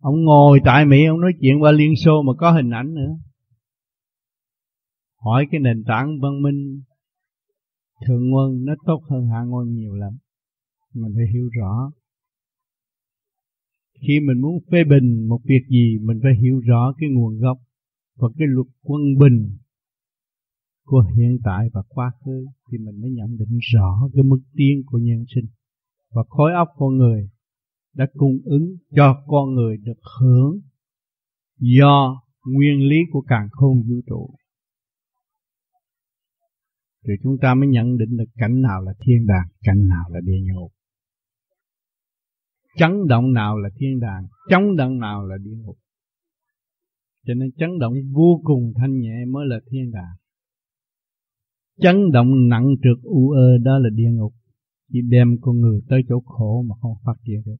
[0.00, 3.16] ông ngồi tại Mỹ ông nói chuyện qua Liên Xô mà có hình ảnh nữa.
[5.24, 6.82] Hỏi cái nền tảng văn minh
[8.06, 10.12] thượng nguồn nó tốt hơn hạ nguồn nhiều lắm.
[10.94, 11.92] Mình phải hiểu rõ.
[14.00, 17.58] Khi mình muốn phê bình một việc gì, mình phải hiểu rõ cái nguồn gốc
[18.16, 19.56] và cái luật quân bình
[20.84, 24.82] của hiện tại và quá khứ thì mình mới nhận định rõ cái mức tiến
[24.86, 25.44] của nhân sinh.
[26.10, 27.30] Và khối óc con người
[27.94, 30.60] đã cung ứng cho con người được hưởng
[31.58, 34.34] do nguyên lý của càng khôn vũ trụ
[37.06, 40.20] thì chúng ta mới nhận định được cảnh nào là thiên đàng, cảnh nào là
[40.24, 40.72] địa ngục.
[42.76, 45.78] Chấn động nào là thiên đàng, chấn động nào là địa ngục.
[47.26, 50.16] Cho nên chấn động vô cùng thanh nhẹ mới là thiên đàng.
[51.80, 54.32] Chấn động nặng trượt u ơ, đó là địa ngục.
[54.92, 57.56] Chỉ đem con người tới chỗ khổ mà không phát triển được.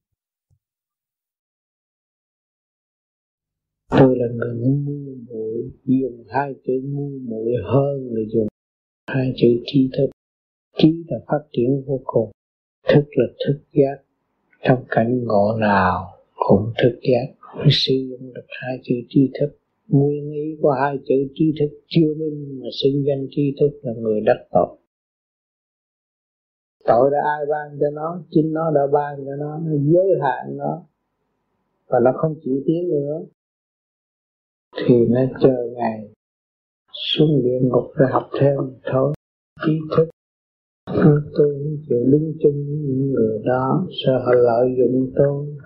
[3.89, 8.47] Tôi là người ngu muội, dùng hai chữ ngu muội hơn là dùng
[9.07, 10.09] hai chữ trí thức.
[10.77, 12.31] Trí là phát triển vô cùng.
[12.87, 14.03] Thức là thức giác.
[14.61, 17.33] Trong cảnh ngộ nào cũng thức giác.
[17.69, 19.57] Sử dụng được hai chữ trí thức.
[19.87, 23.93] Nguyên ý của hai chữ trí thức chưa minh mà xưng danh trí thức là
[23.93, 24.77] người đắc tội.
[26.85, 28.23] Tội đã ai ban cho nó?
[28.31, 29.59] Chính nó đã ban cho nó.
[29.59, 30.83] Nó giới hạn nó.
[31.87, 33.25] Và nó không chịu tiến nữa.
[34.87, 36.14] Thì nó chờ ngày
[37.13, 39.13] xuống địa ngục để học thêm thôi.
[39.65, 40.09] Trí thức.
[41.37, 45.57] Tôi không chịu đứng chung với những người đó, sợ họ lợi dụng tôi.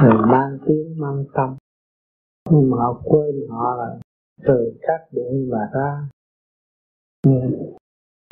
[0.00, 1.56] Rồi mang tiếng, mang tâm.
[2.50, 3.98] Nhưng mà họ quên họ là
[4.46, 6.08] từ các bụi mà ra.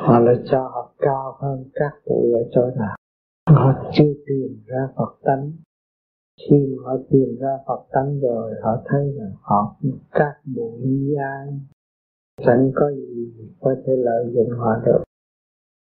[0.01, 2.95] Họ lại cho họ cao hơn các bụi ở chỗ nào.
[3.49, 5.51] Họ chưa tìm ra Phật tánh.
[6.37, 9.75] Khi mà họ tìm ra Phật tánh rồi, họ thấy là họ
[10.11, 11.59] các bụi như ai
[12.45, 15.03] chẳng có gì có thể lợi dụng họ được.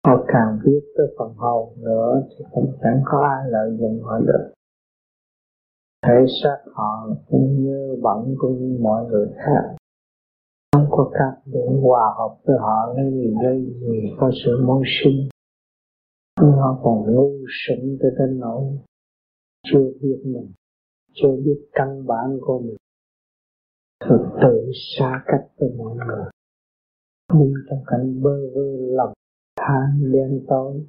[0.06, 4.20] Họ càng biết tới phần hồn nữa thì cũng chẳng có ai lợi dụng họ
[4.20, 4.54] được.
[6.06, 9.76] Thể xác họ cũng như bận cũng như mọi người khác.
[10.74, 14.84] Không có cách để hòa hợp với họ lấy gì gây gì có sự mâu
[14.86, 15.30] sinh.
[16.42, 18.64] Nhưng họ còn ngu sững tới đến nỗi
[19.64, 20.52] chưa biết mình,
[21.14, 22.76] chưa biết căn bản của mình
[24.10, 26.26] thực tự xa cách với mọi người.
[27.34, 29.14] Đi trong cảnh bơ vơ lòng
[29.60, 30.86] than đen tối.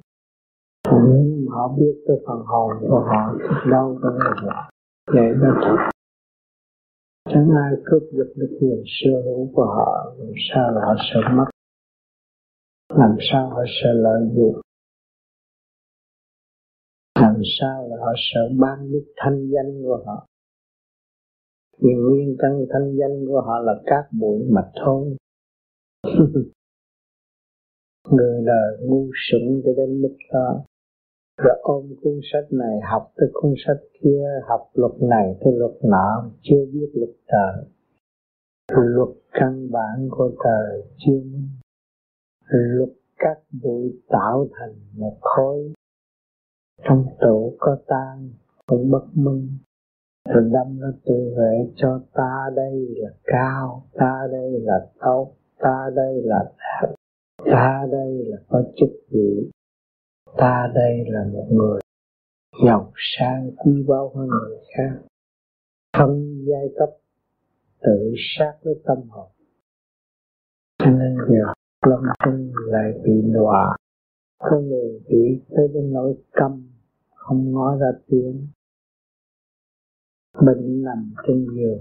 [0.85, 3.37] Nếu mà họ biết tới phần hồn của họ
[3.71, 4.51] đâu có người
[5.13, 5.89] vậy đó thật
[7.29, 11.19] chẳng ai cướp giật được quyền sở hữu của họ, làm sao là họ sợ
[11.33, 11.45] mất?
[12.89, 14.61] Làm sao họ sợ lợi dụng?
[17.19, 20.25] Làm sao là họ sợ ban đức thanh danh của họ?
[21.81, 25.17] Vì nguyên thân thanh danh của họ là cát bụi mà thôi.
[28.11, 30.63] Người đời ngu sững cho đến mức đó.
[31.37, 35.73] Rồi ôm cuốn sách này, học tới cuốn sách kia, học luật này tới luật
[35.83, 37.65] nọ, chưa biết luật trời.
[38.71, 41.21] Luật căn bản của trời chưa
[42.47, 45.73] luật các bụi tạo thành một khối.
[46.83, 48.29] Trong tủ có tan
[48.65, 49.57] cũng bất minh
[50.33, 55.89] rồi đâm nó tự vệ cho ta đây là cao, ta đây là tốt, ta
[55.95, 56.95] đây là đẹp,
[57.51, 59.51] ta đây là có chức vị
[60.37, 61.79] ta đây là một người
[62.65, 64.99] giàu sang, quý báu hơn người khác.
[65.93, 66.89] Thân giai cấp
[67.81, 69.29] tự sát với tâm hồn.
[70.79, 71.53] Cho nên giờ
[71.87, 73.75] lâm sinh lại bị đọa.
[74.39, 76.69] Có người bị tới đến nỗi câm,
[77.15, 78.47] không nói ra tiếng
[80.45, 81.79] bệnh nằm trên giường.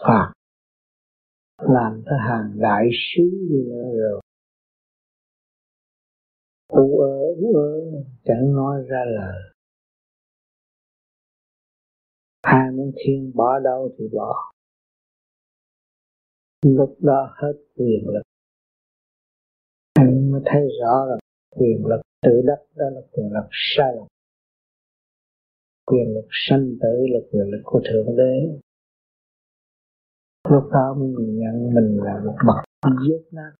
[0.00, 0.32] Phạt.
[1.58, 4.20] Làm tới hàng đại sứ như nữa rồi.
[6.68, 9.52] U ơ u ơ chẳng nói ra lời.
[12.42, 14.52] Hai muốn thiên bỏ đâu thì bỏ.
[16.62, 18.22] Lúc đó hết quyền lực.
[19.94, 21.16] Anh mới thấy rõ là
[21.50, 24.06] quyền lực tự đắc đó là quyền lực sai lầm
[25.86, 28.60] quyền lực sanh tử là quyền lực của thượng đế.
[30.50, 32.64] Lúc đó mình nhận mình là một bậc
[33.08, 33.52] dốt nát,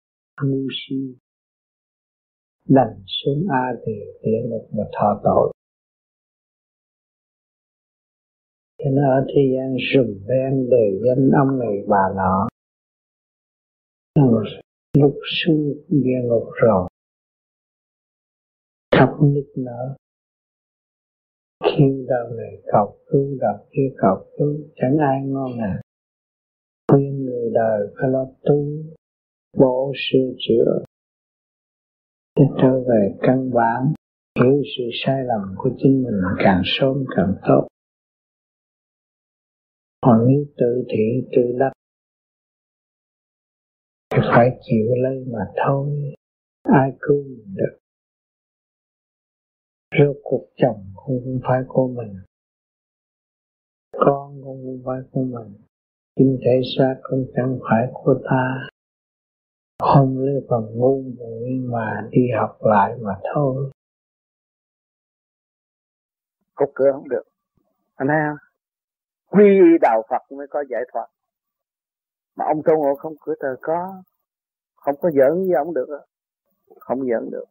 [0.42, 0.96] ngu si.
[2.68, 3.92] Đành xuống A thì
[4.22, 5.52] địa ngục mà thọ tội.
[8.78, 12.48] Cho nên ở thế gian rùm beng đề danh ông này bà nọ.
[14.98, 16.88] Lúc xuống địa ngục rồi,
[18.96, 19.96] khóc nức nở
[21.64, 25.80] khi đầu này cầu cứu đầu kia cầu cứu chẳng ai ngon ngà
[26.88, 28.66] khuyên người đời phải lo tu,
[29.58, 30.84] bổ sửa chữa.
[32.36, 33.92] Để trở về căn bản,
[34.40, 37.66] hiểu sự sai lầm của chính mình càng sớm càng tốt.
[40.00, 41.70] Còn nếu tự thị, tự đắc.
[44.10, 46.14] Thì phải chịu lấy mà thôi,
[46.62, 47.78] ai cứu mình được?
[49.90, 52.16] Rốt cuộc chồng cũng không phải của mình.
[53.92, 55.54] Con cũng không phải của mình.
[56.16, 58.68] Chính thể xác cũng chẳng phải của ta.
[59.78, 63.70] Không lấy phần ngu muội mà đi học lại mà thôi.
[66.54, 67.22] Cục cửa không được?
[67.94, 68.36] Anh thấy không?
[69.30, 71.06] Quy y đạo Phật mới có giải thoát.
[72.36, 74.02] Mà ông tu ngộ không cửa thờ có.
[74.76, 75.86] Không có giỡn với ông được
[76.80, 77.44] không giỡn được.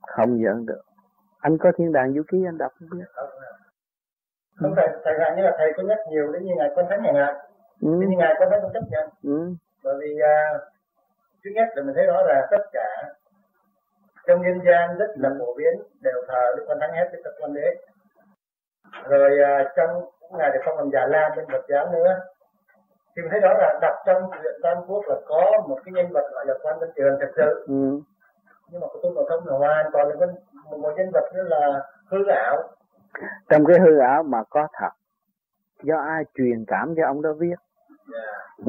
[0.00, 0.82] Không giỡn được
[1.40, 3.04] anh có thiên đàng vũ ký anh đọc không biết.
[4.60, 7.02] Không thầy thầy rằng như là thầy có nhắc nhiều đến như ngài con thánh
[7.02, 7.34] ngày ngài.
[7.80, 7.88] Ừ.
[7.88, 9.54] như ngài con thánh cũng chấp nhận ừ.
[9.84, 10.60] bởi vì uh,
[11.44, 13.12] thứ nhất là mình thấy rõ là tất cả
[14.26, 17.30] trong nhân gian rất là phổ biến đều thờ đức quan thánh hết đức phật
[17.40, 17.76] quan đế.
[19.08, 20.04] Rồi uh, trong
[20.38, 22.20] ngài thì không còn già lam bên phật giáo nữa.
[23.16, 26.06] Thì mình thấy đó là đọc trong truyện tam quốc là có một cái nhân
[26.12, 27.64] vật gọi là quan văn trường thật sự.
[27.68, 28.00] Ừ.
[28.72, 30.26] nhưng mà tôi còn không là hoàn toàn là
[30.70, 32.62] một, một nhân vật nữa là hư ảo.
[33.48, 34.90] Trong cái hư ảo mà có thật
[35.82, 37.54] do ai truyền cảm cho ông đó viết?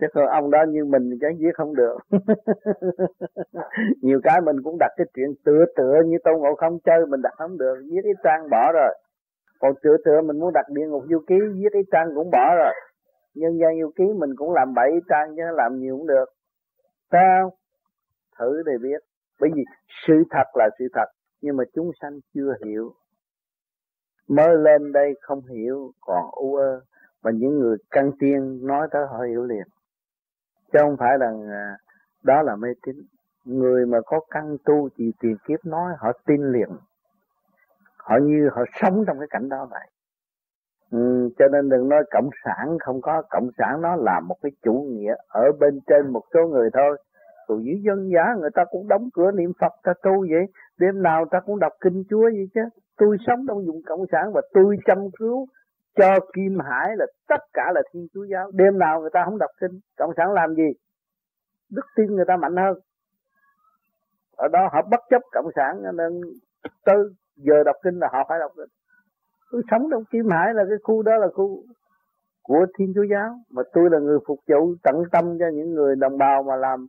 [0.00, 1.98] Chứ còn ông đó như mình chẳng viết không được.
[4.02, 7.22] Nhiều cái mình cũng đặt cái chuyện tựa tựa như tôn ngộ không chơi mình
[7.22, 7.74] đặt không được.
[7.90, 8.94] Viết cái trang bỏ rồi.
[9.60, 12.54] Còn tựa tựa mình muốn đặt địa ngục du ký viết cái trang cũng bỏ
[12.56, 12.74] rồi.
[13.34, 16.24] Nhân gian du ký mình cũng làm bảy trang chứ làm nhiều cũng được
[17.12, 17.52] sao
[18.38, 19.02] thử để biết.
[19.40, 19.64] Bởi vì
[20.06, 21.06] sự thật là sự thật,
[21.40, 22.94] nhưng mà chúng sanh chưa hiểu.
[24.28, 26.80] Mới lên đây không hiểu, còn u ơ.
[27.22, 29.66] Và những người căn tiên nói tới họ hiểu liền.
[30.72, 31.32] Chứ không phải là
[32.22, 32.96] đó là mê tín.
[33.44, 36.68] Người mà có căn tu chỉ tiền kiếp nói họ tin liền.
[37.96, 39.88] Họ như họ sống trong cái cảnh đó vậy
[40.92, 43.22] ừ, cho nên đừng nói cộng sản không có.
[43.30, 46.96] Cộng sản nó là một cái chủ nghĩa ở bên trên một số người thôi.
[47.48, 50.46] Tụi dưới dân giá người ta cũng đóng cửa niệm phật ta tu vậy.
[50.78, 52.60] Đêm nào ta cũng đọc kinh chúa vậy chứ.
[52.96, 55.46] Tôi sống trong vùng cộng sản và tôi chăm cứu
[55.96, 58.50] cho kim hải là tất cả là thiên chúa giáo.
[58.54, 60.68] Đêm nào người ta không đọc kinh cộng sản làm gì?
[61.70, 62.78] Đức tin người ta mạnh hơn.
[64.36, 66.20] Ở đó họ bất chấp cộng sản nên
[66.84, 66.96] tới
[67.36, 68.77] giờ đọc kinh là họ phải đọc kinh
[69.52, 71.62] tôi sống trong kim hải là cái khu đó là khu
[72.42, 73.34] của thiên chúa giáo.
[73.50, 76.86] Mà tôi là người phục vụ tận tâm cho những người đồng bào mà làm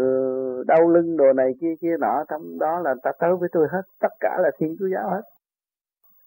[0.00, 2.24] uh, đau lưng đồ này kia kia nọ.
[2.28, 5.22] Trong đó là ta tới với tôi hết tất cả là thiên chúa giáo hết.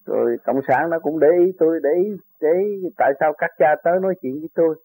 [0.06, 3.52] Rồi cộng sản nó cũng để ý tôi để ý để ý tại sao các
[3.60, 4.76] cha tới nói chuyện với tôi.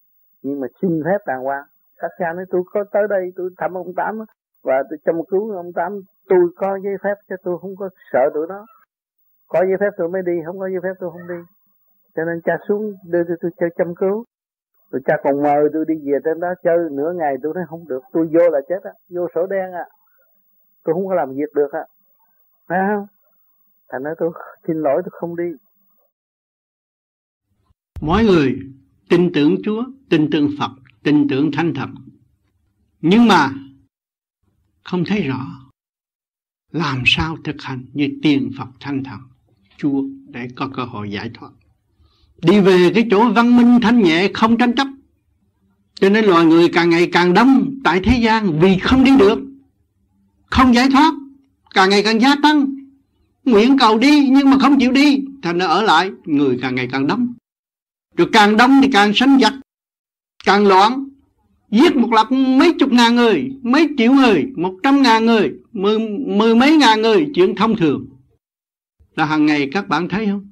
[0.43, 1.65] Nhưng mà xin phép đàng hoàng.
[1.99, 4.19] Các cha nói tôi có tới đây tôi thăm ông tám
[4.65, 6.01] và tôi chăm cứu ông tám.
[6.29, 8.67] Tôi có giấy phép cho tôi không có sợ tụi nó
[9.49, 11.41] có giấy phép tôi mới đi không có giấy phép tôi không đi.
[12.15, 14.25] Cho nên cha xuống đưa tôi, tôi chơi chăm cứu.
[14.91, 16.79] Rồi cha còn mời tôi đi về trên đó chơi.
[16.91, 19.87] Nửa ngày tôi nói không được tôi vô là chết á vô sổ đen à
[20.85, 21.85] tôi không có làm việc được á.
[22.69, 23.07] Phải không?
[23.89, 24.31] Thành nói tôi
[24.67, 25.53] xin lỗi tôi không đi.
[28.01, 28.55] Mỗi người
[29.09, 30.71] tin tưởng Chúa tin tưởng Phật
[31.03, 31.89] tin tưởng thanh Thật
[33.01, 33.49] nhưng mà
[34.85, 35.41] không thấy rõ
[36.73, 39.19] làm sao thực hành như tiền Phật thanh Thật
[39.79, 41.51] Chúa để có cơ hội giải thoát.
[42.43, 44.87] Đi về cái chỗ văn minh thanh nhẹ không tranh chấp.
[46.01, 49.39] Cho nên loài người càng ngày càng đông tại thế gian vì không đi được
[50.51, 51.15] không giải thoát
[51.75, 52.75] càng ngày càng gia tăng.
[53.45, 56.89] Nguyện cầu đi nhưng mà không chịu đi thành nó ở lại người càng ngày
[56.93, 57.35] càng đông.
[58.17, 59.55] Rồi càng đông thì càng sanh giặc
[60.45, 61.09] càng loạn.
[61.71, 65.99] Giết một loạt mấy chục ngàn người mấy triệu người một trăm ngàn người mười,
[66.09, 68.07] mười mấy ngàn người chuyện thông thường
[69.19, 70.47] là hàng ngày các bạn thấy không?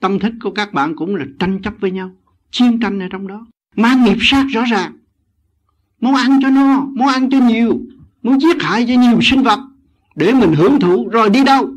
[0.00, 2.10] Tâm thức của các bạn cũng là tranh chấp với nhau,
[2.50, 3.46] chiến tranh ở trong đó.
[3.76, 4.92] Mang nghiệp sát rõ ràng.
[6.00, 7.80] Muốn ăn cho no, muốn ăn cho nhiều,
[8.22, 9.60] muốn giết hại cho nhiều sinh vật,
[10.14, 11.74] để mình hưởng thụ rồi đi đâu?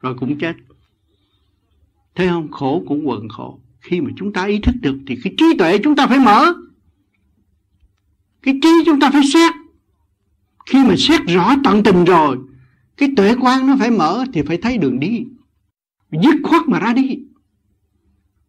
[0.00, 0.52] Rồi cũng chết.
[2.14, 2.50] Thấy không?
[2.50, 3.60] Khổ cũng quần khổ.
[3.80, 6.52] Khi mà chúng ta ý thức được thì cái trí tuệ chúng ta phải mở.
[8.42, 9.52] Cái trí chúng ta phải xét.
[10.66, 12.38] Khi mà xét rõ tận tình rồi,
[12.96, 15.24] cái tuệ quan nó phải mở thì phải thấy đường đi
[16.12, 17.18] dứt khoát mà ra đi.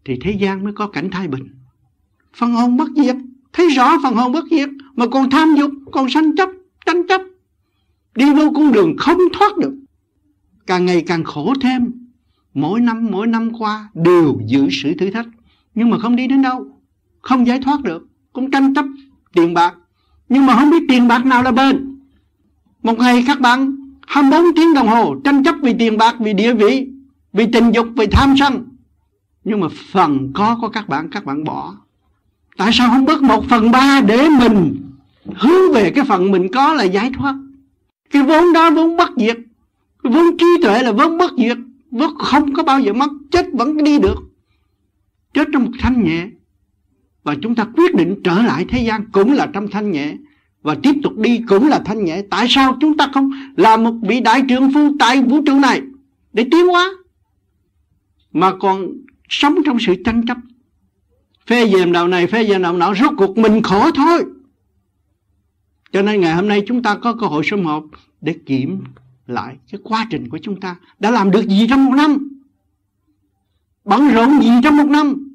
[0.05, 1.47] Thì thế gian mới có cảnh thái bình.
[2.35, 3.15] Phần hồn bất diệt.
[3.53, 4.69] Thấy rõ phần hồn bất diệt.
[4.95, 6.49] Mà còn tham dục, còn sanh chấp,
[6.85, 7.21] tranh chấp.
[8.15, 9.73] Đi vô con đường không thoát được.
[10.67, 11.91] Càng ngày càng khổ thêm.
[12.53, 15.27] Mỗi năm mỗi năm qua đều giữ sự thử thách.
[15.75, 16.67] Nhưng mà không đi đến đâu.
[17.21, 18.07] Không giải thoát được.
[18.33, 18.85] Cũng tranh chấp
[19.33, 19.75] tiền bạc.
[20.29, 21.99] Nhưng mà không biết tiền bạc nào là bền.
[22.83, 26.53] Một ngày các bạn 24 tiếng đồng hồ tranh chấp vì tiền bạc, vì địa
[26.53, 26.90] vị
[27.33, 28.67] vì tình dục, vì tham sân.
[29.43, 31.75] Nhưng mà phần có của các bạn các bạn bỏ.
[32.57, 34.81] Tại sao không bớt một phần ba để mình
[35.35, 37.35] hướng về cái phần mình có là giải thoát?
[38.09, 39.37] Cái vốn đó vốn bất diệt.
[40.03, 41.57] Cái vốn trí tuệ là vốn bất diệt.
[41.91, 43.09] Vốn không có bao giờ mất.
[43.31, 44.15] Chết vẫn đi được.
[45.33, 46.27] Chết trong một thanh nhẹ.
[47.23, 50.13] Và chúng ta quyết định trở lại thế gian cũng là trong thanh nhẹ.
[50.63, 52.21] Và tiếp tục đi cũng là thanh nhẹ.
[52.29, 55.81] Tại sao chúng ta không làm một vị đại trưởng phu tại vũ trụ này
[56.33, 56.89] để tiến hóa?
[58.33, 58.87] Mà còn
[59.29, 60.37] sống trong sự tranh chấp.
[61.47, 64.25] Phê dèm đạo này, phê dèm đạo nọ, rốt cuộc mình khổ thôi.
[65.91, 67.83] Cho nên ngày hôm nay chúng ta có cơ hội sum họp
[68.21, 68.83] để kiểm
[69.27, 70.75] lại cái quá trình của chúng ta.
[70.99, 72.29] Đã làm được gì trong một năm?
[73.85, 75.27] Bận rộn gì trong một năm?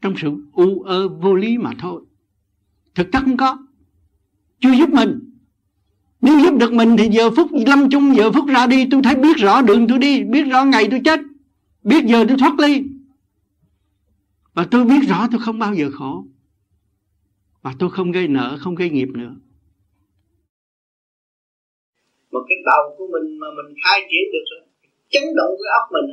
[0.00, 2.02] Trong sự u ơ vô lý mà thôi.
[2.94, 3.58] Thực chất không có.
[4.60, 5.20] Chưa giúp mình.
[6.20, 9.14] Nếu giúp được mình thì giờ phút lâm chung, giờ phút ra đi, tôi thấy
[9.14, 11.20] biết rõ đường tôi đi, biết rõ ngày tôi chết
[11.88, 12.82] biết giờ tôi thoát ly.
[14.54, 16.24] Và tôi biết rõ tôi không bao giờ khổ.
[17.62, 19.34] Và tôi không gây nợ, không gây nghiệp nữa.
[22.32, 24.68] Một cái đầu của mình mà mình khai triển được rồi
[25.12, 26.08] chấn động cái óc mình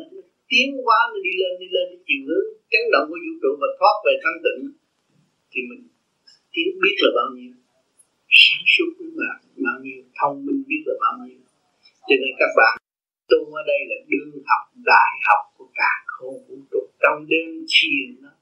[0.52, 3.52] tiến quá nó đi lên đi lên đi chiều hướng, chấn động của vũ trụ
[3.62, 4.62] và thoát về thanh tịnh
[5.52, 5.84] thì mình
[6.54, 7.54] tiến biết là bao nhiêu,
[8.40, 9.32] sáng suốt là
[9.66, 11.42] bao nhiêu, thông minh biết là bao nhiêu.
[12.08, 12.74] Cho nên các bạn
[13.30, 15.42] tu ở đây là đương học, đại học
[16.26, 18.34] của vũ trụ trong đêm thiền đó.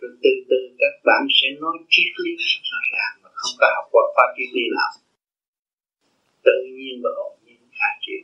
[0.00, 2.32] Rồi từ từ các bạn sẽ nói triết lý
[2.70, 4.92] rõ ràng mà không có học qua khoa triết lý nào.
[6.46, 8.22] Tự nhiên và ổn nhiên khả triển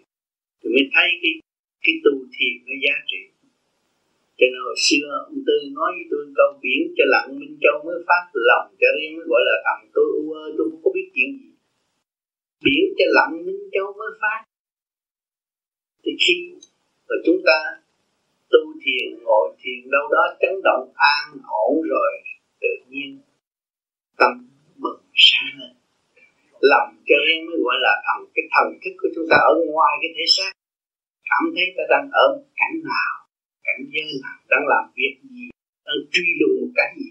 [0.58, 1.32] thì mới thấy cái
[1.84, 3.22] cái tu thiền nó giá trị.
[4.38, 7.76] Cho nên hồi xưa ông tư nói với tôi câu biển cho lặng minh châu
[7.86, 10.90] mới phát lòng cho riêng, mới gọi là thầm tôi u ơ, tôi không có
[10.94, 11.50] biết chuyện gì.
[12.64, 14.40] Biển cho lặng minh châu mới phát.
[16.02, 16.36] Thì khi
[17.08, 17.58] mà chúng ta
[18.54, 21.26] tu thiền, ngồi thiền đâu đó chấn động an
[21.66, 22.12] ổn rồi
[22.60, 23.10] tự nhiên
[24.18, 24.32] tâm
[24.82, 25.74] bừng sáng lên.
[26.60, 29.92] Lòng cho nên mới gọi là thần, cái thần thức của chúng ta ở ngoài
[30.02, 30.52] cái thể xác.
[31.30, 32.26] Cảm thấy ta đang ở
[32.60, 33.14] cảnh nào,
[33.66, 35.44] cảnh giới nào, đang làm việc gì,
[35.86, 37.10] đang truy đuổi một cái gì.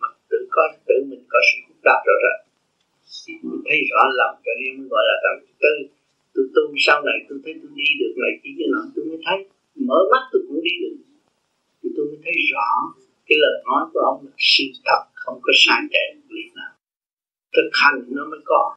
[0.00, 2.34] Mà tự có, tự mình có sự phức tạp rồi đó.
[3.26, 5.74] Thì mình thấy rõ lòng cho nên mới gọi là thần tư.
[6.34, 9.20] Tôi tu sau này, tôi thấy tôi đi được này chỉ cái nọ tôi mới
[9.26, 9.38] thấy
[9.74, 10.96] mở mắt tôi cũng đi được.
[11.82, 12.68] Thì tôi mới thấy rõ
[13.26, 16.72] cái lời nói của ông là sự thật, không có sai trái lý nào.
[17.52, 18.76] Thực hành nó mới có.